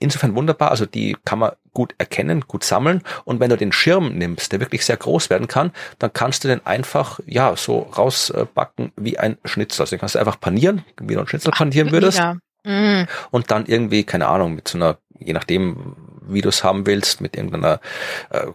insofern 0.00 0.34
wunderbar. 0.34 0.70
Also 0.70 0.86
die 0.86 1.16
kann 1.24 1.40
man 1.40 1.52
gut 1.72 1.94
erkennen, 1.98 2.42
gut 2.46 2.64
sammeln. 2.64 3.02
Und 3.24 3.40
wenn 3.40 3.50
du 3.50 3.56
den 3.56 3.72
Schirm 3.72 4.16
nimmst, 4.16 4.52
der 4.52 4.60
wirklich 4.60 4.84
sehr 4.84 4.96
groß 4.96 5.30
werden 5.30 5.48
kann, 5.48 5.72
dann 5.98 6.12
kannst 6.12 6.44
du 6.44 6.48
den 6.48 6.64
einfach, 6.66 7.20
ja, 7.26 7.56
so 7.56 7.80
rausbacken 7.96 8.92
wie 8.96 9.18
ein 9.18 9.38
Schnitzel. 9.44 9.82
Also 9.82 9.96
den 9.96 10.00
kannst 10.00 10.14
du 10.14 10.18
einfach 10.18 10.40
panieren, 10.40 10.84
wie 11.00 11.14
du 11.14 11.20
einen 11.20 11.28
Schnitzel 11.28 11.52
panieren 11.52 11.92
würdest. 11.92 12.18
Ja. 12.18 12.36
Mhm. 12.64 13.06
Und 13.30 13.50
dann 13.50 13.66
irgendwie, 13.66 14.04
keine 14.04 14.28
Ahnung, 14.28 14.54
mit 14.54 14.68
so 14.68 14.78
einer, 14.78 14.98
je 15.18 15.32
nachdem, 15.32 15.96
wie 16.22 16.42
du 16.42 16.48
es 16.48 16.64
haben 16.64 16.86
willst, 16.86 17.20
mit 17.20 17.36
irgendeiner 17.36 17.80
äh, 18.30 18.46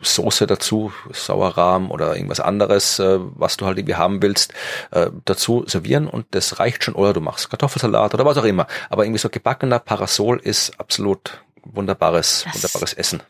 Soße 0.00 0.46
dazu, 0.46 0.92
Sauerrahm 1.10 1.90
oder 1.90 2.14
irgendwas 2.16 2.40
anderes, 2.40 2.98
äh, 2.98 3.18
was 3.18 3.56
du 3.56 3.64
halt 3.64 3.78
irgendwie 3.78 3.94
haben 3.94 4.20
willst, 4.20 4.52
äh, 4.90 5.10
dazu 5.24 5.64
servieren 5.66 6.06
und 6.06 6.26
das 6.32 6.58
reicht 6.58 6.84
schon. 6.84 6.94
Oder 6.94 7.14
du 7.14 7.20
machst 7.20 7.48
Kartoffelsalat 7.48 8.12
oder 8.12 8.26
was 8.26 8.36
auch 8.36 8.44
immer. 8.44 8.66
Aber 8.90 9.04
irgendwie 9.04 9.18
so 9.18 9.30
gebackener 9.30 9.78
Parasol 9.78 10.38
ist 10.38 10.78
absolut 10.78 11.42
wunderbares, 11.72 12.44
das 12.44 12.54
wunderbares 12.54 12.92
Essen. 12.94 13.22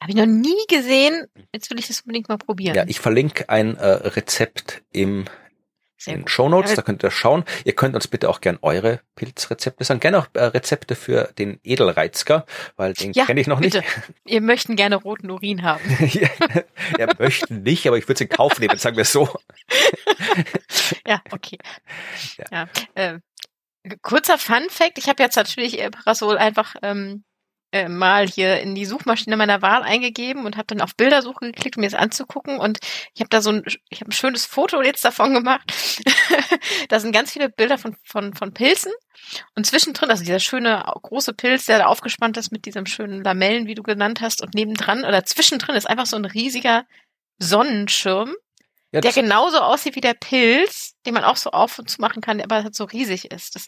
Habe 0.00 0.10
ich 0.10 0.16
noch 0.16 0.26
nie 0.26 0.66
gesehen. 0.68 1.26
Jetzt 1.52 1.70
will 1.70 1.78
ich 1.78 1.88
das 1.88 2.02
unbedingt 2.02 2.28
mal 2.28 2.38
probieren. 2.38 2.74
Ja, 2.74 2.84
ich 2.86 3.00
verlinke 3.00 3.48
ein 3.48 3.76
äh, 3.76 3.86
Rezept 3.86 4.82
im 4.92 5.24
in 6.04 6.28
Show 6.28 6.48
Notes, 6.48 6.74
da 6.74 6.82
könnt 6.82 7.02
ihr 7.02 7.10
schauen. 7.10 7.44
Ihr 7.64 7.74
könnt 7.74 7.94
uns 7.94 8.06
bitte 8.06 8.28
auch 8.28 8.40
gern 8.40 8.58
eure 8.62 9.00
Pilzrezepte 9.16 9.82
sagen. 9.84 10.00
Gerne 10.00 10.18
auch 10.18 10.28
äh, 10.34 10.44
Rezepte 10.44 10.94
für 10.94 11.32
den 11.38 11.58
Edelreizker, 11.64 12.46
weil 12.76 12.92
den 12.92 13.12
ja, 13.12 13.24
kenne 13.24 13.40
ich 13.40 13.46
noch 13.46 13.60
bitte. 13.60 13.78
nicht. 13.78 13.88
Ihr 14.24 14.40
möchten 14.40 14.76
gerne 14.76 14.96
roten 14.96 15.30
Urin 15.30 15.62
haben. 15.62 15.82
ja, 16.12 16.28
ja, 16.98 17.08
möchten 17.18 17.62
nicht, 17.62 17.86
aber 17.86 17.98
ich 17.98 18.04
würde 18.04 18.14
es 18.14 18.20
in 18.20 18.28
Kauf 18.28 18.60
nehmen, 18.60 18.78
sagen 18.78 18.96
wir 18.96 19.04
so. 19.04 19.28
ja, 21.06 21.20
okay. 21.30 21.58
Ja. 22.38 22.44
ja 22.52 22.68
äh, 22.94 23.18
kurzer 24.02 24.38
Fun 24.38 24.66
Fact, 24.68 24.98
ich 24.98 25.08
habe 25.08 25.22
jetzt 25.22 25.36
natürlich 25.36 25.80
äh, 25.80 25.90
Parasol 25.90 26.38
einfach 26.38 26.76
ähm, 26.82 27.24
äh, 27.84 27.88
mal 27.88 28.26
hier 28.26 28.60
in 28.60 28.74
die 28.74 28.84
Suchmaschine 28.84 29.36
meiner 29.36 29.62
Wahl 29.62 29.82
eingegeben 29.82 30.46
und 30.46 30.56
habe 30.56 30.66
dann 30.66 30.80
auf 30.80 30.96
Bildersuche 30.96 31.46
geklickt, 31.46 31.76
um 31.76 31.82
mir 31.82 31.90
das 31.90 31.98
anzugucken. 31.98 32.58
Und 32.58 32.78
ich 33.14 33.20
habe 33.20 33.28
da 33.28 33.40
so 33.40 33.50
ein, 33.50 33.62
ich 33.88 34.00
habe 34.00 34.10
ein 34.10 34.12
schönes 34.12 34.46
Foto 34.46 34.82
jetzt 34.82 35.04
davon 35.04 35.34
gemacht. 35.34 35.72
da 36.88 37.00
sind 37.00 37.12
ganz 37.12 37.32
viele 37.32 37.48
Bilder 37.48 37.78
von, 37.78 37.96
von, 38.04 38.34
von 38.34 38.52
Pilzen. 38.52 38.92
Und 39.54 39.66
zwischendrin, 39.66 40.10
also 40.10 40.24
dieser 40.24 40.40
schöne 40.40 40.84
große 41.02 41.34
Pilz, 41.34 41.66
der 41.66 41.78
da 41.78 41.86
aufgespannt 41.86 42.36
ist 42.36 42.52
mit 42.52 42.66
diesem 42.66 42.86
schönen 42.86 43.22
Lamellen, 43.24 43.66
wie 43.66 43.74
du 43.74 43.82
genannt 43.82 44.20
hast, 44.20 44.42
und 44.42 44.54
nebendran 44.54 45.04
oder 45.04 45.24
zwischendrin 45.24 45.76
ist 45.76 45.88
einfach 45.88 46.06
so 46.06 46.16
ein 46.16 46.24
riesiger 46.24 46.84
Sonnenschirm, 47.38 48.34
ja, 48.92 49.00
der 49.00 49.12
genauso 49.12 49.58
aussieht 49.58 49.96
wie 49.96 50.00
der 50.00 50.14
Pilz, 50.14 50.94
den 51.04 51.14
man 51.14 51.24
auch 51.24 51.36
so 51.36 51.50
auf 51.50 51.78
und 51.78 51.90
zu 51.90 52.00
machen 52.00 52.22
kann, 52.22 52.40
aber 52.40 52.62
halt 52.62 52.74
so 52.74 52.84
riesig 52.84 53.30
ist. 53.30 53.56
Das 53.56 53.66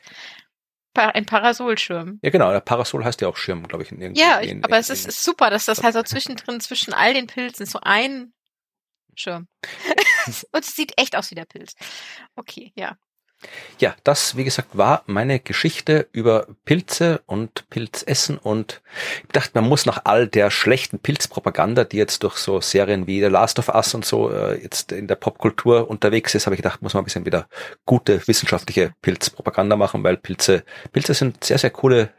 ein 0.95 1.27
Parasolschirm. 1.27 2.19
Ja, 2.23 2.31
genau. 2.31 2.51
Der 2.51 2.61
Parasol 2.61 3.05
heißt 3.05 3.21
ja 3.21 3.29
auch 3.29 3.37
Schirm, 3.37 3.67
glaube 3.69 3.85
ich. 3.85 3.93
In 3.93 4.15
ja, 4.15 4.39
in, 4.39 4.65
aber 4.65 4.77
in, 4.77 4.81
es 4.81 4.91
ist, 4.91 5.07
ist, 5.07 5.23
super, 5.23 5.51
dass 5.51 5.67
das 5.67 5.83
halt 5.83 5.95
so 5.95 6.03
zwischendrin, 6.03 6.61
zwischen 6.61 6.93
all 6.93 7.15
den 7.15 7.27
Pilzen, 7.27 7.67
so 7.67 7.79
ein 7.83 8.33
Schirm. 9.15 9.49
Und 10.53 10.65
es 10.65 10.75
sieht 10.75 10.93
echt 10.97 11.17
aus 11.17 11.31
wie 11.31 11.35
der 11.35 11.45
Pilz. 11.45 11.75
Okay, 12.37 12.73
ja. 12.77 12.97
Ja, 13.79 13.95
das, 14.03 14.37
wie 14.37 14.45
gesagt, 14.45 14.77
war 14.77 15.03
meine 15.07 15.39
Geschichte 15.39 16.09
über 16.13 16.47
Pilze 16.65 17.23
und 17.27 17.69
Pilzessen 17.71 18.37
und 18.37 18.81
ich 19.23 19.33
dachte, 19.33 19.53
man 19.55 19.69
muss 19.69 19.87
nach 19.87 20.03
all 20.05 20.27
der 20.27 20.51
schlechten 20.51 20.99
Pilzpropaganda, 20.99 21.85
die 21.85 21.99
jetzt 21.99 22.25
durch 22.25 22.37
so 22.37 22.61
Serien 22.61 23.07
wie 23.07 23.21
The 23.21 23.27
Last 23.27 23.59
of 23.61 23.69
Us 23.69 23.95
und 23.95 24.05
so 24.05 24.31
äh, 24.31 24.61
jetzt 24.61 24.91
in 24.91 25.07
der 25.07 25.15
Popkultur 25.15 25.89
unterwegs 25.89 26.35
ist, 26.35 26.47
habe 26.47 26.57
ich 26.57 26.63
gedacht, 26.63 26.83
muss 26.83 26.95
man 26.95 27.03
ein 27.03 27.05
bisschen 27.05 27.27
wieder 27.27 27.49
gute 27.87 28.27
wissenschaftliche 28.27 28.93
Pilzpropaganda 29.03 29.77
machen, 29.77 30.03
weil 30.03 30.17
Pilze, 30.17 30.65
Pilze 30.93 31.15
sind 31.15 31.45
sehr, 31.45 31.59
sehr 31.59 31.71
coole 31.71 32.11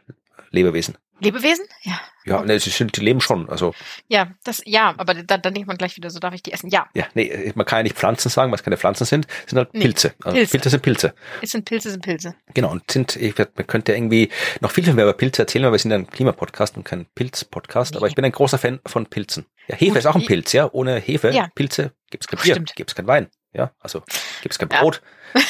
Lebewesen. 0.50 0.96
Lebewesen? 1.20 1.66
Ja. 1.82 2.00
Ja, 2.24 2.42
ne, 2.42 2.58
sie 2.58 2.70
sind, 2.70 2.96
die 2.96 3.00
leben 3.00 3.20
schon, 3.20 3.48
also. 3.48 3.74
Ja, 4.08 4.30
das, 4.44 4.62
ja, 4.66 4.94
aber 4.98 5.14
dann, 5.14 5.40
dann 5.40 5.54
denkt 5.54 5.66
man 5.66 5.78
gleich 5.78 5.96
wieder, 5.96 6.10
so 6.10 6.18
darf 6.18 6.34
ich 6.34 6.42
die 6.42 6.52
essen. 6.52 6.68
Ja. 6.68 6.86
Ja, 6.94 7.06
nee, 7.14 7.52
man 7.54 7.64
kann 7.64 7.78
ja 7.78 7.82
nicht 7.84 7.96
Pflanzen 7.96 8.28
sagen, 8.28 8.50
weil 8.50 8.56
es 8.56 8.62
keine 8.62 8.76
Pflanzen 8.76 9.06
sind, 9.06 9.26
sind 9.46 9.58
halt 9.58 9.72
nee, 9.72 9.80
Pilze. 9.80 10.14
Also 10.22 10.36
Pilze. 10.36 10.50
Pilze 10.50 10.70
sind 10.70 10.82
Pilze. 10.82 11.14
Es 11.40 11.50
sind 11.50 11.64
Pilze, 11.64 11.90
sind 11.90 12.02
Pilze. 12.02 12.34
Genau, 12.54 12.70
und 12.70 12.90
sind, 12.90 13.16
ich, 13.16 13.36
man 13.38 13.66
könnte 13.66 13.92
irgendwie 13.92 14.28
noch 14.60 14.70
viel, 14.70 14.84
viel 14.84 14.94
mehr 14.94 15.04
über 15.04 15.14
Pilze 15.14 15.42
erzählen, 15.42 15.64
weil 15.64 15.72
wir 15.72 15.78
sind 15.78 15.92
ein 15.92 16.06
Klimapodcast 16.06 16.76
und 16.76 16.84
kein 16.84 17.06
Pilz-Podcast, 17.14 17.92
nee. 17.92 17.98
aber 17.98 18.06
ich 18.06 18.14
bin 18.14 18.24
ein 18.24 18.32
großer 18.32 18.58
Fan 18.58 18.80
von 18.86 19.06
Pilzen. 19.06 19.46
Ja, 19.68 19.76
Hefe 19.76 19.92
Gut, 19.92 19.98
ist 19.98 20.06
auch 20.06 20.16
ein 20.16 20.26
Pilz, 20.26 20.52
ja. 20.52 20.68
Ohne 20.72 20.98
Hefe, 20.98 21.30
ja. 21.30 21.48
Pilze, 21.54 21.92
gibt's 22.10 22.26
kein 22.28 22.40
Bier, 22.40 22.54
Stimmt. 22.54 22.74
gibt's 22.76 22.94
kein 22.94 23.06
Wein. 23.06 23.28
Ja, 23.52 23.72
also 23.80 24.02
gibt's 24.42 24.58
kein 24.58 24.68
Brot. 24.68 25.02
Ja. 25.34 25.40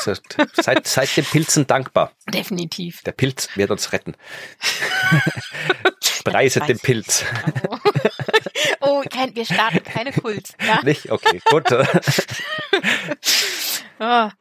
So, 0.00 0.14
seid, 0.54 0.86
seid 0.86 1.16
den 1.16 1.24
Pilzen 1.24 1.66
dankbar. 1.66 2.12
Definitiv. 2.28 3.02
Der 3.02 3.12
Pilz 3.12 3.48
wird 3.56 3.70
uns 3.70 3.92
retten. 3.92 4.16
Preiset 6.24 6.68
den 6.68 6.78
Pilz. 6.78 7.24
Oh, 7.68 7.78
oh 8.80 9.02
kein, 9.10 9.34
wir 9.34 9.44
starten 9.44 9.82
keine 9.82 10.12
Kult. 10.12 10.54
Ja? 10.64 10.82
Nicht? 10.82 11.10
Okay, 11.10 11.40
gut. 11.50 11.70
oh. 14.00 14.30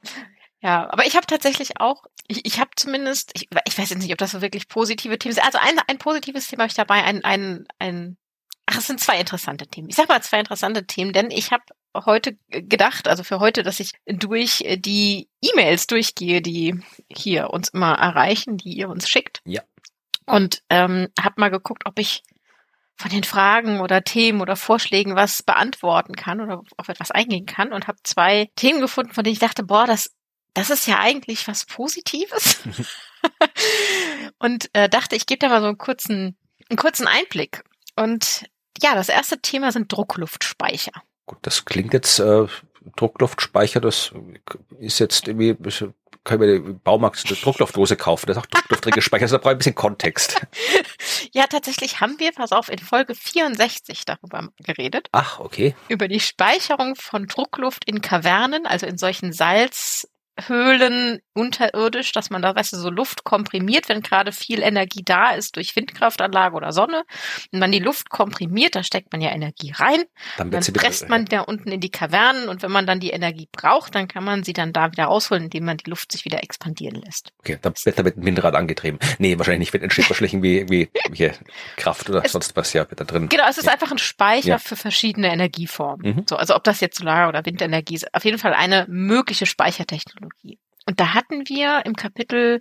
Ja, 0.62 0.90
aber 0.92 1.06
ich 1.06 1.16
habe 1.16 1.28
tatsächlich 1.28 1.80
auch, 1.80 2.06
ich, 2.28 2.44
ich 2.44 2.60
habe 2.60 2.72
zumindest, 2.76 3.30
ich, 3.36 3.48
ich 3.68 3.78
weiß 3.78 3.90
jetzt 3.92 4.02
nicht, 4.02 4.12
ob 4.12 4.18
das 4.18 4.32
so 4.32 4.42
wirklich 4.42 4.68
positive 4.68 5.20
Themen 5.20 5.36
sind. 5.36 5.46
Also 5.46 5.60
ein, 5.60 5.78
ein 5.86 6.00
positives 6.00 6.48
Thema 6.48 6.64
habe 6.64 6.70
ich 6.70 6.76
dabei, 6.76 7.04
ein, 7.04 7.24
ein, 7.24 7.68
ein, 7.78 8.18
ach, 8.66 8.80
es 8.80 8.88
sind 8.88 9.00
zwei 9.00 9.20
interessante 9.20 9.68
Themen. 9.68 9.90
Ich 9.90 9.96
sag 9.96 10.10
mal 10.10 10.24
zwei 10.24 10.40
interessante 10.40 10.88
Themen, 10.88 11.14
denn 11.14 11.30
ich 11.30 11.52
habe 11.52 11.64
heute 12.06 12.38
gedacht, 12.50 13.08
also 13.08 13.24
für 13.24 13.40
heute, 13.40 13.64
dass 13.64 13.80
ich 13.80 13.92
durch 14.06 14.64
die 14.78 15.30
E-Mails 15.42 15.88
durchgehe, 15.88 16.42
die 16.42 16.80
hier 17.10 17.52
uns 17.52 17.70
immer 17.70 17.94
erreichen, 17.94 18.58
die 18.58 18.74
ihr 18.74 18.90
uns 18.90 19.08
schickt. 19.10 19.42
Ja. 19.46 19.62
Und 20.26 20.64
ähm, 20.70 21.10
habe 21.20 21.40
mal 21.40 21.50
geguckt, 21.50 21.84
ob 21.86 22.00
ich 22.00 22.24
von 22.98 23.12
den 23.12 23.24
Fragen 23.24 23.82
oder 23.82 24.04
Themen 24.04 24.42
oder 24.42 24.56
Vorschlägen 24.56 25.16
was 25.16 25.44
beantworten 25.44 26.16
kann 26.16 26.42
oder 26.42 26.64
auf 26.78 26.88
etwas 26.90 27.12
eingehen 27.12 27.46
kann 27.46 27.74
und 27.74 27.88
habe 27.88 27.98
zwei 28.04 28.50
Themen 28.56 28.82
gefunden, 28.82 29.14
von 29.14 29.24
denen 29.24 29.34
ich 29.34 29.40
dachte, 29.40 29.64
boah, 29.64 29.86
das 29.86 30.12
das 30.54 30.70
ist 30.70 30.88
ja 30.88 31.00
eigentlich 31.00 31.50
was 31.50 31.66
Positives. 31.66 32.64
und 34.40 34.70
äh, 34.72 34.88
dachte, 34.88 35.18
ich 35.18 35.26
gebe 35.26 35.40
da 35.40 35.50
mal 35.50 35.60
so 35.60 35.68
einen 35.68 35.78
kurzen 35.78 36.38
einen 36.70 36.78
kurzen 36.78 37.08
Einblick. 37.08 37.64
Und 37.96 38.46
ja, 38.82 38.96
das 38.96 39.10
erste 39.10 39.40
Thema 39.40 39.72
sind 39.72 39.92
Druckluftspeicher. 39.92 40.92
Gut, 41.26 41.40
das 41.42 41.66
klingt 41.66 41.94
jetzt 41.94 42.20
äh, 42.20 42.46
Druckluftspeicher, 42.96 43.82
das 43.82 44.12
ist 44.80 45.00
jetzt 45.00 45.28
irgendwie 45.28 45.56
können 46.26 46.42
wir 46.42 46.56
im 46.56 46.80
Baumarkt 46.80 47.24
eine 47.26 47.38
Druckluftdose 47.38 47.96
kaufen. 47.96 48.26
Das 48.26 48.36
ist 48.36 48.44
auch 48.44 48.48
Druckluft 48.48 48.92
gespeichert. 48.92 49.26
Also 49.26 49.38
da 49.38 49.42
brauche 49.42 49.52
ich 49.52 49.56
ein 49.56 49.60
bisschen 49.60 49.76
Kontext. 49.76 50.46
Ja, 51.34 51.48
tatsächlich 51.48 52.00
haben 52.00 52.18
wir, 52.20 52.32
pass 52.32 52.54
auf, 52.54 52.70
in 52.70 52.80
Folge 52.80 53.14
64 53.14 54.06
darüber 54.06 54.50
geredet. 54.64 55.10
Ach, 55.12 55.40
okay. 55.40 55.76
Über 55.90 56.08
die 56.08 56.22
Speicherung 56.22 56.96
von 56.96 57.28
Druckluft 57.28 57.84
in 57.86 58.00
Kavernen, 58.00 58.66
also 58.66 58.86
in 58.86 58.98
solchen 58.98 59.34
Salz, 59.34 60.08
Höhlen 60.48 61.20
unterirdisch, 61.34 62.12
dass 62.12 62.30
man 62.30 62.42
da, 62.42 62.56
weißt 62.56 62.74
du, 62.74 62.78
so 62.78 62.90
Luft 62.90 63.24
komprimiert, 63.24 63.90
wenn 63.90 64.02
gerade 64.02 64.32
viel 64.32 64.62
Energie 64.62 65.04
da 65.04 65.32
ist 65.32 65.56
durch 65.56 65.76
Windkraftanlage 65.76 66.56
oder 66.56 66.72
Sonne. 66.72 67.04
Und 67.52 67.60
man 67.60 67.72
die 67.72 67.80
Luft 67.80 68.10
komprimiert, 68.10 68.76
da 68.76 68.84
steckt 68.84 69.12
man 69.12 69.22
ja 69.22 69.32
Energie 69.32 69.72
rein. 69.76 70.04
Dann, 70.38 70.52
dann 70.52 70.64
presst 70.74 71.10
man 71.10 71.26
da 71.26 71.42
unten 71.42 71.72
in 71.72 71.80
die 71.80 71.90
Kavernen 71.90 72.50
und 72.50 72.64
wenn 72.64 72.72
man 72.72 72.86
dann 72.86 73.00
die 73.00 73.12
Energie 73.12 73.48
braucht, 73.52 73.96
dann 73.96 74.08
kann 74.08 74.24
man 74.24 74.44
sie 74.44 74.54
dann 74.54 74.74
da 74.74 74.92
wieder 74.92 75.06
rausholen, 75.06 75.46
indem 75.46 75.66
man 75.66 75.78
die 75.78 75.90
Luft 75.90 76.12
sich 76.12 76.26
wieder 76.26 76.44
expandieren 76.44 77.02
lässt. 77.02 77.32
Okay, 77.40 77.58
dann 77.62 77.74
wird 77.84 77.98
damit 78.00 78.18
ein 78.18 78.26
Windrad 78.26 78.56
angetrieben. 78.56 79.00
Nee, 79.20 79.38
wahrscheinlich 79.38 79.60
nicht, 79.60 79.74
wird 79.74 79.84
entsteht 79.84 80.10
wahrscheinlich 80.10 80.34
irgendwie, 80.34 80.58
irgendwie 80.58 81.32
Kraft 81.78 82.10
oder 82.10 82.24
es, 82.26 82.32
sonst 82.32 82.56
was 82.56 82.74
ja 82.74 82.86
da 82.86 83.04
drin. 83.04 83.30
Genau, 83.30 83.44
es 83.50 83.58
ist 83.58 83.66
ja. 83.66 83.74
einfach 83.74 83.92
ein 83.92 83.98
Speicher 83.98 84.48
ja. 84.48 84.58
für 84.58 84.76
verschiedene 84.76 85.32
Energieformen. 85.32 86.16
Mhm. 86.16 86.26
So, 86.30 86.36
also 86.36 86.56
ob 86.56 86.64
das 86.64 86.80
jetzt 86.80 86.98
Solar- 86.98 87.30
oder 87.30 87.46
Windenergie 87.46 87.96
ist, 87.96 88.14
auf 88.14 88.26
jeden 88.26 88.38
Fall 88.38 88.54
eine 88.54 88.86
mögliche 88.90 89.46
Speichertechnologie. 89.46 90.25
Technologie. 90.30 90.60
Und 90.86 91.00
da 91.00 91.14
hatten 91.14 91.48
wir 91.48 91.86
im 91.86 91.96
Kapitel 91.96 92.60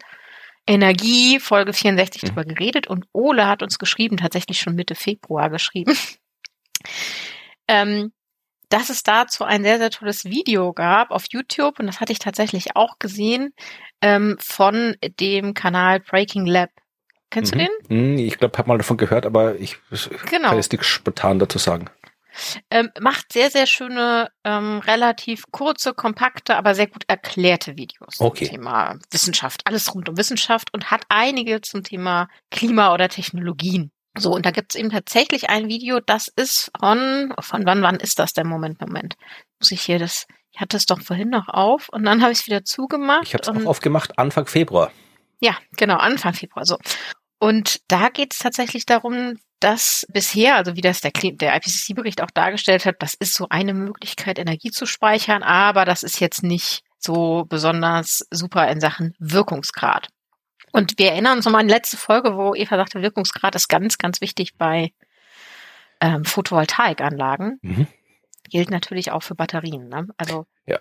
Energie, 0.67 1.41
Folge 1.41 1.73
64 1.73 2.23
mhm. 2.23 2.27
drüber 2.29 2.45
geredet 2.45 2.87
und 2.87 3.07
Ole 3.13 3.47
hat 3.47 3.63
uns 3.63 3.79
geschrieben, 3.79 4.17
tatsächlich 4.17 4.61
schon 4.61 4.75
Mitte 4.75 4.95
Februar 4.95 5.51
geschrieben, 5.51 5.97
ähm, 7.69 8.13
dass 8.71 8.89
es 8.89 9.03
dazu 9.03 9.45
ein 9.45 9.63
sehr, 9.63 9.79
sehr 9.79 9.91
tolles 9.91 10.25
Video 10.25 10.73
gab 10.73 11.11
auf 11.11 11.27
YouTube 11.31 11.79
und 11.79 11.87
das 11.87 12.01
hatte 12.01 12.13
ich 12.13 12.19
tatsächlich 12.19 12.77
auch 12.77 12.99
gesehen 12.99 13.53
ähm, 14.01 14.37
von 14.41 14.97
dem 15.21 15.53
Kanal 15.53 16.01
Breaking 16.01 16.47
Lab. 16.47 16.71
Kennst 17.31 17.55
mhm. 17.55 17.59
du 17.59 17.67
den? 17.89 18.13
Mhm, 18.13 18.19
ich 18.19 18.39
glaube, 18.39 18.57
habe 18.57 18.69
mal 18.69 18.79
davon 18.79 18.97
gehört, 18.97 19.27
aber 19.27 19.57
ich 19.57 19.77
genau. 20.31 20.49
kann 20.49 20.57
jetzt 20.57 20.73
nichts 20.73 20.87
spontan 20.87 21.39
dazu 21.39 21.59
sagen. 21.59 21.91
Ähm, 22.71 22.91
macht 23.01 23.33
sehr, 23.33 23.51
sehr 23.51 23.67
schöne, 23.67 24.31
ähm, 24.45 24.79
relativ 24.81 25.45
kurze, 25.51 25.95
kompakte, 25.95 26.57
aber 26.57 26.75
sehr 26.75 26.87
gut 26.87 27.05
erklärte 27.07 27.77
Videos 27.77 28.21
okay. 28.21 28.47
zum 28.47 28.57
Thema 28.57 28.99
Wissenschaft. 29.11 29.63
Alles 29.67 29.95
rund 29.95 30.09
um 30.09 30.17
Wissenschaft 30.17 30.73
und 30.73 30.91
hat 30.91 31.03
einige 31.09 31.61
zum 31.61 31.83
Thema 31.83 32.29
Klima 32.51 32.93
oder 32.93 33.09
Technologien. 33.09 33.91
So, 34.17 34.33
und 34.33 34.47
da 34.47 34.53
gibt's 34.53 34.77
eben 34.77 34.91
tatsächlich 34.91 35.51
ein 35.51 35.69
Video, 35.69 35.99
das 35.99 36.29
ist 36.29 36.71
von, 36.79 37.35
von 37.41 37.67
wann, 37.67 37.83
wann 37.83 37.97
ist 37.97 38.19
das 38.19 38.33
denn? 38.33 38.47
Moment, 38.47 38.81
Moment. 38.81 39.17
Muss 39.59 39.73
ich 39.73 39.83
hier 39.83 39.99
das, 39.99 40.27
ich 40.53 40.61
hatte 40.61 40.77
es 40.77 40.87
doch 40.87 41.01
vorhin 41.01 41.31
noch 41.31 41.49
auf 41.49 41.89
und 41.89 42.05
dann 42.05 42.23
habe 42.23 42.33
ich 42.33 42.41
es 42.41 42.47
wieder 42.47 42.65
zugemacht. 42.65 43.25
Ich 43.25 43.35
habe 43.35 43.43
es 43.43 43.49
auch 43.49 43.69
aufgemacht 43.69 44.19
Anfang 44.19 44.47
Februar. 44.47 44.93
Ja, 45.41 45.57
genau, 45.77 45.97
Anfang 45.97 46.33
Februar. 46.33 46.65
So. 46.65 46.79
Und 47.41 47.81
da 47.89 48.09
geht 48.09 48.33
es 48.33 48.39
tatsächlich 48.39 48.87
darum, 48.87 49.35
dass 49.65 50.07
bisher, 50.11 50.57
also 50.57 50.77
wie 50.77 50.83
das 50.83 51.01
der, 51.01 51.11
der 51.11 51.57
IPCC-Bericht 51.57 52.23
auch 52.23 52.31
dargestellt 52.31 52.85
hat, 52.85 52.97
das 52.99 53.15
ist 53.15 53.33
so 53.33 53.47
eine 53.49 53.73
Möglichkeit, 53.73 54.39
Energie 54.39 54.71
zu 54.71 54.85
speichern, 54.85 55.43
aber 55.43 55.87
das 55.87 56.03
ist 56.03 56.21
jetzt 56.21 56.43
nicht 56.43 56.83
so 56.99 57.47
besonders 57.49 58.27
super 58.31 58.69
in 58.69 58.81
Sachen 58.81 59.15
Wirkungsgrad. 59.19 60.09
Und 60.71 60.99
wir 60.99 61.13
erinnern 61.13 61.39
uns 61.39 61.47
nochmal 61.47 61.63
an 61.63 61.69
die 61.69 61.75
letzte 61.75 61.97
Folge, 61.97 62.37
wo 62.37 62.55
Eva 62.55 62.77
sagte, 62.77 63.01
Wirkungsgrad 63.01 63.55
ist 63.55 63.69
ganz, 63.69 63.97
ganz 63.97 64.21
wichtig 64.21 64.57
bei 64.59 64.93
ähm, 66.01 66.25
Photovoltaikanlagen. 66.25 67.59
Mhm 67.63 67.87
gilt 68.55 68.71
natürlich 68.71 69.11
auch 69.11 69.25
für 69.25 69.35
Batterien. 69.35 69.89
Ne? 69.89 70.07
Also 70.17 70.47
ja. 70.65 70.79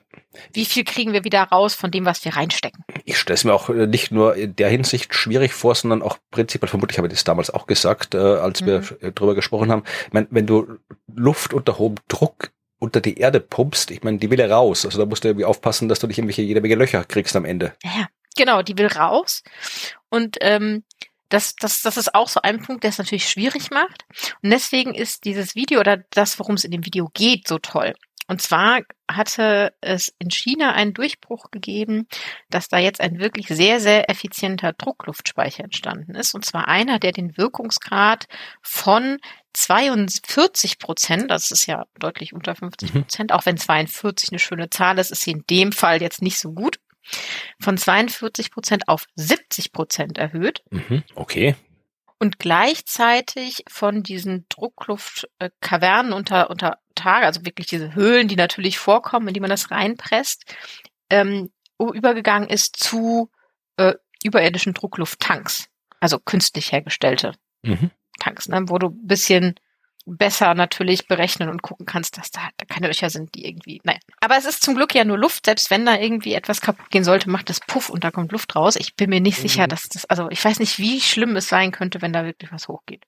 wie 0.54 0.64
viel 0.64 0.84
kriegen 0.84 1.12
wir 1.12 1.24
wieder 1.24 1.42
raus 1.42 1.74
von 1.74 1.90
dem, 1.90 2.06
was 2.06 2.24
wir 2.24 2.36
reinstecken? 2.36 2.86
Ich 3.04 3.18
stelle 3.18 3.34
es 3.34 3.46
mir 3.46 3.54
auch 3.56 3.68
äh, 3.68 3.88
nicht 3.88 4.12
nur 4.12 4.36
in 4.36 4.56
der 4.56 4.70
Hinsicht 4.70 5.16
schwierig 5.16 5.54
vor, 5.54 5.74
sondern 5.74 6.04
auch 6.04 6.20
prinzipiell, 6.30 6.70
vermutlich 6.70 7.00
habe 7.00 7.08
ich 7.08 7.14
das 7.16 7.24
damals 7.24 7.50
auch 7.50 7.66
gesagt, 7.66 8.14
äh, 8.14 8.20
als 8.20 8.62
mhm. 8.62 8.66
wir 8.68 8.84
äh, 9.02 9.12
drüber 9.12 9.34
gesprochen 9.34 9.72
haben. 9.72 9.82
Ich 10.06 10.14
meine, 10.14 10.28
wenn 10.30 10.46
du 10.46 10.78
Luft 11.16 11.52
unter 11.52 11.80
hohem 11.80 11.96
Druck 12.10 12.52
unter 12.78 13.02
die 13.02 13.18
Erde 13.18 13.40
pumpst, 13.40 13.90
ich 13.90 14.04
meine, 14.04 14.20
die 14.20 14.30
will 14.30 14.40
ja 14.40 14.56
raus. 14.56 14.86
Also 14.86 15.00
da 15.00 15.08
musst 15.08 15.24
du 15.24 15.30
irgendwie 15.30 15.46
aufpassen, 15.46 15.90
dass 15.90 15.98
du 15.98 16.06
nicht 16.06 16.20
irgendwelche 16.20 16.44
jede 16.44 16.62
Menge 16.62 16.76
Löcher 16.76 17.04
kriegst 17.04 17.36
am 17.36 17.46
Ende. 17.46 17.74
Ja, 17.84 18.08
genau, 18.36 18.62
die 18.62 18.78
will 18.78 18.86
raus. 18.86 19.42
Und 20.10 20.38
ähm, 20.42 20.84
das, 21.30 21.56
das, 21.56 21.82
das 21.82 21.98
ist 21.98 22.14
auch 22.14 22.28
so 22.28 22.42
ein 22.42 22.62
Punkt, 22.62 22.84
der 22.84 22.90
es 22.90 22.98
natürlich 22.98 23.30
schwierig 23.30 23.72
macht. 23.72 24.06
Und 24.42 24.52
deswegen 24.52 24.94
ist 24.94 25.26
dieses 25.26 25.56
Video 25.56 25.80
oder 25.80 25.98
das, 26.12 26.40
worum 26.40 26.56
es 26.56 26.64
in 26.64 26.72
dem 26.72 26.86
Video 26.86 27.10
geht, 27.14 27.48
so 27.48 27.58
toll. 27.60 27.96
Und 28.28 28.42
zwar 28.42 28.82
hatte 29.12 29.74
es 29.82 30.14
in 30.18 30.32
China 30.32 30.72
einen 30.74 30.94
Durchbruch 30.94 31.52
gegeben, 31.52 32.08
dass 32.50 32.70
da 32.70 32.78
jetzt 32.78 33.02
ein 33.02 33.20
wirklich 33.20 33.48
sehr, 33.48 33.82
sehr 33.82 34.10
effizienter 34.10 34.72
Druckluftspeicher 34.72 35.64
entstanden 35.64 36.16
ist. 36.16 36.34
Und 36.34 36.46
zwar 36.46 36.68
einer, 36.68 37.00
der 37.00 37.12
den 37.12 37.38
Wirkungsgrad 37.38 38.28
von 38.62 39.18
42 39.54 40.80
Prozent, 40.80 41.30
das 41.30 41.52
ist 41.52 41.66
ja 41.66 41.86
deutlich 42.00 42.34
unter 42.34 42.56
50 42.56 42.94
mhm. 42.94 43.02
Prozent, 43.02 43.32
mhm. 43.32 43.36
auch 43.36 43.46
wenn 43.46 43.58
42 43.58 44.30
eine 44.32 44.40
schöne 44.40 44.70
Zahl 44.70 45.00
ist, 45.00 45.12
ist 45.12 45.22
sie 45.22 45.32
in 45.32 45.44
dem 45.50 45.72
Fall 45.72 46.02
jetzt 46.02 46.22
nicht 46.22 46.40
so 46.40 46.54
gut, 46.54 46.80
von 47.60 47.78
42 47.78 48.52
Prozent 48.52 48.88
auf 48.88 49.06
70 49.16 49.72
Prozent 49.72 50.18
erhöht. 50.18 50.64
Mhm, 50.72 51.04
okay. 51.16 51.56
Und 52.20 52.40
gleichzeitig 52.40 53.64
von 53.68 54.04
diesen 54.04 54.46
Druckluftkavernen 54.50 56.14
unter, 56.14 56.50
unter 56.50 56.80
Tage, 56.96 57.26
also 57.26 57.46
wirklich 57.46 57.68
diese 57.68 57.96
Höhlen, 57.96 58.28
die 58.28 58.36
natürlich 58.36 58.80
vorkommen, 58.80 59.28
in 59.28 59.34
die 59.34 59.40
man 59.40 59.50
das 59.50 59.72
reinpresst, 59.72 60.46
ähm, 61.10 61.52
übergegangen 61.80 62.48
ist 62.48 62.78
zu 62.78 63.30
äh, 63.78 63.96
überirdischen 64.24 64.74
Drucklufttanks, 64.74 65.68
also 66.00 66.18
künstlich 66.20 66.72
hergestellte 66.72 67.34
mhm. 67.64 67.92
Tanks, 68.20 68.48
ne, 68.48 68.64
wo 68.68 68.78
du 68.78 68.88
ein 68.88 69.08
bisschen 69.08 69.56
besser 70.06 70.54
natürlich 70.54 71.08
berechnen 71.08 71.50
und 71.50 71.62
gucken 71.62 71.86
kannst, 71.86 72.18
dass 72.18 72.32
da, 72.32 72.42
da 72.58 72.66
keine 72.66 72.88
Löcher 72.88 73.10
sind, 73.10 73.36
die 73.36 73.46
irgendwie, 73.48 73.80
nein. 73.84 74.00
Aber 74.20 74.38
es 74.38 74.46
ist 74.46 74.64
zum 74.64 74.76
Glück 74.76 74.94
ja 74.94 75.06
nur 75.06 75.18
Luft, 75.18 75.46
selbst 75.46 75.70
wenn 75.70 75.86
da 75.86 75.98
irgendwie 75.98 76.34
etwas 76.34 76.62
kaputt 76.62 76.90
gehen 76.90 77.04
sollte, 77.04 77.30
macht 77.30 77.50
das 77.50 77.60
Puff 77.60 77.90
und 77.90 78.04
da 78.04 78.12
kommt 78.12 78.32
Luft 78.32 78.56
raus. 78.56 78.76
Ich 78.76 78.96
bin 78.96 79.10
mir 79.10 79.22
nicht 79.22 79.38
mhm. 79.38 79.44
sicher, 79.44 79.68
dass 79.68 79.90
das, 79.90 80.06
also 80.06 80.30
ich 80.30 80.44
weiß 80.44 80.60
nicht, 80.60 80.78
wie 80.80 81.00
schlimm 81.00 81.36
es 81.36 81.48
sein 81.48 81.72
könnte, 81.72 82.02
wenn 82.02 82.14
da 82.14 82.26
wirklich 82.26 82.52
was 82.52 82.68
hochgeht. 82.68 83.06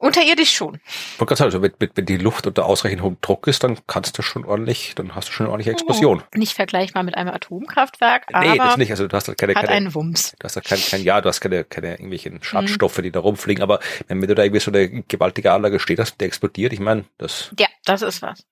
Unterirdisch 0.00 0.50
schon. 0.50 0.80
Man 1.18 1.26
kann 1.26 1.36
sagen, 1.36 1.48
also 1.48 1.60
wenn, 1.60 1.90
wenn 1.94 2.06
die 2.06 2.16
Luft 2.16 2.46
unter 2.46 2.64
ausreichend 2.64 3.02
hohem 3.02 3.18
Druck 3.20 3.46
ist, 3.46 3.62
dann 3.62 3.78
kannst 3.86 4.16
du 4.16 4.22
schon 4.22 4.46
ordentlich, 4.46 4.94
dann 4.94 5.14
hast 5.14 5.28
du 5.28 5.32
schon 5.32 5.44
eine 5.44 5.52
ordentliche 5.52 5.72
Explosion. 5.72 6.22
Oh, 6.22 6.38
nicht 6.38 6.54
vergleichbar 6.54 7.02
mit 7.02 7.18
einem 7.18 7.28
Atomkraftwerk, 7.28 8.30
nee, 8.30 8.48
aber 8.48 8.56
das 8.56 8.76
nicht. 8.78 8.90
Also 8.90 9.06
du 9.06 9.14
hast 9.14 9.28
halt 9.28 9.36
keine, 9.36 9.54
hat 9.54 9.66
keine, 9.66 9.76
einen 9.76 9.94
Wumms. 9.94 10.34
du 10.38 10.44
hast 10.44 10.56
halt 10.56 10.64
kein, 10.64 10.80
kein, 10.80 11.02
ja, 11.02 11.20
du 11.20 11.28
hast 11.28 11.42
keine, 11.42 11.64
keine 11.64 11.90
irgendwelchen 11.90 12.42
Schadstoffe, 12.42 12.96
mhm. 12.96 13.02
die 13.02 13.12
da 13.12 13.20
rumfliegen. 13.20 13.62
Aber 13.62 13.78
wenn 14.08 14.22
du 14.22 14.34
da 14.34 14.42
irgendwie 14.42 14.60
so 14.60 14.70
eine 14.70 14.88
gewaltige 14.88 15.52
Anlage 15.52 15.78
steht 15.78 15.98
hast, 15.98 16.18
der 16.18 16.28
explodiert, 16.28 16.72
ich 16.72 16.80
meine, 16.80 17.04
das. 17.18 17.50
Ja, 17.58 17.68
das 17.84 18.00
ist 18.00 18.22
was. 18.22 18.46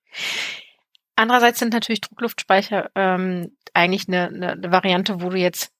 Andererseits 1.15 1.57
sind 1.57 1.73
natürlich 1.73 2.01
Druckluftspeicher 2.01 2.91
ähm, 2.93 3.57
eigentlich 3.73 4.07
eine, 4.07 4.27
eine, 4.27 4.51
eine 4.51 4.71
Variante, 4.71 5.19
wo 5.19 5.29
du 5.31 5.37
jetzt 5.37 5.71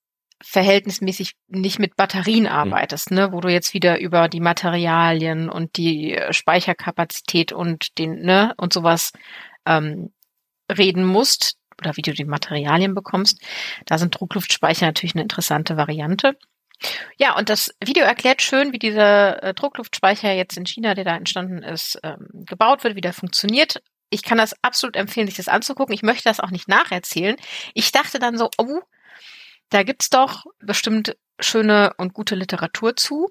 verhältnismäßig 0.41 1.33
nicht 1.47 1.79
mit 1.79 1.95
Batterien 1.95 2.43
mhm. 2.43 2.49
arbeitest, 2.49 3.11
ne, 3.11 3.31
wo 3.31 3.41
du 3.41 3.49
jetzt 3.49 3.73
wieder 3.73 3.99
über 3.99 4.29
die 4.29 4.39
Materialien 4.39 5.49
und 5.49 5.77
die 5.77 6.13
äh, 6.15 6.33
Speicherkapazität 6.33 7.51
und 7.51 7.97
den, 7.97 8.21
ne, 8.21 8.53
und 8.57 8.73
sowas 8.73 9.11
ähm, 9.65 10.13
reden 10.71 11.05
musst 11.05 11.57
oder 11.79 11.95
wie 11.97 12.01
du 12.01 12.13
die 12.13 12.25
Materialien 12.25 12.93
bekommst. 12.93 13.41
Da 13.85 13.97
sind 13.97 14.19
Druckluftspeicher 14.19 14.85
natürlich 14.85 15.15
eine 15.15 15.23
interessante 15.23 15.77
Variante. 15.77 16.37
Ja, 17.17 17.37
und 17.37 17.49
das 17.49 17.75
Video 17.83 18.05
erklärt 18.05 18.41
schön, 18.41 18.71
wie 18.71 18.79
dieser 18.79 19.43
äh, 19.43 19.53
Druckluftspeicher 19.53 20.31
jetzt 20.31 20.57
in 20.57 20.65
China, 20.65 20.93
der 20.93 21.03
da 21.03 21.15
entstanden 21.15 21.61
ist, 21.61 21.99
ähm, 22.03 22.29
gebaut 22.45 22.83
wird, 22.83 22.95
wie 22.95 23.01
der 23.01 23.13
funktioniert. 23.13 23.81
Ich 24.09 24.23
kann 24.23 24.37
das 24.37 24.55
absolut 24.63 24.95
empfehlen, 24.95 25.27
sich 25.27 25.35
das 25.35 25.49
anzugucken. 25.49 25.93
Ich 25.93 26.03
möchte 26.03 26.23
das 26.23 26.39
auch 26.39 26.51
nicht 26.51 26.69
nacherzählen. 26.69 27.35
Ich 27.73 27.91
dachte 27.91 28.17
dann 28.17 28.37
so, 28.37 28.49
oh, 28.57 28.79
da 29.69 29.83
gibt's 29.83 30.09
doch 30.09 30.45
bestimmt 30.59 31.15
schöne 31.39 31.93
und 31.97 32.13
gute 32.13 32.35
Literatur 32.35 32.95
zu. 32.95 33.29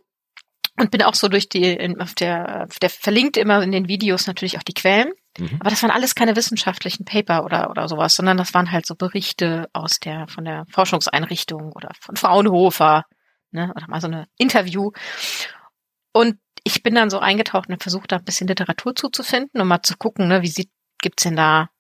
Und 0.81 0.93
bin 0.93 1.03
auch 1.03 1.15
so 1.15 1.27
durch 1.27 1.49
die, 1.49 1.97
auf 1.99 2.15
der, 2.15 2.67
auf 2.71 2.79
der 2.79 2.89
verlinkt 2.89 3.37
immer 3.37 3.61
in 3.65 3.73
den 3.73 3.89
Videos 3.89 4.29
natürlich 4.29 4.59
auch 4.59 4.63
die 4.63 4.75
Quellen. 4.75 5.13
Mhm. 5.37 5.57
Aber 5.59 5.71
das 5.71 5.83
waren 5.83 5.91
alles 5.91 6.15
keine 6.15 6.37
wissenschaftlichen 6.37 7.05
Paper 7.05 7.45
oder, 7.45 7.71
oder 7.71 7.89
sowas, 7.89 8.15
sondern 8.15 8.37
das 8.37 8.55
waren 8.55 8.71
halt 8.71 8.87
so 8.87 8.95
Berichte 8.95 9.69
aus 9.73 9.99
der, 9.99 10.29
von 10.29 10.45
der 10.45 10.67
Forschungseinrichtung 10.71 11.73
oder 11.73 11.91
von 12.01 12.15
Fraunhofer, 12.15 13.07
ne, 13.51 13.73
oder 13.75 13.89
mal 13.89 14.01
so 14.01 14.07
eine 14.07 14.29
Interview. 14.37 14.93
Und 16.13 16.39
ich 16.63 16.83
bin 16.85 16.95
dann 16.95 17.11
so 17.11 17.19
eingetaucht 17.19 17.69
und 17.69 17.83
versucht, 17.83 18.13
da 18.13 18.17
ein 18.17 18.25
bisschen 18.25 18.47
Literatur 18.47 18.95
zuzufinden, 18.95 19.61
um 19.61 19.69
mal 19.69 19.83
zu 19.83 19.97
gucken, 19.97 20.29
ne, 20.29 20.43
wie 20.43 20.49
sieht, 20.49 20.71
gibt's 21.01 21.25
denn 21.25 21.37
da 21.37 21.71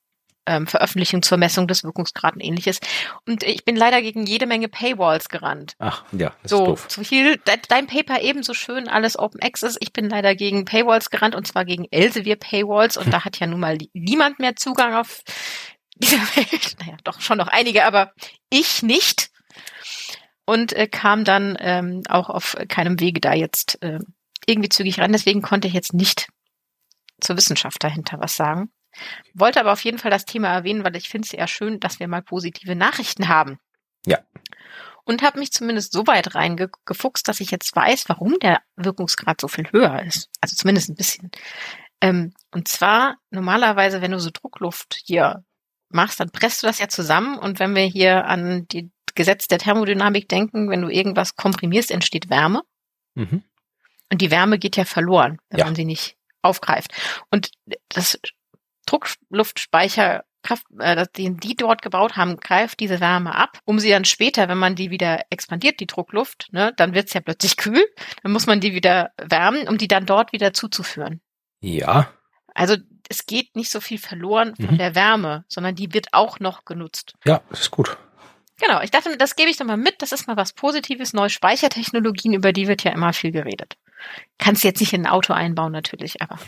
ähm, 0.49 0.67
Veröffentlichung 0.67 1.23
zur 1.23 1.39
Messung 1.39 1.69
des 1.69 1.85
Wirkungsgrades 1.85 2.37
und 2.37 2.45
ähnliches. 2.45 2.81
Und 3.27 3.43
ich 3.43 3.65
bin 3.65 3.77
leider 3.77 4.01
gegen 4.03 4.27
jede 4.27 4.47
Menge 4.47 4.69
Paywalls 4.69 5.29
gerannt. 5.29 5.75
Ach, 5.79 6.05
ja, 6.13 6.33
das 6.43 6.51
so, 6.51 6.63
ist 6.63 6.69
doof. 6.69 6.87
So 6.89 7.05
viel, 7.05 7.37
de 7.37 7.59
dein 7.69 7.87
Paper 7.87 8.23
ebenso 8.23 8.55
schön, 8.55 8.89
alles 8.89 9.19
Open 9.19 9.43
Access. 9.43 9.77
Ich 9.81 9.93
bin 9.93 10.09
leider 10.09 10.35
gegen 10.35 10.65
Paywalls 10.65 11.11
gerannt 11.11 11.35
und 11.35 11.47
zwar 11.47 11.65
gegen 11.65 11.87
Elsevier 11.91 12.37
Paywalls 12.37 12.97
und 12.97 13.13
da 13.13 13.25
hat 13.25 13.39
ja 13.39 13.47
nun 13.47 13.61
mal 13.61 13.79
niemand 13.93 14.39
mehr 14.39 14.57
Zugang 14.57 14.95
auf 14.95 15.23
dieser 15.97 16.19
Welt. 16.37 16.77
Naja, 16.81 16.97
doch 17.05 17.21
schon 17.21 17.39
noch 17.39 17.49
einige, 17.49 17.85
aber 17.85 18.13
ich 18.51 18.83
nicht. 18.83 19.31
Und 20.47 20.73
äh, 20.73 20.87
kam 20.87 21.25
dann 21.25 21.59
ähm, 21.61 22.03
auch 22.09 22.31
auf 22.31 22.57
keinem 22.69 23.01
Wege 23.01 23.21
da 23.21 23.35
jetzt 23.35 23.83
äh, 23.83 23.99
irgendwie 24.47 24.71
zügig 24.71 24.99
ran. 24.99 25.13
Deswegen 25.13 25.43
konnte 25.43 25.69
ich 25.69 25.75
jetzt 25.75 25.93
nicht 25.93 26.29
zur 27.21 27.37
Wissenschaft 27.37 27.85
dahinter 27.85 28.19
was 28.19 28.35
sagen. 28.35 28.71
Wollte 29.35 29.61
aber 29.61 29.73
auf 29.73 29.85
jeden 29.85 29.99
Fall 29.99 30.11
das 30.11 30.25
Thema 30.25 30.49
erwähnen, 30.49 30.85
weil 30.85 30.97
ich 30.97 31.09
finde 31.09 31.27
es 31.27 31.33
eher 31.33 31.49
schön, 31.49 31.81
dass 31.81 32.01
wir 32.01 32.09
mal 32.09 32.23
positive 32.23 32.75
Nachrichten 32.75 33.29
haben. 33.29 33.59
Ja. 34.07 34.19
Und 35.05 35.23
habe 35.23 35.39
mich 35.39 35.53
zumindest 35.53 35.93
so 35.93 36.07
weit 36.07 36.35
reingefuchst, 36.35 37.27
dass 37.27 37.41
ich 37.41 37.51
jetzt 37.51 37.75
weiß, 37.75 38.09
warum 38.09 38.39
der 38.41 38.61
Wirkungsgrad 38.77 39.41
so 39.41 39.49
viel 39.49 39.71
höher 39.73 40.03
ist. 40.03 40.29
Also 40.41 40.55
zumindest 40.55 40.91
ein 40.91 40.97
bisschen. 40.97 41.31
Ähm, 42.01 42.35
und 42.53 42.69
zwar 42.69 43.17
normalerweise, 43.31 44.03
wenn 44.03 44.13
du 44.13 44.21
so 44.21 44.31
Druckluft 44.31 45.01
hier 45.05 45.45
machst, 45.89 46.21
dann 46.21 46.31
presst 46.31 46.63
du 46.63 46.67
das 46.67 46.79
ja 46.79 46.89
zusammen. 46.89 47.39
Und 47.39 47.59
wenn 47.59 47.75
wir 47.75 47.85
hier 47.85 48.27
an 48.27 48.67
die 48.69 48.91
Gesetz 49.15 49.49
der 49.49 49.59
Thermodynamik 49.59 50.29
denken, 50.29 50.71
wenn 50.71 50.83
du 50.83 50.89
irgendwas 50.89 51.37
komprimierst, 51.37 51.91
entsteht 51.91 52.31
Wärme. 52.31 52.63
Mhm. 53.15 53.43
Und 54.11 54.21
die 54.21 54.31
Wärme 54.31 54.59
geht 54.59 54.77
ja 54.77 54.85
verloren, 54.85 55.39
wenn 55.51 55.61
ja. 55.61 55.65
man 55.65 55.75
sie 55.75 55.85
nicht 55.85 56.17
aufgreift. 56.43 56.93
Und 57.31 57.51
das 57.89 58.19
Druckluftspeicher 58.89 60.25
Kraft, 60.43 60.67
äh, 60.79 61.07
den 61.17 61.39
die 61.39 61.57
dort 61.57 61.83
gebaut 61.83 62.17
haben, 62.17 62.37
greift 62.39 62.81
diese 62.81 63.01
Wärme 63.01 63.35
ab, 63.35 63.59
um 63.65 63.79
sie 63.79 63.91
dann 63.91 64.05
später, 64.05 64.49
wenn 64.49 64.59
man 64.59 64.77
die 64.77 64.91
wieder 64.91 65.23
expandiert, 65.31 65.81
die 65.81 65.87
Druckluft, 65.87 66.49
ne, 66.53 66.73
dann 66.77 66.95
wird's 66.95 67.13
ja 67.13 67.21
plötzlich 67.21 67.57
kühl, 67.59 67.85
dann 68.23 68.33
muss 68.33 68.47
man 68.47 68.61
die 68.61 68.75
wieder 68.75 69.11
wärmen, 69.19 69.69
um 69.69 69.79
die 69.79 69.89
dann 69.89 70.07
dort 70.07 70.33
wieder 70.33 70.53
zuzuführen. 70.53 71.21
Ja. 71.61 72.11
Also 72.55 72.77
es 73.09 73.27
geht 73.27 73.57
nicht 73.57 73.71
so 73.71 73.81
viel 73.81 73.99
verloren 73.99 74.55
von 74.57 74.75
mhm. 74.75 74.79
der 74.79 74.95
Wärme, 74.95 75.45
sondern 75.49 75.75
die 75.75 75.93
wird 75.93 76.09
auch 76.13 76.41
noch 76.41 76.65
genutzt. 76.65 77.15
Ja, 77.25 77.41
das 77.51 77.61
ist 77.61 77.71
gut. 77.71 77.97
Genau, 78.61 78.81
ich 78.83 78.91
dachte, 78.91 79.17
das 79.17 79.37
gebe 79.37 79.51
ich 79.51 79.57
doch 79.57 79.67
mal 79.67 79.77
mit. 79.77 80.03
Das 80.03 80.13
ist 80.13 80.27
mal 80.27 80.37
was 80.37 80.53
Positives. 80.53 81.13
Neue 81.13 81.31
Speichertechnologien, 81.31 82.33
über 82.33 82.53
die 82.53 82.67
wird 82.67 82.83
ja 82.83 82.93
immer 82.93 83.13
viel 83.13 83.31
geredet. 83.31 83.77
Kannst 84.39 84.63
jetzt 84.63 84.81
nicht 84.81 84.93
in 84.93 85.07
ein 85.07 85.13
Auto 85.13 85.33
einbauen, 85.33 85.73
natürlich, 85.73 86.23
aber 86.23 86.39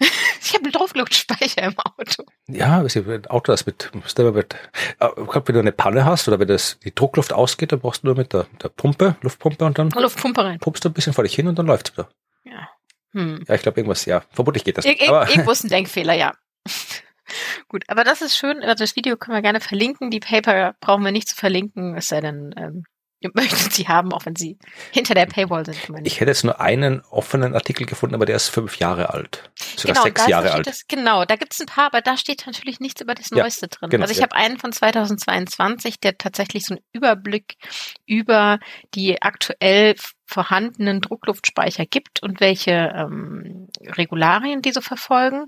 ich 0.40 0.54
habe 0.54 0.64
einen 0.64 0.72
Druckluftspeicher 0.72 1.62
im 1.62 1.78
Auto. 1.78 2.24
Ja, 2.48 2.82
ein 2.82 3.26
Auto, 3.26 3.52
das 3.52 3.66
mit, 3.66 3.90
mit, 3.94 4.18
äh, 4.18 5.08
wenn 5.16 5.54
du 5.54 5.58
eine 5.58 5.72
Panne 5.72 6.04
hast 6.04 6.26
oder 6.28 6.38
wenn 6.38 6.48
das, 6.48 6.78
die 6.84 6.94
Druckluft 6.94 7.32
ausgeht, 7.32 7.72
dann 7.72 7.80
brauchst 7.80 8.02
du 8.02 8.08
nur 8.08 8.16
mit 8.16 8.32
der, 8.32 8.46
der 8.62 8.68
Pumpe, 8.70 9.16
Luftpumpe 9.20 9.64
und 9.64 9.78
dann 9.78 9.90
Luftpumpe 9.90 10.44
rein. 10.44 10.58
pumpst 10.58 10.84
du 10.84 10.88
ein 10.88 10.94
bisschen 10.94 11.12
vor 11.12 11.24
dich 11.24 11.34
hin 11.34 11.48
und 11.48 11.58
dann 11.58 11.66
läuft's 11.66 11.92
wieder. 11.92 12.08
Ja. 12.44 12.68
Hm. 13.12 13.44
Ja, 13.46 13.54
ich 13.54 13.62
glaube 13.62 13.78
irgendwas, 13.78 14.04
ja. 14.06 14.22
Vermutlich 14.30 14.64
geht 14.64 14.78
das. 14.78 14.84
Ir 14.84 14.96
aber 15.08 15.28
irgendwo 15.30 15.50
ist 15.50 15.64
ein 15.64 15.68
Denkfehler, 15.68 16.14
ja. 16.14 16.32
Gut, 17.68 17.84
aber 17.88 18.04
das 18.04 18.22
ist 18.22 18.36
schön. 18.36 18.62
Also 18.62 18.84
das 18.84 18.96
Video 18.96 19.16
können 19.16 19.36
wir 19.36 19.42
gerne 19.42 19.60
verlinken. 19.60 20.10
Die 20.10 20.20
Paper 20.20 20.74
brauchen 20.80 21.04
wir 21.04 21.12
nicht 21.12 21.28
zu 21.28 21.36
verlinken, 21.36 21.96
es 21.96 22.08
sei 22.08 22.20
denn, 22.20 22.54
ähm, 22.56 22.84
möchten 23.34 23.70
sie 23.70 23.88
haben, 23.88 24.12
auch 24.12 24.26
wenn 24.26 24.36
sie 24.36 24.58
hinter 24.90 25.14
der 25.14 25.26
Paywall 25.26 25.64
sind. 25.64 25.78
Ich 26.04 26.20
hätte 26.20 26.30
jetzt 26.30 26.44
nur 26.44 26.60
einen 26.60 27.00
offenen 27.10 27.54
Artikel 27.54 27.86
gefunden, 27.86 28.14
aber 28.14 28.26
der 28.26 28.36
ist 28.36 28.48
fünf 28.48 28.78
Jahre 28.78 29.10
alt. 29.10 29.50
Sogar 29.76 29.94
genau, 29.94 30.04
sechs 30.04 30.26
Jahre 30.26 30.52
alt. 30.52 30.66
Das, 30.66 30.86
genau, 30.86 31.24
da 31.24 31.36
gibt 31.36 31.52
es 31.52 31.60
ein 31.60 31.66
paar, 31.66 31.86
aber 31.86 32.00
da 32.00 32.16
steht 32.16 32.44
natürlich 32.46 32.80
nichts 32.80 33.00
über 33.00 33.14
das 33.14 33.30
Neueste 33.30 33.66
ja, 33.66 33.78
drin. 33.78 33.90
Genau, 33.90 34.02
also 34.02 34.12
ich 34.12 34.18
ja. 34.18 34.24
habe 34.24 34.36
einen 34.36 34.58
von 34.58 34.72
2022, 34.72 36.00
der 36.00 36.18
tatsächlich 36.18 36.64
so 36.64 36.74
einen 36.74 36.84
Überblick 36.92 37.56
über 38.06 38.58
die 38.94 39.22
aktuell 39.22 39.94
vorhandenen 40.26 41.00
Druckluftspeicher 41.00 41.86
gibt 41.86 42.22
und 42.22 42.40
welche 42.40 42.92
ähm, 42.96 43.68
Regularien 43.80 44.62
diese 44.62 44.82
verfolgen. 44.82 45.46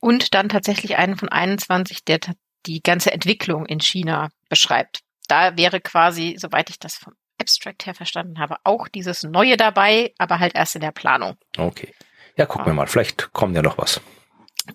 Und 0.00 0.34
dann 0.34 0.48
tatsächlich 0.48 0.96
einen 0.96 1.16
von 1.16 1.28
21, 1.28 2.04
der 2.04 2.20
die 2.66 2.82
ganze 2.82 3.12
Entwicklung 3.12 3.66
in 3.66 3.80
China 3.80 4.28
beschreibt 4.48 5.00
da 5.26 5.56
wäre 5.56 5.80
quasi, 5.80 6.36
soweit 6.38 6.70
ich 6.70 6.78
das 6.78 6.94
vom 6.94 7.14
Abstract 7.40 7.86
her 7.86 7.94
verstanden 7.94 8.38
habe, 8.38 8.56
auch 8.64 8.88
dieses 8.88 9.22
Neue 9.22 9.56
dabei, 9.56 10.14
aber 10.18 10.38
halt 10.38 10.54
erst 10.54 10.74
in 10.74 10.80
der 10.80 10.92
Planung. 10.92 11.36
Okay. 11.56 11.92
Ja, 12.36 12.46
gucken 12.46 12.66
ja. 12.66 12.72
wir 12.72 12.74
mal. 12.74 12.86
Vielleicht 12.86 13.32
kommt 13.32 13.54
ja 13.54 13.62
noch 13.62 13.78
was. 13.78 14.00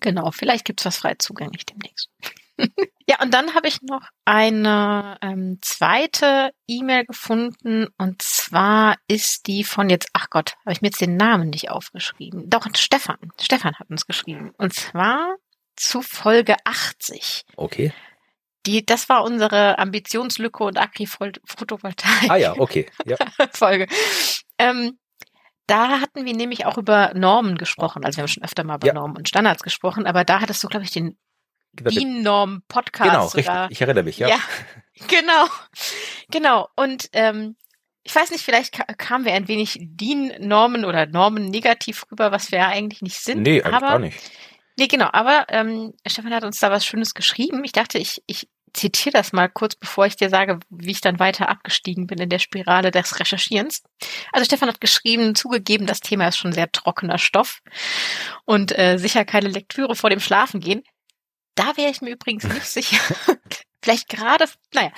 Genau, 0.00 0.30
vielleicht 0.30 0.64
gibt's 0.64 0.84
was 0.84 0.98
frei 0.98 1.14
zugänglich 1.18 1.66
demnächst. 1.66 2.08
ja, 3.08 3.20
und 3.20 3.32
dann 3.32 3.54
habe 3.54 3.68
ich 3.68 3.82
noch 3.82 4.08
eine 4.24 5.18
ähm, 5.22 5.58
zweite 5.62 6.52
E-Mail 6.68 7.04
gefunden 7.04 7.88
und 7.98 8.22
zwar 8.22 8.96
ist 9.08 9.46
die 9.46 9.64
von 9.64 9.90
jetzt, 9.90 10.08
ach 10.12 10.28
Gott, 10.30 10.54
habe 10.60 10.72
ich 10.72 10.82
mir 10.82 10.88
jetzt 10.88 11.00
den 11.00 11.16
Namen 11.16 11.50
nicht 11.50 11.70
aufgeschrieben. 11.70 12.48
Doch, 12.48 12.66
Stefan. 12.76 13.18
Stefan 13.40 13.74
hat 13.78 13.90
uns 13.90 14.06
geschrieben. 14.06 14.52
Und 14.58 14.72
zwar 14.74 15.36
zu 15.76 16.02
Folge 16.02 16.56
80. 16.64 17.44
Okay. 17.56 17.92
Die, 18.66 18.86
das 18.86 19.08
war 19.08 19.24
unsere 19.24 19.78
Ambitionslücke 19.78 20.62
und 20.62 20.78
Agri-Photovoltaik. 20.78 22.30
Ah 22.30 22.36
ja, 22.36 22.54
okay. 22.56 22.86
Ja. 23.04 23.16
Folge. 23.52 23.88
Ähm, 24.58 24.98
da 25.66 26.00
hatten 26.00 26.24
wir 26.24 26.34
nämlich 26.34 26.66
auch 26.66 26.78
über 26.78 27.12
Normen 27.14 27.56
gesprochen. 27.56 28.04
Also 28.04 28.18
wir 28.18 28.22
haben 28.22 28.28
schon 28.28 28.42
öfter 28.42 28.64
mal 28.64 28.76
über 28.76 28.88
ja. 28.88 28.94
Normen 28.94 29.16
und 29.16 29.28
Standards 29.28 29.62
gesprochen, 29.62 30.06
aber 30.06 30.24
da 30.24 30.40
hattest 30.40 30.62
du, 30.62 30.68
glaube 30.68 30.84
ich, 30.84 30.90
den 30.90 31.16
DIN-Norm-Podcast. 31.72 33.10
Genau, 33.10 33.26
richtig. 33.26 33.70
Ich 33.70 33.80
erinnere 33.80 34.04
mich, 34.04 34.18
ja. 34.18 34.28
Ja, 34.28 34.38
genau. 35.08 35.46
Genau. 36.30 36.68
Und 36.76 37.08
ähm, 37.12 37.56
ich 38.02 38.14
weiß 38.14 38.30
nicht, 38.30 38.44
vielleicht 38.44 38.76
kamen 38.98 39.24
wir 39.24 39.32
ein 39.32 39.48
wenig 39.48 39.78
DIN-Normen 39.80 40.84
oder 40.84 41.06
Normen 41.06 41.46
negativ 41.46 42.04
rüber, 42.10 42.32
was 42.32 42.50
wir 42.50 42.58
ja 42.58 42.68
eigentlich 42.68 43.00
nicht 43.00 43.20
sind. 43.20 43.42
Nee, 43.42 43.62
eigentlich 43.62 43.74
aber 43.74 43.88
gar 43.88 43.98
nicht. 43.98 44.18
Nee, 44.78 44.88
genau, 44.88 45.08
aber 45.12 45.46
ähm, 45.48 45.92
Stefan 46.06 46.34
hat 46.34 46.44
uns 46.44 46.58
da 46.58 46.70
was 46.70 46.84
Schönes 46.84 47.14
geschrieben. 47.14 47.62
Ich 47.64 47.72
dachte, 47.72 47.98
ich, 47.98 48.22
ich 48.26 48.48
zitiere 48.74 49.12
das 49.12 49.32
mal 49.32 49.48
kurz, 49.48 49.74
bevor 49.74 50.06
ich 50.06 50.16
dir 50.16 50.30
sage, 50.30 50.58
wie 50.70 50.90
ich 50.90 51.00
dann 51.00 51.18
weiter 51.18 51.48
abgestiegen 51.48 52.06
bin 52.06 52.18
in 52.18 52.28
der 52.28 52.38
Spirale 52.38 52.90
des 52.90 53.20
Recherchierens. 53.20 53.82
Also 54.32 54.44
Stefan 54.44 54.68
hat 54.68 54.80
geschrieben, 54.80 55.34
zugegeben, 55.34 55.86
das 55.86 56.00
Thema 56.00 56.28
ist 56.28 56.38
schon 56.38 56.52
sehr 56.52 56.70
trockener 56.70 57.18
Stoff 57.18 57.60
und 58.44 58.76
äh, 58.78 58.98
sicher 58.98 59.24
keine 59.24 59.48
Lektüre 59.48 59.94
vor 59.94 60.10
dem 60.10 60.20
Schlafengehen. 60.20 60.82
Da 61.54 61.76
wäre 61.76 61.90
ich 61.90 62.00
mir 62.00 62.10
übrigens 62.10 62.44
nicht 62.44 62.66
sicher, 62.66 62.98
vielleicht 63.82 64.08
gerade, 64.08 64.46
naja, 64.72 64.90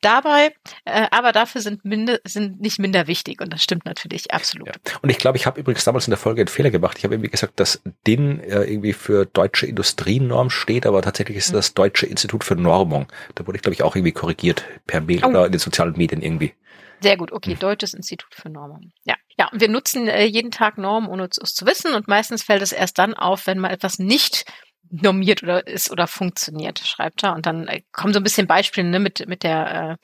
dabei, 0.00 0.54
äh, 0.84 1.06
aber 1.10 1.32
dafür 1.32 1.60
sind, 1.60 1.84
minde, 1.84 2.20
sind 2.24 2.60
nicht 2.60 2.78
minder 2.78 3.06
wichtig 3.06 3.40
und 3.40 3.52
das 3.52 3.62
stimmt 3.62 3.84
natürlich 3.84 4.32
absolut. 4.32 4.68
Ja. 4.68 4.74
Und 5.02 5.10
ich 5.10 5.18
glaube, 5.18 5.36
ich 5.36 5.46
habe 5.46 5.60
übrigens 5.60 5.84
damals 5.84 6.06
in 6.06 6.10
der 6.10 6.18
Folge 6.18 6.40
einen 6.40 6.48
Fehler 6.48 6.70
gemacht. 6.70 6.98
Ich 6.98 7.04
habe 7.04 7.14
irgendwie 7.14 7.30
gesagt, 7.30 7.60
dass 7.60 7.82
DIN 8.06 8.40
äh, 8.40 8.64
irgendwie 8.64 8.94
für 8.94 9.26
deutsche 9.26 9.66
Industrienorm 9.66 10.50
steht, 10.50 10.86
aber 10.86 11.02
tatsächlich 11.02 11.36
ist 11.36 11.50
mhm. 11.50 11.56
das 11.56 11.74
Deutsche 11.74 12.06
Institut 12.06 12.44
für 12.44 12.56
Normung. 12.56 13.06
Da 13.34 13.46
wurde 13.46 13.56
ich, 13.56 13.62
glaube 13.62 13.74
ich, 13.74 13.82
auch 13.82 13.94
irgendwie 13.94 14.12
korrigiert 14.12 14.64
per 14.86 15.00
Mail 15.00 15.24
oh. 15.24 15.28
oder 15.28 15.46
in 15.46 15.52
den 15.52 15.58
sozialen 15.58 15.96
Medien 15.96 16.22
irgendwie. 16.22 16.54
Sehr 17.02 17.16
gut, 17.16 17.32
okay, 17.32 17.52
hm. 17.52 17.58
Deutsches 17.58 17.94
Institut 17.94 18.32
für 18.32 18.48
Normung. 18.48 18.92
Ja, 19.02 19.16
ja, 19.36 19.48
und 19.50 19.60
wir 19.60 19.68
nutzen 19.68 20.06
äh, 20.06 20.24
jeden 20.24 20.52
Tag 20.52 20.78
Normen, 20.78 21.08
ohne 21.08 21.24
es 21.24 21.52
zu 21.52 21.66
wissen 21.66 21.94
und 21.94 22.06
meistens 22.06 22.44
fällt 22.44 22.62
es 22.62 22.70
erst 22.70 22.96
dann 22.96 23.14
auf, 23.14 23.48
wenn 23.48 23.58
mal 23.58 23.72
etwas 23.72 23.98
nicht 23.98 24.44
normiert 24.92 25.42
oder 25.42 25.66
ist 25.66 25.90
oder 25.90 26.06
funktioniert, 26.06 26.78
schreibt 26.80 27.24
er. 27.24 27.34
Und 27.34 27.46
dann 27.46 27.66
äh, 27.66 27.82
kommen 27.92 28.12
so 28.12 28.20
ein 28.20 28.22
bisschen 28.22 28.46
Beispiele 28.46 28.88
ne, 28.88 29.00
mit, 29.00 29.26
mit 29.26 29.42
der 29.42 29.98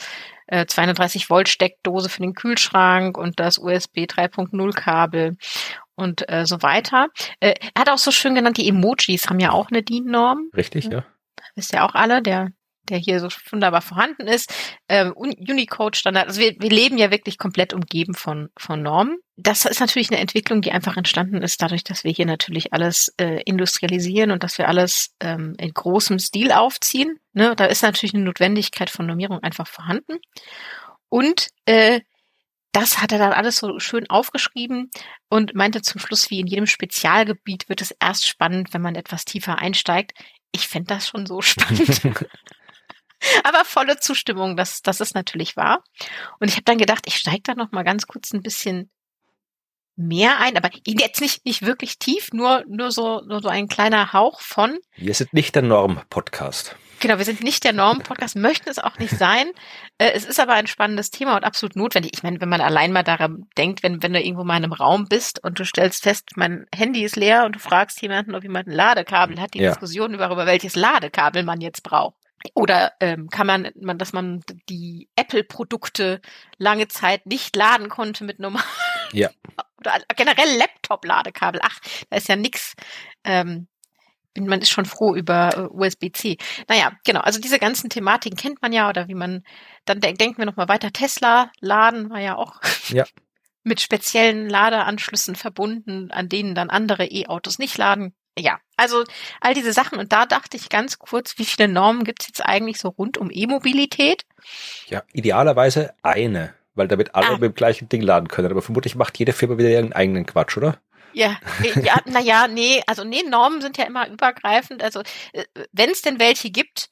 äh, 0.46 0.66
230 0.66 1.24
äh, 1.24 1.30
Volt 1.30 1.48
Steckdose 1.48 2.08
für 2.08 2.22
den 2.22 2.34
Kühlschrank 2.34 3.18
und 3.18 3.38
das 3.38 3.58
USB 3.58 3.98
3.0 3.98 4.72
Kabel 4.72 5.36
und 5.94 6.28
äh, 6.30 6.46
so 6.46 6.62
weiter. 6.62 7.08
Äh, 7.40 7.54
er 7.74 7.80
hat 7.80 7.90
auch 7.90 7.98
so 7.98 8.10
schön 8.10 8.34
genannt, 8.34 8.56
die 8.56 8.68
Emojis 8.68 9.28
haben 9.28 9.40
ja 9.40 9.52
auch 9.52 9.70
eine 9.70 9.82
DIN-Norm. 9.82 10.50
Richtig, 10.56 10.86
ja. 10.86 11.04
Wisst 11.54 11.72
ihr 11.72 11.84
auch 11.84 11.94
alle, 11.94 12.22
der 12.22 12.52
der 12.88 12.98
hier 12.98 13.20
so 13.20 13.28
wunderbar 13.50 13.82
vorhanden 13.82 14.26
ist, 14.26 14.52
ähm, 14.88 15.12
Unicode-Standard. 15.12 16.26
Also 16.26 16.40
wir, 16.40 16.56
wir 16.58 16.70
leben 16.70 16.98
ja 16.98 17.10
wirklich 17.10 17.38
komplett 17.38 17.72
umgeben 17.72 18.14
von, 18.14 18.50
von 18.58 18.82
Normen. 18.82 19.18
Das 19.36 19.64
ist 19.64 19.80
natürlich 19.80 20.10
eine 20.10 20.20
Entwicklung, 20.20 20.62
die 20.62 20.72
einfach 20.72 20.96
entstanden 20.96 21.42
ist, 21.42 21.62
dadurch, 21.62 21.84
dass 21.84 22.02
wir 22.02 22.10
hier 22.10 22.26
natürlich 22.26 22.72
alles 22.72 23.14
äh, 23.18 23.40
industrialisieren 23.42 24.30
und 24.30 24.42
dass 24.42 24.58
wir 24.58 24.68
alles 24.68 25.14
ähm, 25.20 25.54
in 25.58 25.72
großem 25.72 26.18
Stil 26.18 26.50
aufziehen. 26.50 27.20
Ne? 27.32 27.54
Da 27.54 27.66
ist 27.66 27.82
natürlich 27.82 28.14
eine 28.14 28.24
Notwendigkeit 28.24 28.90
von 28.90 29.06
Normierung 29.06 29.38
einfach 29.40 29.68
vorhanden. 29.68 30.18
Und 31.08 31.48
äh, 31.66 32.00
das 32.72 32.98
hat 33.00 33.12
er 33.12 33.18
dann 33.18 33.32
alles 33.32 33.56
so 33.56 33.78
schön 33.78 34.08
aufgeschrieben 34.10 34.90
und 35.28 35.54
meinte 35.54 35.82
zum 35.82 36.00
Schluss, 36.00 36.30
wie 36.30 36.40
in 36.40 36.46
jedem 36.46 36.66
Spezialgebiet 36.66 37.68
wird 37.68 37.80
es 37.80 37.92
erst 37.92 38.26
spannend, 38.26 38.72
wenn 38.74 38.82
man 38.82 38.94
etwas 38.94 39.24
tiefer 39.24 39.58
einsteigt. 39.58 40.12
Ich 40.52 40.68
fände 40.68 40.94
das 40.94 41.08
schon 41.08 41.26
so 41.26 41.40
spannend. 41.42 42.00
Aber 43.44 43.64
volle 43.64 43.98
Zustimmung, 43.98 44.56
das, 44.56 44.82
das 44.82 45.00
ist 45.00 45.14
natürlich 45.14 45.56
wahr. 45.56 45.82
Und 46.40 46.48
ich 46.48 46.54
habe 46.54 46.64
dann 46.64 46.78
gedacht, 46.78 47.04
ich 47.06 47.16
steige 47.16 47.42
da 47.42 47.54
noch 47.54 47.72
mal 47.72 47.82
ganz 47.82 48.06
kurz 48.06 48.32
ein 48.32 48.42
bisschen 48.42 48.90
mehr 49.96 50.38
ein, 50.38 50.56
aber 50.56 50.70
jetzt 50.86 51.20
nicht, 51.20 51.44
nicht 51.44 51.62
wirklich 51.62 51.98
tief, 51.98 52.28
nur, 52.32 52.64
nur 52.68 52.92
so, 52.92 53.20
nur 53.22 53.42
so 53.42 53.48
ein 53.48 53.66
kleiner 53.66 54.12
Hauch 54.12 54.40
von. 54.40 54.78
Wir 54.96 55.14
sind 55.14 55.32
nicht 55.32 55.56
der 55.56 55.62
Norm-Podcast. 55.62 56.76
Genau, 57.00 57.18
wir 57.18 57.24
sind 57.24 57.42
nicht 57.42 57.64
der 57.64 57.72
Norm-Podcast, 57.72 58.36
möchten 58.36 58.68
es 58.68 58.78
auch 58.78 58.98
nicht 58.98 59.16
sein. 59.16 59.48
Äh, 60.00 60.12
es 60.14 60.24
ist 60.24 60.38
aber 60.38 60.52
ein 60.52 60.68
spannendes 60.68 61.10
Thema 61.10 61.34
und 61.34 61.42
absolut 61.42 61.74
notwendig. 61.74 62.12
Ich 62.14 62.22
meine, 62.22 62.40
wenn 62.40 62.48
man 62.48 62.60
allein 62.60 62.92
mal 62.92 63.02
daran 63.02 63.46
denkt, 63.56 63.82
wenn, 63.82 64.00
wenn 64.00 64.12
du 64.12 64.20
irgendwo 64.22 64.44
mal 64.44 64.56
in 64.56 64.62
einem 64.62 64.72
Raum 64.72 65.06
bist 65.08 65.42
und 65.42 65.58
du 65.58 65.64
stellst 65.64 66.04
fest, 66.04 66.30
mein 66.36 66.66
Handy 66.72 67.02
ist 67.02 67.16
leer 67.16 67.44
und 67.44 67.56
du 67.56 67.58
fragst 67.58 68.00
jemanden, 68.00 68.36
ob 68.36 68.44
jemand 68.44 68.68
ein 68.68 68.74
Ladekabel 68.74 69.40
hat, 69.40 69.54
die 69.54 69.58
ja. 69.58 69.70
Diskussion 69.70 70.14
über, 70.14 70.36
welches 70.46 70.76
Ladekabel 70.76 71.42
man 71.42 71.60
jetzt 71.60 71.82
braucht. 71.82 72.14
Oder 72.54 72.92
ähm, 73.00 73.28
kann 73.28 73.46
man, 73.46 73.70
man, 73.80 73.98
dass 73.98 74.12
man 74.12 74.42
die 74.68 75.08
Apple-Produkte 75.16 76.20
lange 76.56 76.88
Zeit 76.88 77.26
nicht 77.26 77.56
laden 77.56 77.88
konnte 77.88 78.24
mit 78.24 78.38
normalen 78.38 78.64
ja. 79.12 79.30
oder 79.78 79.98
generell 80.16 80.56
Laptop-Ladekabel. 80.58 81.60
Ach, 81.62 81.78
da 82.10 82.16
ist 82.16 82.28
ja 82.28 82.36
nix. 82.36 82.74
Ähm, 83.24 83.68
man 84.36 84.60
ist 84.60 84.70
schon 84.70 84.84
froh 84.84 85.14
über 85.14 85.56
äh, 85.56 85.60
USB-C. 85.62 86.36
Naja, 86.68 86.92
genau. 87.04 87.20
Also 87.20 87.40
diese 87.40 87.58
ganzen 87.58 87.90
Thematiken 87.90 88.38
kennt 88.38 88.62
man 88.62 88.72
ja 88.72 88.88
oder 88.88 89.08
wie 89.08 89.14
man 89.14 89.42
dann 89.84 90.00
de 90.00 90.12
denken 90.12 90.38
wir 90.38 90.46
noch 90.46 90.56
mal 90.56 90.68
weiter. 90.68 90.92
Tesla 90.92 91.50
laden 91.60 92.10
war 92.10 92.20
ja 92.20 92.36
auch 92.36 92.60
ja. 92.90 93.04
mit 93.64 93.80
speziellen 93.80 94.48
Ladeanschlüssen 94.48 95.34
verbunden, 95.34 96.10
an 96.12 96.28
denen 96.28 96.54
dann 96.54 96.70
andere 96.70 97.06
E-Autos 97.06 97.58
nicht 97.58 97.76
laden 97.78 98.14
ja, 98.38 98.60
also 98.76 99.04
all 99.40 99.54
diese 99.54 99.72
Sachen. 99.72 99.98
Und 99.98 100.12
da 100.12 100.26
dachte 100.26 100.56
ich 100.56 100.68
ganz 100.68 100.98
kurz, 100.98 101.38
wie 101.38 101.44
viele 101.44 101.68
Normen 101.68 102.04
gibt 102.04 102.22
es 102.22 102.28
jetzt 102.28 102.44
eigentlich 102.44 102.78
so 102.78 102.88
rund 102.88 103.18
um 103.18 103.30
E-Mobilität? 103.30 104.24
Ja, 104.86 105.02
idealerweise 105.12 105.94
eine, 106.02 106.54
weil 106.74 106.88
damit 106.88 107.14
alle 107.14 107.28
ah. 107.28 107.32
mit 107.32 107.42
dem 107.42 107.54
gleichen 107.54 107.88
Ding 107.88 108.02
laden 108.02 108.28
können. 108.28 108.50
Aber 108.50 108.62
vermutlich 108.62 108.94
macht 108.94 109.18
jede 109.18 109.32
Firma 109.32 109.58
wieder 109.58 109.70
ihren 109.70 109.92
eigenen 109.92 110.26
Quatsch, 110.26 110.56
oder? 110.56 110.78
Ja, 111.12 111.38
äh, 111.62 111.80
ja, 111.80 112.00
naja, 112.06 112.48
nee, 112.48 112.82
also 112.86 113.04
nee, 113.04 113.22
Normen 113.22 113.60
sind 113.60 113.76
ja 113.76 113.84
immer 113.84 114.08
übergreifend. 114.08 114.82
Also 114.82 115.00
äh, 115.32 115.44
wenn 115.72 115.90
es 115.90 116.02
denn 116.02 116.18
welche 116.20 116.50
gibt, 116.50 116.90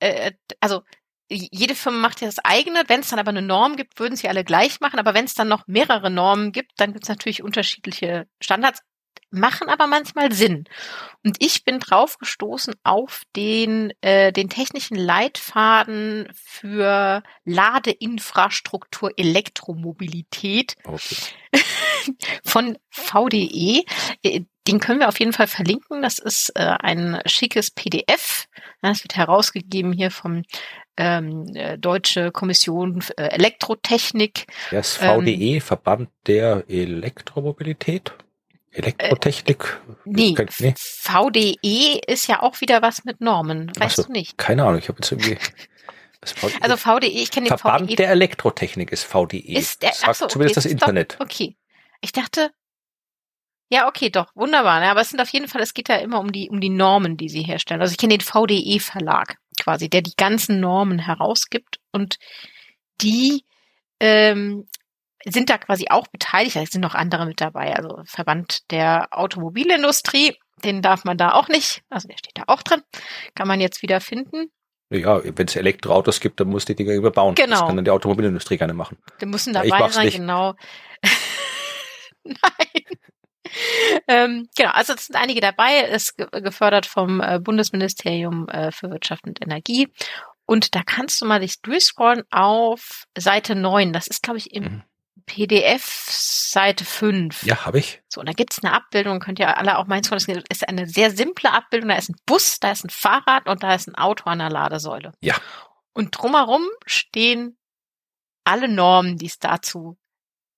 äh, 0.00 0.32
also 0.60 0.82
jede 1.30 1.74
Firma 1.74 1.98
macht 1.98 2.20
ja 2.22 2.26
das 2.26 2.38
eigene. 2.38 2.84
Wenn 2.86 3.00
es 3.00 3.10
dann 3.10 3.18
aber 3.18 3.28
eine 3.28 3.42
Norm 3.42 3.76
gibt, 3.76 4.00
würden 4.00 4.16
sie 4.16 4.28
alle 4.28 4.44
gleich 4.44 4.80
machen. 4.80 4.98
Aber 4.98 5.12
wenn 5.12 5.26
es 5.26 5.34
dann 5.34 5.48
noch 5.48 5.66
mehrere 5.66 6.10
Normen 6.10 6.52
gibt, 6.52 6.72
dann 6.78 6.92
gibt 6.92 7.04
es 7.04 7.08
natürlich 7.10 7.42
unterschiedliche 7.42 8.26
Standards 8.40 8.80
machen 9.30 9.68
aber 9.68 9.86
manchmal 9.86 10.32
Sinn. 10.32 10.64
Und 11.24 11.36
ich 11.40 11.64
bin 11.64 11.80
drauf 11.80 12.18
gestoßen 12.18 12.74
auf 12.84 13.22
den, 13.36 13.92
äh, 14.00 14.32
den 14.32 14.48
technischen 14.48 14.96
Leitfaden 14.96 16.28
für 16.34 17.22
Ladeinfrastruktur 17.44 19.12
Elektromobilität 19.16 20.76
okay. 20.84 21.16
von 22.44 22.78
VDE. 22.90 23.84
Äh, 24.22 24.42
den 24.66 24.80
können 24.80 25.00
wir 25.00 25.08
auf 25.08 25.18
jeden 25.18 25.32
Fall 25.32 25.46
verlinken. 25.46 26.02
Das 26.02 26.18
ist 26.18 26.50
äh, 26.54 26.76
ein 26.80 27.20
schickes 27.24 27.70
PDF. 27.70 28.46
Das 28.82 29.02
wird 29.02 29.16
herausgegeben 29.16 29.92
hier 29.92 30.10
vom 30.10 30.42
ähm, 30.98 31.46
äh, 31.54 31.78
Deutsche 31.78 32.30
Kommission 32.32 33.00
für 33.00 33.16
Elektrotechnik. 33.16 34.46
Das 34.70 34.96
VDE, 34.96 35.54
ähm, 35.54 35.60
Verband 35.60 36.10
der 36.26 36.64
Elektromobilität? 36.68 38.12
Elektrotechnik? 38.72 39.80
Äh, 39.88 39.92
nee, 40.04 40.34
nee, 40.60 40.74
VDE 40.76 42.00
ist 42.06 42.28
ja 42.28 42.42
auch 42.42 42.60
wieder 42.60 42.82
was 42.82 43.04
mit 43.04 43.20
Normen, 43.20 43.72
weißt 43.78 43.96
so, 43.96 44.02
du 44.04 44.12
nicht? 44.12 44.38
Keine 44.38 44.64
Ahnung, 44.64 44.78
ich 44.78 44.88
habe 44.88 44.98
jetzt 45.00 45.12
irgendwie... 45.12 45.38
also 46.60 46.76
VDE, 46.76 47.06
ich 47.06 47.30
kenne 47.30 47.48
den 47.48 47.58
Verband 47.58 47.86
VDE. 47.86 47.96
der 47.96 48.10
Elektrotechnik 48.10 48.92
ist 48.92 49.04
VDE. 49.04 49.38
Ist 49.38 49.82
der, 49.82 49.92
Sagt 49.92 50.16
so, 50.16 50.26
zumindest 50.26 50.58
okay, 50.58 50.64
das 50.64 50.72
Internet. 50.72 51.14
Doch, 51.14 51.26
okay. 51.26 51.56
Ich 52.00 52.12
dachte, 52.12 52.50
ja, 53.70 53.86
okay, 53.86 54.08
doch, 54.10 54.34
wunderbar. 54.34 54.80
Ne? 54.80 54.90
Aber 54.90 55.00
es 55.00 55.10
sind 55.10 55.20
auf 55.20 55.28
jeden 55.28 55.48
Fall, 55.48 55.60
es 55.60 55.74
geht 55.74 55.88
ja 55.88 55.96
immer 55.96 56.20
um 56.20 56.32
die, 56.32 56.48
um 56.48 56.60
die 56.60 56.70
Normen, 56.70 57.16
die 57.16 57.28
sie 57.28 57.42
herstellen. 57.42 57.80
Also 57.80 57.92
ich 57.92 57.98
kenne 57.98 58.16
den 58.16 58.24
VDE-Verlag 58.24 59.36
quasi, 59.60 59.90
der 59.90 60.02
die 60.02 60.14
ganzen 60.16 60.60
Normen 60.60 60.98
herausgibt 60.98 61.78
und 61.92 62.16
die 63.00 63.44
ähm, 64.00 64.66
sind 65.24 65.50
da 65.50 65.58
quasi 65.58 65.86
auch 65.90 66.06
beteiligt. 66.08 66.56
Es 66.56 66.70
sind 66.70 66.80
noch 66.80 66.94
andere 66.94 67.26
mit 67.26 67.40
dabei. 67.40 67.74
Also 67.74 68.02
Verband 68.04 68.70
der 68.70 69.08
Automobilindustrie, 69.10 70.36
den 70.64 70.82
darf 70.82 71.04
man 71.04 71.18
da 71.18 71.32
auch 71.32 71.48
nicht. 71.48 71.82
Also 71.90 72.08
der 72.08 72.18
steht 72.18 72.38
da 72.38 72.44
auch 72.46 72.62
drin. 72.62 72.82
Kann 73.34 73.48
man 73.48 73.60
jetzt 73.60 73.82
wieder 73.82 74.00
finden. 74.00 74.50
Ja, 74.90 75.20
wenn 75.22 75.46
es 75.46 75.56
Elektroautos 75.56 76.20
gibt, 76.20 76.40
dann 76.40 76.48
muss 76.48 76.64
die 76.64 76.74
Dinger 76.74 76.94
überbauen. 76.94 77.34
Genau. 77.34 77.50
Das 77.50 77.66
kann 77.66 77.76
dann 77.76 77.84
die 77.84 77.90
Automobilindustrie 77.90 78.56
gerne 78.56 78.72
machen. 78.72 78.96
Die 79.20 79.26
müssen 79.26 79.52
dabei 79.52 79.88
sein, 79.90 80.06
nicht. 80.06 80.16
genau. 80.16 80.54
Nein. 82.24 82.84
ähm, 84.08 84.48
genau, 84.56 84.70
also 84.70 84.94
es 84.94 85.06
sind 85.06 85.16
einige 85.16 85.40
dabei, 85.40 85.80
ist 85.80 86.16
gefördert 86.16 86.86
vom 86.86 87.20
äh, 87.20 87.38
Bundesministerium 87.38 88.48
äh, 88.48 88.72
für 88.72 88.90
Wirtschaft 88.90 89.26
und 89.26 89.42
Energie. 89.42 89.88
Und 90.46 90.74
da 90.74 90.82
kannst 90.82 91.20
du 91.20 91.26
mal 91.26 91.40
dich 91.40 91.60
durchscrollen 91.60 92.24
auf 92.30 93.04
Seite 93.16 93.54
9. 93.54 93.92
Das 93.92 94.06
ist, 94.06 94.22
glaube 94.22 94.38
ich, 94.38 94.54
im 94.54 94.64
mhm. 94.64 94.82
PDF 95.28 96.08
Seite 96.10 96.84
5. 96.84 97.44
Ja, 97.44 97.64
habe 97.64 97.78
ich. 97.78 98.02
So, 98.08 98.20
und 98.20 98.28
da 98.28 98.32
gibt's 98.32 98.64
eine 98.64 98.72
Abbildung, 98.72 99.20
könnt 99.20 99.38
ihr 99.38 99.56
alle 99.56 99.78
auch 99.78 99.86
meins 99.86 100.08
Das 100.10 100.26
ist 100.26 100.68
eine 100.68 100.88
sehr 100.88 101.12
simple 101.12 101.52
Abbildung. 101.52 101.90
Da 101.90 101.96
ist 101.96 102.08
ein 102.08 102.16
Bus, 102.26 102.58
da 102.58 102.72
ist 102.72 102.84
ein 102.84 102.90
Fahrrad 102.90 103.48
und 103.48 103.62
da 103.62 103.74
ist 103.74 103.86
ein 103.86 103.94
Auto 103.94 104.28
an 104.28 104.40
der 104.40 104.50
Ladesäule. 104.50 105.12
Ja. 105.20 105.36
Und 105.92 106.18
drumherum 106.18 106.62
stehen 106.86 107.56
alle 108.44 108.68
Normen, 108.68 109.18
die 109.18 109.26
es 109.26 109.38
dazu 109.38 109.98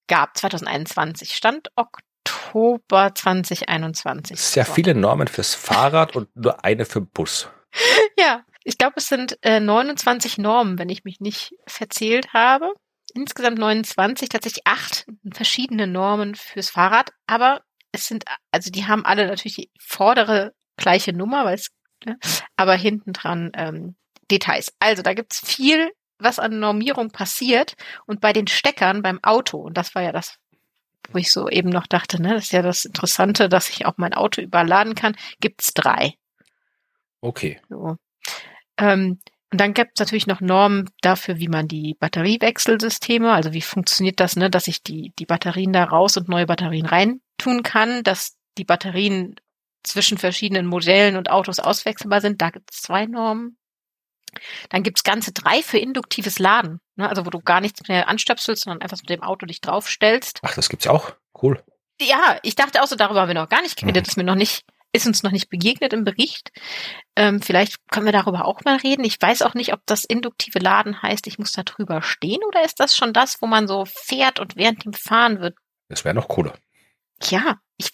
gab. 0.07 0.37
2021 0.37 1.35
stand 1.35 1.71
Oktober 1.77 3.13
2021. 3.15 4.41
Sehr 4.41 4.65
so. 4.65 4.73
viele 4.73 4.95
Normen 4.95 5.29
fürs 5.29 5.55
Fahrrad 5.55 6.15
und 6.15 6.35
nur 6.35 6.65
eine 6.65 6.87
für 6.87 7.03
Bus. 7.03 7.49
Ja, 8.19 8.45
ich 8.65 8.77
glaube, 8.77 8.95
es 8.97 9.09
sind 9.09 9.39
äh, 9.43 9.61
29 9.61 10.37
Normen, 10.37 10.79
wenn 10.79 10.91
ich 10.91 11.05
mich 11.05 11.21
nicht 11.21 11.55
verzählt 11.67 12.35
habe 12.35 12.75
insgesamt 13.11 13.59
29, 13.59 14.29
tatsächlich 14.29 14.67
acht 14.67 15.07
verschiedene 15.33 15.87
Normen 15.87 16.35
fürs 16.35 16.71
Fahrrad, 16.71 17.13
aber 17.27 17.63
es 17.93 18.07
sind, 18.07 18.25
also 18.51 18.71
die 18.71 18.87
haben 18.87 19.05
alle 19.05 19.27
natürlich 19.27 19.57
die 19.57 19.71
vordere 19.81 20.53
gleiche 20.77 21.13
Nummer, 21.13 21.45
weil 21.45 21.55
es, 21.55 21.71
ne, 22.05 22.17
aber 22.57 22.75
hinten 22.75 23.13
dran 23.13 23.51
ähm, 23.55 23.97
Details. 24.31 24.73
Also 24.79 25.03
da 25.03 25.15
gibt's 25.15 25.41
viel, 25.41 25.91
was 26.19 26.39
an 26.39 26.61
Normierung 26.61 27.11
passiert 27.11 27.75
und 28.07 28.21
bei 28.21 28.33
den 28.33 28.47
Steckern 28.47 29.03
beim 29.03 29.19
Auto, 29.23 29.59
und 29.59 29.77
das 29.77 29.95
war 29.95 30.03
ja 30.03 30.13
das, 30.13 30.37
wo 31.11 31.19
ich 31.19 31.33
so 31.33 31.49
eben 31.49 31.71
noch 31.71 31.87
dachte, 31.87 32.21
ne, 32.23 32.35
das 32.35 32.45
ist 32.45 32.53
ja 32.53 32.63
das 32.63 32.85
Interessante, 32.85 33.49
dass 33.49 33.71
ich 33.71 33.87
auch 33.87 33.95
mein 33.97 34.15
Auto 34.15 34.41
überladen 34.41 34.95
kann, 34.95 35.17
gibt's 35.41 35.75
drei. 35.75 36.15
Okay. 37.21 37.61
So. 37.69 37.97
Ähm, 38.79 39.21
und 39.53 39.61
dann 39.61 39.75
gibt 39.75 39.93
es 39.95 40.01
natürlich 40.01 40.27
noch 40.27 40.41
Normen 40.41 40.89
dafür, 41.03 41.39
wie 41.39 41.49
man 41.49 41.67
die 41.69 41.95
Batteriewechselsysteme, 41.99 43.33
also 43.33 43.53
wie 43.53 43.63
funktioniert 43.63 44.21
das, 44.21 44.37
ne, 44.37 44.51
dass 44.51 44.69
ich 44.69 44.83
die, 44.83 45.13
die 45.19 45.27
Batterien 45.27 45.73
da 45.73 45.85
raus 45.85 46.17
und 46.17 46.29
neue 46.29 46.47
Batterien 46.47 46.87
rein 46.87 47.21
tun 47.39 47.63
kann, 47.63 48.03
dass 48.03 48.37
die 48.59 48.65
Batterien 48.65 49.37
zwischen 49.83 50.19
verschiedenen 50.19 50.67
Modellen 50.67 51.17
und 51.17 51.31
Autos 51.31 51.59
auswechselbar 51.59 52.21
sind. 52.21 52.41
Da 52.43 52.51
gibt 52.51 52.71
es 52.73 52.83
zwei 52.83 53.07
Normen. 53.07 53.57
Dann 54.69 54.85
gibt's 54.85 55.03
ganze 55.03 55.33
drei 55.33 55.63
für 55.63 55.79
induktives 55.79 56.39
Laden, 56.39 56.81
ne, 56.97 57.09
also 57.09 57.27
wo 57.27 57.31
du 57.31 57.41
gar 57.41 57.61
nichts 57.61 57.89
mehr 57.89 58.09
anstöpselst, 58.09 58.63
sondern 58.65 58.83
einfach 58.83 58.99
mit 58.99 59.11
dem 59.11 59.23
Auto 59.23 59.47
dich 59.47 59.61
draufstellst. 59.61 60.39
Ach, 60.43 60.55
das 60.55 60.69
gibt's 60.69 60.87
auch. 60.87 61.13
Cool. 61.43 61.61
Ja, 62.01 62.39
ich 62.45 62.55
dachte 62.55 62.83
auch 62.83 62.87
so, 62.87 62.95
darüber 62.95 63.23
haben 63.23 63.29
wir 63.29 63.35
noch 63.35 63.49
gar 63.49 63.63
nicht 63.63 63.77
geredet, 63.77 64.07
Mhm. 64.07 64.09
ist 64.11 64.17
mir 64.17 64.25
noch 64.25 64.37
nicht, 64.37 64.65
ist 64.93 65.07
uns 65.07 65.23
noch 65.23 65.31
nicht 65.31 65.49
begegnet 65.49 65.93
im 65.93 66.05
Bericht. 66.05 66.51
Ähm, 67.17 67.41
vielleicht 67.41 67.77
können 67.91 68.07
wir 68.07 68.13
darüber 68.13 68.45
auch 68.45 68.65
mal 68.65 68.77
reden. 68.77 69.05
Ich 69.05 69.21
weiß 69.21 69.43
auch 69.43 69.55
nicht, 69.55 69.73
ob 69.73 69.81
das 69.87 70.05
induktive 70.05 70.59
Laden 70.59 71.03
heißt, 71.03 71.27
ich 71.27 71.39
muss 71.39 71.53
da 71.53 71.63
drüber 71.63 72.03
stehen 72.03 72.41
oder 72.47 72.65
ist 72.65 72.81
das 72.81 72.97
schon 72.97 73.13
das, 73.13 73.41
wo 73.41 73.47
man 73.47 73.69
so 73.69 73.85
fährt 73.85 74.41
und 74.41 74.57
während 74.57 74.85
dem 74.85 74.93
Fahren 74.93 75.41
wird? 75.41 75.57
Das 75.89 76.05
wäre 76.05 76.15
noch 76.15 76.29
cooler. 76.29 76.59
Ja, 77.23 77.61
ich, 77.77 77.91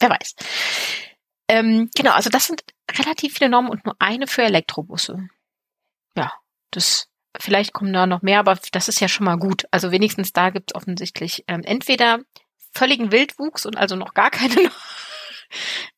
wer 0.00 0.10
weiß. 0.10 0.34
Ähm, 1.48 1.90
genau, 1.94 2.12
also 2.12 2.30
das 2.30 2.46
sind 2.46 2.62
relativ 2.90 3.34
viele 3.34 3.50
Normen 3.50 3.70
und 3.70 3.84
nur 3.84 3.96
eine 3.98 4.26
für 4.26 4.42
Elektrobusse. 4.42 5.28
Ja, 6.16 6.32
das, 6.70 7.08
vielleicht 7.38 7.72
kommen 7.72 7.92
da 7.92 8.06
noch 8.06 8.22
mehr, 8.22 8.40
aber 8.40 8.58
das 8.72 8.88
ist 8.88 9.00
ja 9.00 9.08
schon 9.08 9.26
mal 9.26 9.36
gut. 9.36 9.64
Also 9.70 9.92
wenigstens 9.92 10.32
da 10.32 10.50
gibt 10.50 10.70
es 10.70 10.74
offensichtlich 10.74 11.44
ähm, 11.48 11.62
entweder 11.62 12.20
völligen 12.72 13.12
Wildwuchs 13.12 13.66
und 13.66 13.76
also 13.76 13.96
noch 13.96 14.14
gar 14.14 14.30
keine 14.30 14.54
Norm, 14.54 14.72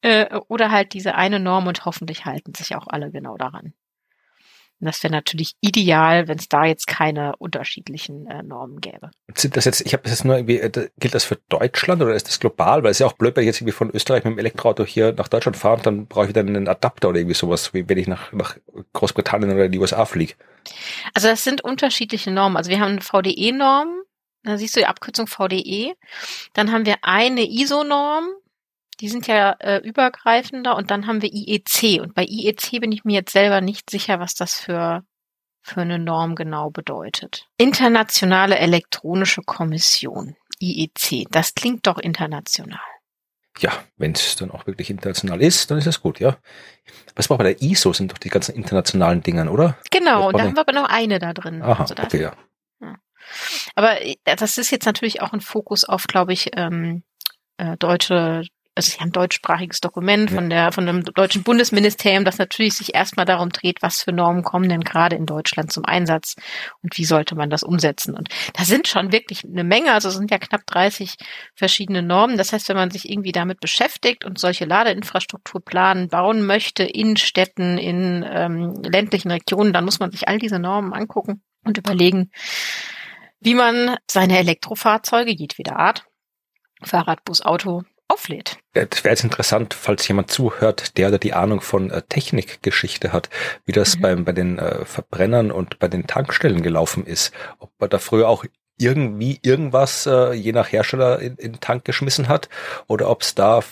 äh, 0.02 0.38
oder 0.48 0.70
halt 0.70 0.92
diese 0.92 1.14
eine 1.14 1.40
Norm 1.40 1.66
und 1.66 1.84
hoffentlich 1.84 2.24
halten 2.24 2.54
sich 2.54 2.76
auch 2.76 2.86
alle 2.86 3.10
genau 3.10 3.36
daran. 3.36 3.74
Und 4.78 4.86
das 4.86 5.02
wäre 5.02 5.12
natürlich 5.12 5.54
ideal, 5.62 6.28
wenn 6.28 6.38
es 6.38 6.50
da 6.50 6.66
jetzt 6.66 6.86
keine 6.86 7.34
unterschiedlichen 7.36 8.26
äh, 8.26 8.42
Normen 8.42 8.82
gäbe. 8.82 9.10
Sind 9.34 9.56
das 9.56 9.64
jetzt, 9.64 9.80
ich 9.80 9.94
habe 9.94 10.02
das 10.02 10.12
jetzt 10.12 10.24
nur 10.26 10.36
irgendwie, 10.36 10.58
äh, 10.58 10.90
gilt 10.98 11.14
das 11.14 11.24
für 11.24 11.38
Deutschland 11.48 12.02
oder 12.02 12.14
ist 12.14 12.28
das 12.28 12.40
global? 12.40 12.82
Weil 12.82 12.90
es 12.90 12.96
ist 12.96 13.00
ja 13.00 13.06
auch 13.06 13.14
blöd, 13.14 13.36
wenn 13.36 13.44
ich 13.44 13.46
jetzt 13.46 13.62
irgendwie 13.62 13.72
von 13.72 13.90
Österreich 13.90 14.24
mit 14.24 14.34
dem 14.34 14.38
Elektroauto 14.38 14.84
hier 14.84 15.14
nach 15.14 15.28
Deutschland 15.28 15.56
fahre, 15.56 15.80
dann 15.80 16.06
brauche 16.06 16.24
ich 16.24 16.28
wieder 16.28 16.42
einen 16.42 16.68
Adapter 16.68 17.08
oder 17.08 17.20
irgendwie 17.20 17.34
sowas, 17.34 17.72
wie 17.72 17.88
wenn 17.88 17.96
ich 17.96 18.06
nach, 18.06 18.32
nach 18.32 18.58
Großbritannien 18.92 19.52
oder 19.52 19.70
die 19.70 19.78
USA 19.78 20.04
fliege. 20.04 20.34
Also 21.14 21.28
das 21.28 21.42
sind 21.42 21.64
unterschiedliche 21.64 22.30
Normen. 22.30 22.58
Also 22.58 22.70
wir 22.70 22.80
haben 22.80 22.92
eine 22.92 23.00
VDE-Norm, 23.00 24.02
da 24.42 24.58
siehst 24.58 24.76
du 24.76 24.80
die 24.80 24.86
Abkürzung 24.86 25.26
VDE. 25.26 25.94
Dann 26.52 26.70
haben 26.70 26.84
wir 26.84 26.96
eine 27.00 27.48
ISO-Norm, 27.48 28.28
die 29.00 29.08
sind 29.08 29.26
ja 29.26 29.52
äh, 29.58 29.78
übergreifender 29.78 30.76
und 30.76 30.90
dann 30.90 31.06
haben 31.06 31.22
wir 31.22 31.32
IEC. 31.32 32.00
Und 32.00 32.14
bei 32.14 32.24
IEC 32.24 32.80
bin 32.80 32.92
ich 32.92 33.04
mir 33.04 33.14
jetzt 33.14 33.32
selber 33.32 33.60
nicht 33.60 33.90
sicher, 33.90 34.20
was 34.20 34.34
das 34.34 34.58
für, 34.58 35.04
für 35.62 35.80
eine 35.80 35.98
Norm 35.98 36.34
genau 36.34 36.70
bedeutet. 36.70 37.46
Internationale 37.58 38.58
Elektronische 38.58 39.42
Kommission, 39.42 40.36
IEC. 40.60 41.26
Das 41.30 41.54
klingt 41.54 41.86
doch 41.86 41.98
international. 41.98 42.80
Ja, 43.58 43.72
wenn 43.96 44.12
es 44.12 44.36
dann 44.36 44.50
auch 44.50 44.66
wirklich 44.66 44.90
international 44.90 45.40
ist, 45.40 45.70
dann 45.70 45.78
ist 45.78 45.86
es 45.86 46.02
gut, 46.02 46.20
ja. 46.20 46.36
Was 47.14 47.28
braucht 47.28 47.38
bei 47.38 47.54
der 47.54 47.62
ISO 47.62 47.92
sind 47.94 48.12
doch 48.12 48.18
die 48.18 48.28
ganzen 48.28 48.54
internationalen 48.54 49.22
Dingern, 49.22 49.48
oder? 49.48 49.78
Genau, 49.90 50.28
und 50.28 50.38
da 50.38 50.44
haben 50.44 50.54
wir 50.54 50.60
aber 50.60 50.72
noch 50.72 50.88
eine 50.88 51.18
da 51.18 51.32
drin. 51.32 51.62
Aha, 51.62 51.82
Also 51.82 51.94
okay, 51.94 52.20
ja. 52.20 52.36
Aber 53.74 54.02
äh, 54.02 54.16
das 54.24 54.58
ist 54.58 54.70
jetzt 54.70 54.86
natürlich 54.86 55.20
auch 55.22 55.32
ein 55.32 55.40
Fokus 55.40 55.84
auf, 55.84 56.06
glaube 56.06 56.32
ich, 56.32 56.50
ähm, 56.56 57.02
äh, 57.56 57.76
deutsche, 57.76 58.42
also 58.76 58.90
sie 58.90 58.98
haben 58.98 59.08
ein 59.08 59.12
deutschsprachiges 59.12 59.80
Dokument 59.80 60.30
von 60.30 60.50
der 60.50 60.70
von 60.70 60.84
dem 60.86 61.02
deutschen 61.02 61.42
Bundesministerium, 61.42 62.24
das 62.24 62.36
natürlich 62.36 62.74
sich 62.74 62.94
erstmal 62.94 63.24
darum 63.24 63.48
dreht, 63.48 63.80
was 63.80 64.02
für 64.02 64.12
Normen 64.12 64.42
kommen 64.42 64.68
denn 64.68 64.84
gerade 64.84 65.16
in 65.16 65.24
Deutschland 65.24 65.72
zum 65.72 65.86
Einsatz 65.86 66.36
und 66.82 66.98
wie 66.98 67.06
sollte 67.06 67.34
man 67.34 67.48
das 67.48 67.62
umsetzen. 67.62 68.14
Und 68.14 68.28
da 68.54 68.64
sind 68.64 68.86
schon 68.86 69.12
wirklich 69.12 69.44
eine 69.44 69.64
Menge, 69.64 69.92
also 69.92 70.08
es 70.10 70.16
sind 70.16 70.30
ja 70.30 70.38
knapp 70.38 70.66
30 70.66 71.14
verschiedene 71.54 72.02
Normen. 72.02 72.36
Das 72.36 72.52
heißt, 72.52 72.68
wenn 72.68 72.76
man 72.76 72.90
sich 72.90 73.08
irgendwie 73.08 73.32
damit 73.32 73.60
beschäftigt 73.60 74.26
und 74.26 74.38
solche 74.38 74.66
Ladeinfrastrukturplanen 74.66 76.08
bauen 76.08 76.44
möchte 76.44 76.84
in 76.84 77.16
Städten, 77.16 77.78
in 77.78 78.26
ähm, 78.28 78.74
ländlichen 78.82 79.30
Regionen, 79.30 79.72
dann 79.72 79.86
muss 79.86 80.00
man 80.00 80.10
sich 80.10 80.28
all 80.28 80.38
diese 80.38 80.58
Normen 80.58 80.92
angucken 80.92 81.42
und 81.64 81.78
überlegen, 81.78 82.30
wie 83.40 83.54
man 83.54 83.96
seine 84.10 84.38
Elektrofahrzeuge 84.38 85.32
jedweder 85.32 85.76
Art, 85.76 86.04
Fahrrad, 86.82 87.24
Bus, 87.24 87.40
Auto, 87.40 87.82
auflädt. 88.08 88.58
Das 88.72 89.04
wäre 89.04 89.12
jetzt 89.12 89.24
interessant, 89.24 89.74
falls 89.74 90.06
jemand 90.08 90.30
zuhört, 90.30 90.96
der 90.96 91.08
oder 91.08 91.18
die 91.18 91.32
Ahnung 91.34 91.60
von 91.60 91.90
äh, 91.90 92.02
Technikgeschichte 92.02 93.12
hat, 93.12 93.30
wie 93.64 93.72
das 93.72 93.96
Mhm. 93.96 94.00
beim, 94.00 94.24
bei 94.24 94.32
den 94.32 94.58
äh, 94.58 94.84
Verbrennern 94.84 95.50
und 95.50 95.78
bei 95.78 95.88
den 95.88 96.06
Tankstellen 96.06 96.62
gelaufen 96.62 97.06
ist. 97.06 97.32
Ob 97.58 97.70
man 97.78 97.90
da 97.90 97.98
früher 97.98 98.28
auch 98.28 98.44
irgendwie 98.78 99.38
irgendwas 99.42 100.04
äh, 100.04 100.32
je 100.34 100.52
nach 100.52 100.70
Hersteller 100.70 101.18
in, 101.20 101.36
in 101.36 101.52
den 101.52 101.60
Tank 101.60 101.86
geschmissen 101.86 102.28
hat 102.28 102.50
oder 102.88 103.08
ob 103.08 103.22
es 103.22 103.34
da, 103.34 103.62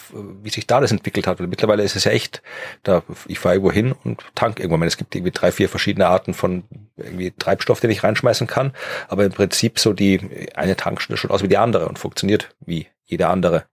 wie 0.43 0.49
sich 0.49 0.67
da 0.67 0.81
das 0.81 0.93
entwickelt 0.93 1.27
hat. 1.27 1.39
Weil 1.39 1.47
mittlerweile 1.47 1.83
ist 1.83 1.95
es 1.95 2.05
ja 2.05 2.13
echt, 2.13 2.43
da 2.85 3.03
ich 3.29 3.39
fahre 3.39 3.57
irgendwo 3.57 3.71
hin 3.73 3.93
und 4.05 4.25
tank 4.35 4.59
irgendwo. 4.59 4.77
Ich 4.77 4.81
meine, 4.81 4.89
Es 4.89 4.97
gibt 4.97 5.15
irgendwie 5.15 5.33
drei, 5.33 5.53
vier 5.53 5.69
verschiedene 5.69 6.07
Arten 6.07 6.33
von 6.33 6.65
irgendwie 6.97 7.33
Treibstoff, 7.33 7.81
den 7.81 7.91
ich 7.91 8.03
reinschmeißen 8.03 8.47
kann, 8.47 8.73
aber 9.09 9.25
im 9.27 9.33
Prinzip 9.33 9.79
so 9.79 9.93
die 9.93 10.49
eine 10.55 10.75
Tankstelle 10.75 11.19
schaut 11.19 11.31
aus 11.31 11.43
wie 11.43 11.49
die 11.49 11.59
andere 11.59 11.87
und 11.87 11.99
funktioniert 11.99 12.55
wie 12.65 12.87
jede 13.05 13.29
andere. 13.29 13.65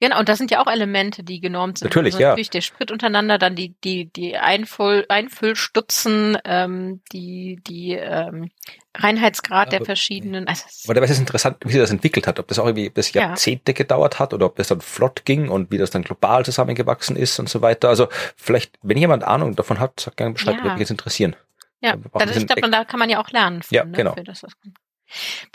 Genau, 0.00 0.18
und 0.20 0.28
das 0.28 0.38
sind 0.38 0.50
ja 0.52 0.62
auch 0.62 0.68
Elemente, 0.70 1.24
die 1.24 1.40
genormt 1.40 1.78
sind. 1.78 1.86
Natürlich, 1.86 2.14
also 2.14 2.22
ja. 2.22 2.28
Natürlich 2.30 2.50
der 2.50 2.60
Sprit 2.60 2.92
untereinander, 2.92 3.36
dann 3.38 3.56
die, 3.56 3.74
die, 3.82 4.06
die 4.12 4.36
Einfüll, 4.36 5.04
Einfüllstutzen, 5.08 6.38
ähm, 6.44 7.00
die, 7.12 7.58
die 7.66 7.92
ähm, 7.94 8.50
Reinheitsgrad 8.96 9.72
der 9.72 9.78
Aber- 9.80 9.86
verschiedenen. 9.86 10.46
Also 10.46 10.64
es- 10.68 10.84
Aber 10.86 10.94
dabei 10.94 11.06
ist 11.06 11.10
es 11.12 11.18
interessant, 11.18 11.56
wie 11.64 11.72
sich 11.72 11.80
das 11.80 11.90
entwickelt 11.90 12.26
hat. 12.26 12.38
Ob 12.38 12.46
das 12.48 12.58
auch 12.58 12.66
irgendwie 12.66 12.90
bis 12.90 13.12
Ja. 13.12 13.22
Jahrzehnte 13.22 13.74
gedauert 13.74 14.18
hat 14.18 14.32
oder 14.34 14.46
ob 14.46 14.56
das 14.56 14.68
dann 14.68 14.80
flott 14.80 15.24
ging 15.24 15.48
und 15.48 15.70
wie 15.72 15.78
das 15.78 15.90
dann 15.90 16.02
global 16.02 16.44
zusammengewachsen 16.44 17.16
ist 17.16 17.38
und 17.40 17.48
so 17.48 17.60
weiter. 17.60 17.88
Also 17.88 18.08
vielleicht, 18.36 18.78
wenn 18.82 18.98
jemand 18.98 19.24
Ahnung 19.24 19.56
davon 19.56 19.80
hat, 19.80 19.98
sagt 20.00 20.16
gerne 20.18 20.34
Bescheid, 20.34 20.54
Ja. 20.56 20.62
würde 20.62 20.74
mich 20.74 20.80
jetzt 20.80 20.90
interessieren. 20.90 21.34
Ja, 21.80 21.96
das 22.14 22.36
ist, 22.36 22.46
glaube, 22.48 22.70
da 22.70 22.84
kann 22.84 22.98
man 22.98 23.08
ja 23.10 23.20
auch 23.20 23.30
lernen. 23.30 23.62
Von, 23.62 23.74
Ja, 23.74 23.84
ne, 23.84 23.96
genau. 23.96 24.14
das. 24.24 24.42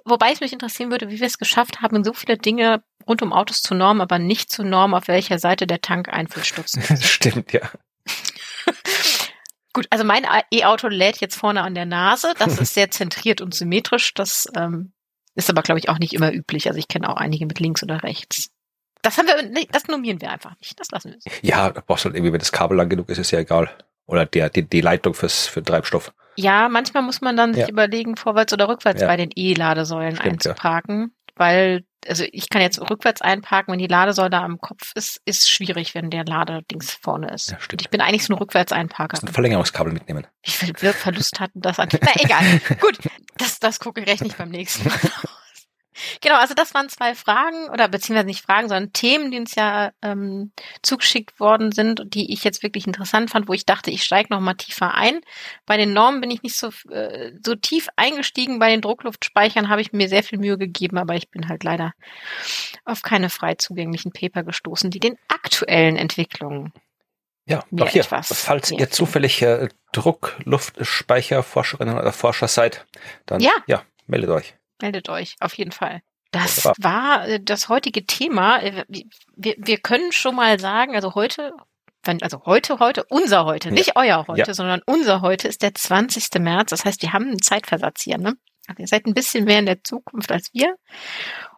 Wobei 0.06 0.32
es 0.32 0.40
mich 0.40 0.54
interessieren 0.54 0.92
würde, 0.92 1.10
wie 1.10 1.20
wir 1.20 1.28
es 1.28 1.38
geschafft 1.38 1.82
haben, 1.82 2.04
so 2.04 2.14
viele 2.14 2.38
Dinge 2.38 2.84
rund 3.08 3.22
um 3.22 3.34
Autos 3.34 3.62
zu 3.62 3.76
normen, 3.76 4.02
aber 4.02 4.20
nicht 4.20 4.52
zu 4.52 4.64
normen, 4.64 4.94
auf 4.94 5.08
welcher 5.08 5.40
Seite 5.40 5.68
der 5.68 5.82
Tank 5.82 6.10
Einfüllstutzen 6.10 6.82
ist. 6.82 6.90
Das 6.92 7.10
stimmt, 7.10 7.54
ja. 7.54 7.70
Gut, 9.74 9.88
also 9.90 10.04
mein 10.04 10.26
E-Auto 10.52 10.88
lädt 10.88 11.20
jetzt 11.20 11.36
vorne 11.36 11.64
an 11.64 11.74
der 11.74 11.86
Nase. 11.86 12.34
Das 12.38 12.58
ist 12.60 12.74
sehr 12.74 12.92
zentriert 12.92 13.42
und 13.42 13.56
symmetrisch. 13.56 14.14
Das 14.14 14.48
ähm, 14.56 14.94
ist 15.36 15.50
aber, 15.50 15.64
glaube 15.64 15.80
ich, 15.80 15.90
auch 15.90 15.98
nicht 15.98 16.14
immer 16.14 16.32
üblich. 16.32 16.68
Also 16.68 16.78
ich 16.78 16.88
kenne 16.88 17.10
auch 17.10 17.18
einige 17.18 17.46
mit 17.46 17.60
links 17.60 17.82
oder 17.84 18.04
rechts. 18.04 18.52
Das 19.02 19.18
haben 19.18 19.28
wir, 19.28 19.66
das 19.72 19.88
normieren 19.88 20.22
wir 20.22 20.32
einfach 20.32 20.56
nicht. 20.60 20.80
Das 20.80 20.90
lassen 20.92 21.12
wir 21.12 21.20
so. 21.20 21.30
Ja, 21.42 21.72
da 21.72 21.82
brauchst 21.86 22.06
du 22.06 22.10
halt 22.10 22.16
irgendwie, 22.16 22.32
wenn 22.32 22.40
das 22.40 22.52
Kabel 22.52 22.78
lang 22.78 22.88
genug 22.88 23.10
ist, 23.10 23.18
ist 23.18 23.32
ja 23.32 23.40
egal. 23.40 23.70
Oder 24.06 24.26
der, 24.26 24.50
die, 24.50 24.64
die 24.64 24.82
Leitung 24.82 25.14
fürs, 25.14 25.48
für 25.48 25.64
Treibstoff. 25.64 26.14
Ja, 26.36 26.70
manchmal 26.70 27.04
muss 27.04 27.22
man 27.22 27.36
dann 27.38 27.54
sich 27.54 27.64
Ja. 27.64 27.70
überlegen, 27.70 28.16
vorwärts 28.16 28.54
oder 28.54 28.68
rückwärts 28.68 29.02
Ja. 29.02 29.08
bei 29.08 29.18
den 29.18 29.30
E-Ladesäulen 29.36 30.18
einzuparken. 30.20 31.14
Weil, 31.36 31.84
also 32.08 32.24
ich 32.32 32.48
kann 32.50 32.62
jetzt 32.62 32.80
rückwärts 32.80 33.22
einparken, 33.22 33.72
wenn 33.72 33.80
die 33.80 33.88
Ladesäule 33.88 34.38
am 34.38 34.60
Kopf 34.62 34.92
ist, 34.94 35.20
ist 35.26 35.50
schwierig, 35.50 35.96
wenn 35.96 36.12
der 36.12 36.26
Ladedings 36.26 36.92
vorne 36.94 37.32
ist. 37.34 37.50
Ja, 37.50 37.60
stimmt. 37.60 37.74
Und 37.74 37.82
ich 37.82 37.90
bin 37.90 38.02
eigentlich 38.02 38.24
so 38.24 38.34
ein 38.34 38.38
Rückwärtseinparker. 38.38 39.16
Musst 39.18 39.24
ein 39.28 39.34
Verlängerungskabel 39.34 39.92
mitnehmen. 39.94 40.28
Wie 40.44 40.52
viel 40.52 40.74
Wirkverlust 40.80 41.40
hatten 41.40 41.60
das 41.62 41.80
an? 41.80 41.90
Na 42.02 42.12
egal. 42.18 42.62
Gut, 42.80 43.00
das, 43.38 43.60
das 43.60 43.80
gucke 43.80 44.02
ich 44.02 44.08
rechne 44.08 44.28
ich 44.28 44.36
beim 44.36 44.50
nächsten 44.50 44.88
Mal. 44.88 45.00
Genau, 46.22 46.36
also 46.36 46.54
das 46.54 46.74
waren 46.74 46.90
zwei 46.90 47.16
Fragen 47.16 47.70
oder 47.70 47.88
beziehungsweise 47.88 48.28
nicht 48.28 48.44
Fragen, 48.44 48.70
sondern 48.70 48.94
Themen, 48.94 49.32
die 49.32 49.40
uns 49.40 49.56
ja 49.56 49.92
ähm, 50.02 50.52
zugeschickt 50.82 51.40
worden 51.40 51.72
sind 51.72 52.00
und 52.00 52.14
die 52.14 52.34
ich 52.34 52.44
jetzt 52.44 52.64
wirklich 52.64 52.88
interessant 52.88 53.30
fand, 53.30 53.48
wo 53.48 53.54
ich 53.54 53.66
dachte, 53.66 53.92
ich 53.92 54.04
steige 54.04 54.34
noch 54.34 54.40
mal 54.40 54.54
tiefer 54.56 54.96
ein. 54.96 55.22
Bei 55.66 55.78
den 55.78 55.94
Normen 55.94 56.22
bin 56.22 56.32
ich 56.32 56.44
nicht 56.44 56.58
so 56.58 56.70
äh, 56.90 57.32
so 57.44 57.56
tief 57.56 57.88
eingestiegen. 57.96 58.60
Bei 58.60 58.70
den 58.70 58.82
Druckluftspeichern 58.82 59.70
habe 59.70 59.82
ich 59.82 59.94
mir 59.94 60.10
sehr 60.10 60.24
viel 60.24 60.40
Mühe 60.40 60.58
gegeben, 60.58 60.98
aber 60.98 61.16
ich 61.16 61.30
bin 61.30 61.48
halt 61.48 61.64
leider 61.64 61.94
auf 62.86 63.02
keine 63.02 63.30
frei 63.30 63.56
zugänglichen 63.56 64.12
Paper 64.12 64.44
gestoßen, 64.44 64.92
die 64.92 65.00
den 65.00 65.18
aktuellen 65.28 65.96
Entwicklungen 65.96 66.74
Ja, 67.46 67.64
auch 67.80 67.90
hier, 67.90 68.04
etwas 68.04 68.42
falls 68.42 68.72
ihr 68.72 68.90
zufällig 68.90 69.42
äh, 69.42 69.68
Druckluftspeicherforscherinnen 69.92 71.98
oder 71.98 72.14
Forscher 72.14 72.48
seid, 72.48 72.86
dann 73.26 73.42
Ja. 73.42 73.52
ja, 73.68 73.84
meldet 74.08 74.30
euch. 74.30 74.56
Meldet 74.84 75.08
euch, 75.08 75.36
auf 75.40 75.54
jeden 75.54 75.72
Fall. 75.72 76.02
Das 76.32 76.66
war 76.78 77.26
äh, 77.26 77.40
das 77.42 77.70
heutige 77.70 78.06
Thema. 78.06 78.62
Äh, 78.62 78.84
Wir, 79.38 79.56
wir 79.58 79.78
können 79.78 80.12
schon 80.12 80.36
mal 80.36 80.60
sagen, 80.60 80.94
also 80.94 81.16
heute 81.16 81.54
wenn, 82.06 82.22
also 82.22 82.42
heute, 82.46 82.80
heute, 82.80 83.06
unser 83.10 83.46
heute, 83.46 83.70
Ja. 83.70 83.74
nicht 83.76 83.96
euer 83.96 84.28
heute, 84.28 84.42
Ja. 84.50 84.54
sondern 84.54 84.82
unser 84.86 85.22
heute 85.22 85.48
ist 85.48 85.62
der 85.62 85.74
20. 85.74 86.38
März. 86.42 86.72
Das 86.72 86.84
heißt, 86.84 87.02
wir 87.02 87.14
haben 87.14 87.28
einen 87.30 87.42
Zeitversatz 87.42 88.02
hier, 88.02 88.18
ne? 88.18 88.34
Also 88.68 88.82
ihr 88.82 88.88
seid 88.88 89.06
ein 89.06 89.14
bisschen 89.14 89.46
mehr 89.46 89.60
in 89.60 89.66
der 89.68 89.82
Zukunft 89.86 90.30
als 90.30 90.50
wir. 90.52 90.76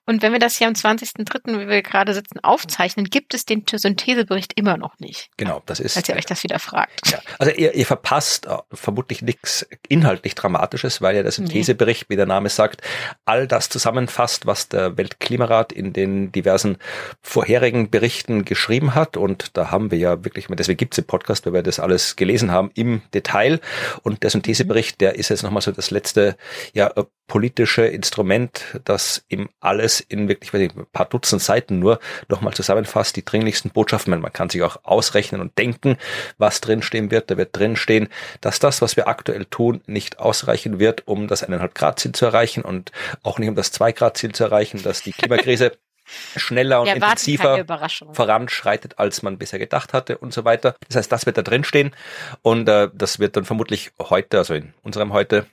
Und 0.06 0.22
wenn 0.22 0.32
wir 0.32 0.40
das 0.40 0.58
hier 0.58 0.68
am 0.68 0.74
20.03., 0.74 1.60
wie 1.60 1.68
wir 1.68 1.82
gerade 1.82 2.14
sitzen, 2.14 2.40
aufzeichnen, 2.44 3.06
gibt 3.06 3.34
es 3.34 3.46
den 3.46 3.64
Synthesebericht 3.68 4.54
immer 4.56 4.78
noch 4.78 5.00
nicht. 5.00 5.30
Genau, 5.38 5.64
das 5.66 5.80
ist. 5.80 5.94
Falls 5.94 6.08
ihr 6.10 6.16
euch 6.16 6.26
das 6.26 6.44
wieder 6.44 6.60
fragt. 6.60 7.12
Ja, 7.12 7.20
also 7.40 7.52
ihr, 7.52 7.74
ihr 7.74 7.86
verpasst 7.86 8.46
äh, 8.46 8.58
vermutlich 8.72 9.22
nichts 9.22 9.68
inhaltlich 9.90 10.36
Dramatisches, 10.36 11.02
weil 11.02 11.16
ja 11.16 11.24
der 11.24 11.32
Synthesebericht, 11.32 12.10
wie 12.10 12.16
der 12.16 12.26
Name 12.26 12.50
sagt, 12.50 12.82
all 13.26 13.48
das 13.48 13.70
zusammenfasst, 13.70 14.46
was 14.46 14.70
der 14.70 14.98
Weltklimarat 14.98 15.72
in 15.72 15.94
den 15.94 16.32
diversen 16.32 16.78
vorherigen 17.22 17.90
Berichten 17.90 18.46
geschrieben 18.46 18.96
hat. 18.96 19.18
Und 19.18 19.58
da 19.58 19.72
haben 19.72 19.92
wir 19.92 19.98
ja 19.98 20.24
wirklich, 20.24 20.48
deswegen 20.50 20.78
gibt 20.78 20.94
es 20.94 20.98
den 20.98 21.08
Podcast, 21.08 21.46
weil 21.46 21.54
wir 21.54 21.64
das 21.64 21.80
alles 21.80 22.16
gelesen 22.16 22.52
haben 22.52 22.70
im 22.76 23.02
Detail. 23.14 23.60
Und 24.04 24.24
der 24.24 24.30
Synthesebericht, 24.30 25.02
der 25.02 25.16
ist 25.16 25.30
jetzt 25.30 25.44
nochmal 25.44 25.62
so 25.62 25.72
das 25.72 25.90
letzte 25.92 26.38
ja, 26.74 26.92
politische 27.28 27.86
Instrument, 27.86 28.80
das 28.86 29.26
eben 29.30 29.50
alles 29.60 30.00
in 30.00 30.28
wirklich 30.28 30.54
weiß 30.54 30.62
ich, 30.62 30.76
ein 30.76 30.86
paar 30.92 31.06
Dutzend 31.06 31.42
Seiten 31.42 31.80
nur 31.80 32.00
nochmal 32.30 32.54
zusammenfasst, 32.54 33.16
die 33.16 33.26
dringlichsten 33.26 33.72
Botschaften. 33.72 34.20
Man 34.20 34.34
kann 34.34 34.50
sich 34.50 34.62
auch 34.62 34.78
ausrechnen 34.84 35.42
und 35.42 35.58
denken, 35.58 35.98
was 36.38 36.62
drinstehen 36.62 37.12
wird. 37.12 37.32
Da 37.32 37.38
wird 37.38 37.58
drinstehen, 37.58 38.10
dass 38.42 38.60
das, 38.60 38.82
was 38.82 38.96
wir 38.96 39.08
aktuell 39.08 39.46
tun, 39.46 39.82
nicht 39.88 40.20
ausreichen 40.20 40.80
wird, 40.80 41.08
um 41.08 41.28
das 41.28 41.48
1,5 41.48 41.74
Grad 41.74 42.00
Ziel 42.00 42.12
zu 42.12 42.26
erreichen 42.26 42.62
und 42.62 42.92
auch 43.24 43.40
nicht 43.40 43.50
um 43.50 43.56
das 43.56 43.72
2 43.72 43.92
Grad 43.92 44.18
Ziel 44.18 44.34
zu 44.34 44.44
erreichen, 44.44 44.84
dass 44.84 45.02
die 45.02 45.12
Klimakrise 45.12 45.72
schneller 46.36 46.82
und 46.82 46.88
intensiver 46.88 47.66
voranschreitet, 48.14 49.00
als 49.00 49.24
man 49.24 49.38
bisher 49.38 49.60
gedacht 49.60 49.94
hatte 49.94 50.18
und 50.18 50.34
so 50.34 50.46
weiter. 50.46 50.76
Das 50.88 50.98
heißt, 50.98 51.12
das 51.12 51.26
wird 51.26 51.38
da 51.38 51.42
drin 51.42 51.64
stehen 51.64 51.96
und 52.42 52.70
äh, 52.70 52.90
das 52.94 53.20
wird 53.20 53.36
dann 53.36 53.46
vermutlich 53.46 53.92
heute, 54.00 54.38
also 54.38 54.54
in 54.54 54.74
unserem 54.84 55.14
heute, 55.14 55.48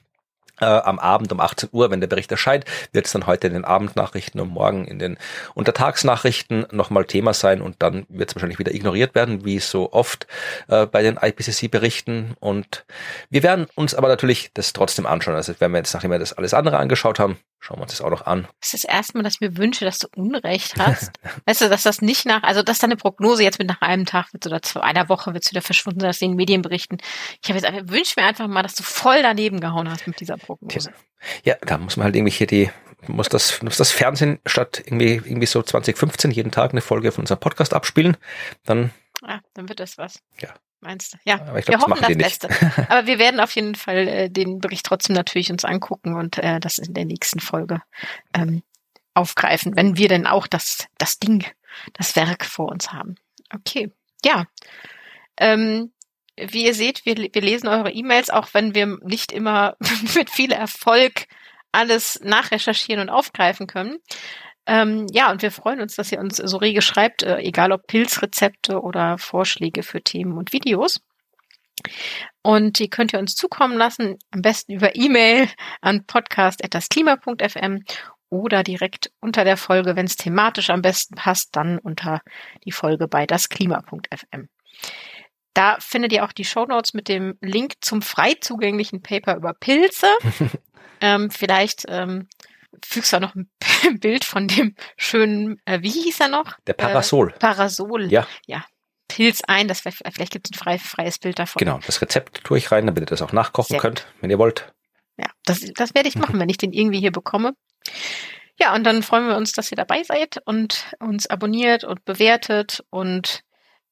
äh, 0.63 0.65
am 0.65 0.99
Abend 0.99 1.33
um 1.33 1.41
18 1.41 1.69
Uhr, 1.73 1.91
wenn 1.91 2.01
der 2.01 2.07
Bericht 2.07 2.31
erscheint, 2.31 2.65
wird 2.93 3.07
es 3.07 3.13
dann 3.13 3.27
heute 3.27 3.49
in 3.49 3.53
den 3.53 3.65
Abendnachrichten 3.65 4.41
und 4.41 4.49
morgen 4.49 4.87
in 4.87 4.99
den 4.99 5.19
Untertagsnachrichten 5.55 6.67
nochmal 6.71 7.05
Thema 7.05 7.35
sein 7.35 7.61
und 7.61 7.77
dann 7.81 8.07
wird 8.09 8.31
es 8.31 8.37
wahrscheinlich 8.37 8.59
wieder 8.59 8.75
ignoriert 8.75 9.15
werden, 9.15 9.45
wie 9.45 9.59
so 9.59 9.93
oft 9.93 10.27
äh, 10.69 10.87
bei 10.87 11.03
den 11.03 11.19
IPCC-Berichten. 11.21 12.37
Und 12.41 12.85
wir 13.29 13.43
werden 13.43 13.67
uns 13.75 13.95
aber 13.95 14.09
natürlich 14.09 14.51
das 14.55 14.73
trotzdem 14.73 15.07
anschauen. 15.07 15.35
Also 15.35 15.55
wenn 15.59 15.73
wir 15.73 15.79
jetzt, 15.79 15.95
nachdem 15.95 16.11
wir 16.11 16.19
das 16.19 16.33
alles 16.33 16.55
andere 16.55 16.79
angeschaut 16.79 17.19
haben, 17.19 17.39
schauen 17.63 17.79
wir 17.79 17.83
uns 17.83 17.93
das 17.93 18.01
auch 18.01 18.11
noch 18.11 18.27
an. 18.27 18.49
Das 18.61 18.75
ist 18.75 18.85
das 18.85 18.93
erste 18.93 19.17
Mal, 19.17 19.23
dass 19.23 19.35
ich 19.35 19.41
mir 19.41 19.57
wünsche, 19.57 19.85
dass 19.85 20.01
du 20.01 20.09
Unrecht 20.17 20.77
hast. 20.79 21.13
weißt 21.47 21.61
du, 21.61 21.69
dass 21.69 21.85
das 21.85 22.03
nicht 22.03 22.27
nach, 22.27 22.43
also 22.43 22.63
dass 22.63 22.81
deine 22.81 22.97
Prognose 22.97 23.45
jetzt 23.45 23.61
mit 23.61 23.69
nach 23.69 23.81
einem 23.81 24.05
Tag 24.05 24.33
wird 24.33 24.47
oder 24.47 24.61
zu 24.61 24.81
einer 24.81 25.09
Woche 25.09 25.33
wird 25.33 25.49
wieder 25.49 25.63
verschwunden, 25.63 26.01
dass 26.01 26.19
sie 26.19 26.25
in 26.25 26.33
den 26.33 26.37
Medien 26.37 26.63
berichten. 26.63 26.99
Ich 27.41 27.49
habe 27.49 27.61
jetzt 27.61 27.89
wünsche 27.89 28.21
mir 28.21 28.27
einfach 28.27 28.49
mal, 28.49 28.63
dass 28.63 28.75
du 28.75 28.83
voll 28.83 29.23
daneben 29.23 29.61
gehauen 29.61 29.89
hast 29.89 30.09
mit 30.09 30.19
dieser 30.19 30.37
Prognose. 30.37 30.93
Ja, 31.45 31.55
da 31.63 31.79
muss 31.79 31.97
man 31.97 32.05
halt 32.05 32.17
irgendwie 32.17 32.33
hier 32.33 32.49
die, 32.49 32.69
muss 33.07 33.29
das, 33.29 33.63
muss 33.63 33.77
das 33.77 33.93
Fernsehen 33.93 34.41
statt 34.45 34.83
irgendwie, 34.85 35.15
irgendwie 35.15 35.47
so 35.47 35.63
2015 35.63 36.33
jeden 36.33 36.51
Tag 36.51 36.73
eine 36.73 36.81
Folge 36.81 37.13
von 37.13 37.23
unserem 37.23 37.39
Podcast 37.39 37.75
abspielen. 37.75 38.17
Dann, 38.65 38.91
Ja, 39.25 39.41
dann 39.55 39.69
wird 39.69 39.79
das 39.79 39.99
was. 39.99 40.21
Ja. 40.41 40.49
Meinst 40.83 41.15
du? 41.15 41.19
Ja. 41.25 41.41
aber 41.41 41.61
ich 41.61 41.69
wir 41.69 41.79
glaube, 41.79 41.95
das 41.95 42.01
hoffen 42.03 42.17
das 42.19 42.41
nicht. 42.41 42.49
Beste. 42.49 42.89
Aber 42.91 43.07
wir 43.07 43.21
werden 43.21 43.39
auf 43.39 43.55
jeden 43.55 43.77
Fall 43.77 44.09
äh, 44.09 44.29
den 44.29 44.59
Bericht 44.59 44.85
trotzdem 44.85 45.15
natürlich 45.15 45.51
uns 45.53 45.65
angucken 45.65 46.15
und 46.15 46.39
äh, 46.39 46.59
das 46.59 46.79
in 46.79 46.93
der 46.93 47.05
nächsten 47.05 47.39
Folge 47.39 47.83
ähm, 48.35 48.65
aufgreifen, 49.15 49.77
wenn 49.77 49.97
wir 49.97 50.09
denn 50.09 50.27
auch 50.27 50.49
das, 50.49 50.89
das 50.99 51.21
Ding, 51.21 51.47
das 51.93 52.17
Werk 52.17 52.45
vor 52.45 52.69
uns 52.69 52.93
haben. 52.93 53.15
Okay. 53.55 53.93
Ja. 54.25 54.47
Ähm, 55.37 55.93
wie 56.37 56.65
ihr 56.65 56.75
seht, 56.75 57.07
wir, 57.07 57.17
wir 57.17 57.43
lesen 57.43 57.69
eure 57.69 57.93
E-Mails, 57.93 58.31
auch 58.31 58.49
wenn 58.53 58.75
wir 58.75 58.99
nicht 59.03 59.31
immer 59.31 59.77
mit 60.17 60.31
viel 60.31 60.51
Erfolg 60.51 61.27
alles 61.71 62.21
nachrecherchieren 62.25 63.01
und 63.01 63.09
aufgreifen 63.09 63.69
können. 63.69 63.99
Ähm, 64.67 65.07
ja, 65.11 65.31
und 65.31 65.43
wir 65.43 65.51
freuen 65.51 65.81
uns, 65.81 65.97
dass 65.97 66.13
ihr 66.13 66.21
uns 66.21 66.37
so 66.37 66.57
rege 66.57 66.83
schreibt, 66.83 67.23
äh, 67.23 67.39
egal 67.39 67.73
ob 67.73 67.87
Pilzrezepte 67.87 68.81
oder 68.81 69.19
Vorschläge 69.19 69.83
für 69.83 70.03
Themen 70.03 70.39
und 70.39 70.53
Videos. 70.53 71.01
Und 72.43 72.79
die 72.79 72.91
könnt 72.91 73.13
ihr 73.13 73.19
uns 73.19 73.35
zukommen 73.35 73.77
lassen, 73.77 74.19
am 74.31 74.43
besten 74.43 74.73
über 74.73 74.95
E-Mail 74.95 75.49
an 75.81 76.05
podcast.dasklima.fm 76.07 77.85
oder 78.31 78.63
direkt 78.63 79.13
unter 79.21 79.45
der 79.45 79.57
Folge, 79.57 79.97
wenn 79.97 80.07
es 80.07 80.17
thematisch 80.17 80.71
am 80.71 80.83
besten 80.83 81.17
passt, 81.17 81.55
dann 81.55 81.79
unter 81.79 82.21
die 82.65 82.73
Folge 82.73 83.07
bei 83.09 83.27
dasklima.fm. 83.27 84.49
Da 85.55 85.77
findet 85.81 86.13
ihr 86.13 86.25
auch 86.25 86.33
die 86.33 86.45
Shownotes 86.45 86.95
mit 86.95 87.09
dem 87.09 87.37
Link 87.41 87.75
zum 87.83 88.01
frei 88.01 88.35
zugänglichen 88.41 89.03
Paper 89.03 89.37
über 89.37 89.53
Pilze. 89.53 90.07
ähm, 91.01 91.31
vielleicht 91.31 91.85
ähm, 91.89 92.27
fügst 92.83 93.13
du 93.13 93.19
auch 93.19 93.21
noch 93.21 93.35
ein 93.35 93.51
Bild 94.01 94.25
von 94.25 94.49
dem 94.49 94.75
schönen, 94.97 95.61
äh, 95.65 95.81
wie 95.83 95.91
hieß 95.91 96.21
er 96.21 96.29
noch? 96.29 96.59
Der 96.67 96.75
Parasol. 96.75 97.31
Äh, 97.31 97.39
Parasol. 97.39 98.13
Ja. 98.13 98.27
Ja. 98.47 98.65
Pilz 99.09 99.43
ein, 99.47 99.69
das 99.69 99.85
wär, 99.85 99.93
vielleicht 99.93 100.33
gibt 100.33 100.47
es 100.47 100.53
ein 100.53 100.59
frei, 100.59 100.79
freies 100.79 101.19
Bild 101.19 101.39
davon. 101.39 101.59
Genau, 101.61 101.81
das 101.85 102.01
Rezept 102.01 102.45
tue 102.45 102.57
ich 102.57 102.73
rein, 102.73 102.87
damit 102.87 103.03
ihr 103.03 103.07
das 103.07 103.21
auch 103.21 103.33
nachkochen 103.33 103.75
Sehr 103.75 103.81
könnt, 103.81 104.07
wenn 104.21 104.31
ihr 104.31 104.39
wollt. 104.39 104.73
Ja, 105.19 105.27
das, 105.45 105.61
das 105.75 105.95
werde 105.95 106.09
ich 106.09 106.15
machen, 106.17 106.39
wenn 106.39 106.49
ich 106.49 106.57
den 106.57 106.73
irgendwie 106.73 107.01
hier 107.01 107.13
bekomme. 107.13 107.53
Ja, 108.59 108.75
und 108.75 108.85
dann 108.85 109.03
freuen 109.03 109.29
wir 109.29 109.37
uns, 109.37 109.53
dass 109.53 109.71
ihr 109.71 109.77
dabei 109.77 110.03
seid 110.03 110.39
und 110.47 110.87
uns 110.99 111.27
abonniert 111.27 111.85
und 111.85 112.05
bewertet 112.05 112.85
und 112.91 113.43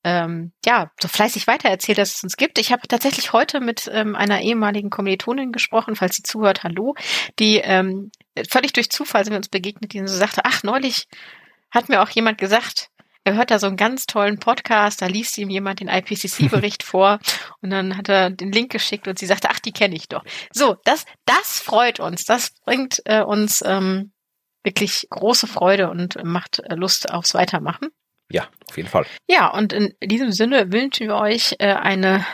ähm, 0.02 0.52
ja, 0.64 0.90
so 0.98 1.08
fleißig 1.08 1.46
weitererzählt, 1.46 1.98
dass 1.98 2.14
es 2.14 2.22
uns 2.22 2.36
gibt. 2.36 2.58
Ich 2.58 2.72
habe 2.72 2.88
tatsächlich 2.88 3.34
heute 3.34 3.60
mit 3.60 3.90
ähm, 3.92 4.16
einer 4.16 4.40
ehemaligen 4.40 4.88
Kommilitonin 4.88 5.52
gesprochen, 5.52 5.96
falls 5.96 6.16
sie 6.16 6.22
zuhört, 6.22 6.62
hallo, 6.62 6.94
die 7.38 7.58
ähm, 7.58 8.10
völlig 8.48 8.72
durch 8.72 8.90
Zufall 8.90 9.24
sind 9.24 9.32
wir 9.32 9.38
uns 9.38 9.48
begegnet, 9.48 9.92
die 9.92 10.00
so 10.00 10.16
sagte, 10.16 10.42
ach, 10.44 10.62
neulich 10.62 11.08
hat 11.70 11.88
mir 11.88 12.02
auch 12.02 12.10
jemand 12.10 12.38
gesagt, 12.38 12.88
er 13.24 13.34
hört 13.34 13.50
da 13.50 13.58
so 13.58 13.66
einen 13.66 13.76
ganz 13.76 14.06
tollen 14.06 14.38
Podcast, 14.38 15.02
da 15.02 15.06
liest 15.06 15.36
ihm 15.38 15.50
jemand 15.50 15.80
den 15.80 15.88
IPCC-Bericht 15.88 16.82
vor 16.84 17.18
und 17.60 17.70
dann 17.70 17.96
hat 17.96 18.08
er 18.08 18.30
den 18.30 18.50
Link 18.50 18.72
geschickt 18.72 19.08
und 19.08 19.18
sie 19.18 19.26
sagte, 19.26 19.48
ach, 19.50 19.60
die 19.60 19.72
kenne 19.72 19.94
ich 19.94 20.08
doch. 20.08 20.24
So, 20.52 20.76
das, 20.84 21.04
das 21.26 21.60
freut 21.60 22.00
uns, 22.00 22.24
das 22.24 22.54
bringt 22.64 23.02
äh, 23.04 23.22
uns 23.22 23.62
ähm, 23.66 24.12
wirklich 24.62 25.06
große 25.10 25.46
Freude 25.46 25.90
und 25.90 26.22
macht 26.24 26.60
äh, 26.60 26.74
Lust 26.74 27.10
aufs 27.10 27.34
Weitermachen. 27.34 27.88
Ja, 28.30 28.46
auf 28.68 28.76
jeden 28.76 28.88
Fall. 28.88 29.06
Ja, 29.28 29.48
und 29.48 29.72
in 29.72 29.94
diesem 30.02 30.32
Sinne 30.32 30.72
wünschen 30.72 31.08
wir 31.08 31.16
euch 31.16 31.56
äh, 31.58 31.74
eine 31.74 32.24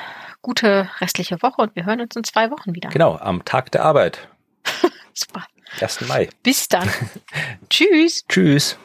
gute 0.43 0.89
restliche 1.01 1.43
Woche 1.43 1.63
und 1.63 1.75
wir 1.75 1.87
hören 1.87 2.01
uns 2.01 2.15
in 2.15 2.23
zwei 2.23 2.51
Wochen 2.51 2.75
wieder. 2.75 2.91
Genau, 2.91 3.17
am 3.17 3.45
Tag 3.45 3.73
der 3.73 3.85
Arbeit, 3.85 4.29
Super. 5.15 5.47
1. 5.81 6.01
Mai. 6.03 6.29
Bis 6.43 6.69
dann. 6.69 6.91
Tschüss. 7.71 8.25
Tschüss. 8.29 8.77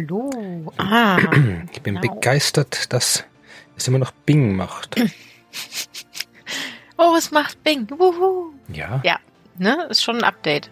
Hallo. 0.00 0.72
Ah. 0.76 1.16
Ich 1.72 1.80
bin 1.80 1.94
Genau. 2.00 2.14
begeistert, 2.14 2.92
dass 2.92 3.24
es 3.78 3.88
immer 3.88 3.98
noch 3.98 4.10
Bing 4.10 4.54
macht. 4.56 4.96
Oh, 6.98 7.14
es 7.16 7.30
macht 7.30 7.62
Bing. 7.62 7.86
Wuhu. 7.90 8.54
Ja, 8.72 9.02
Ja, 9.04 9.18
ne? 9.58 9.86
Ist 9.90 10.02
schon 10.02 10.16
ein 10.16 10.24
Update. 10.24 10.70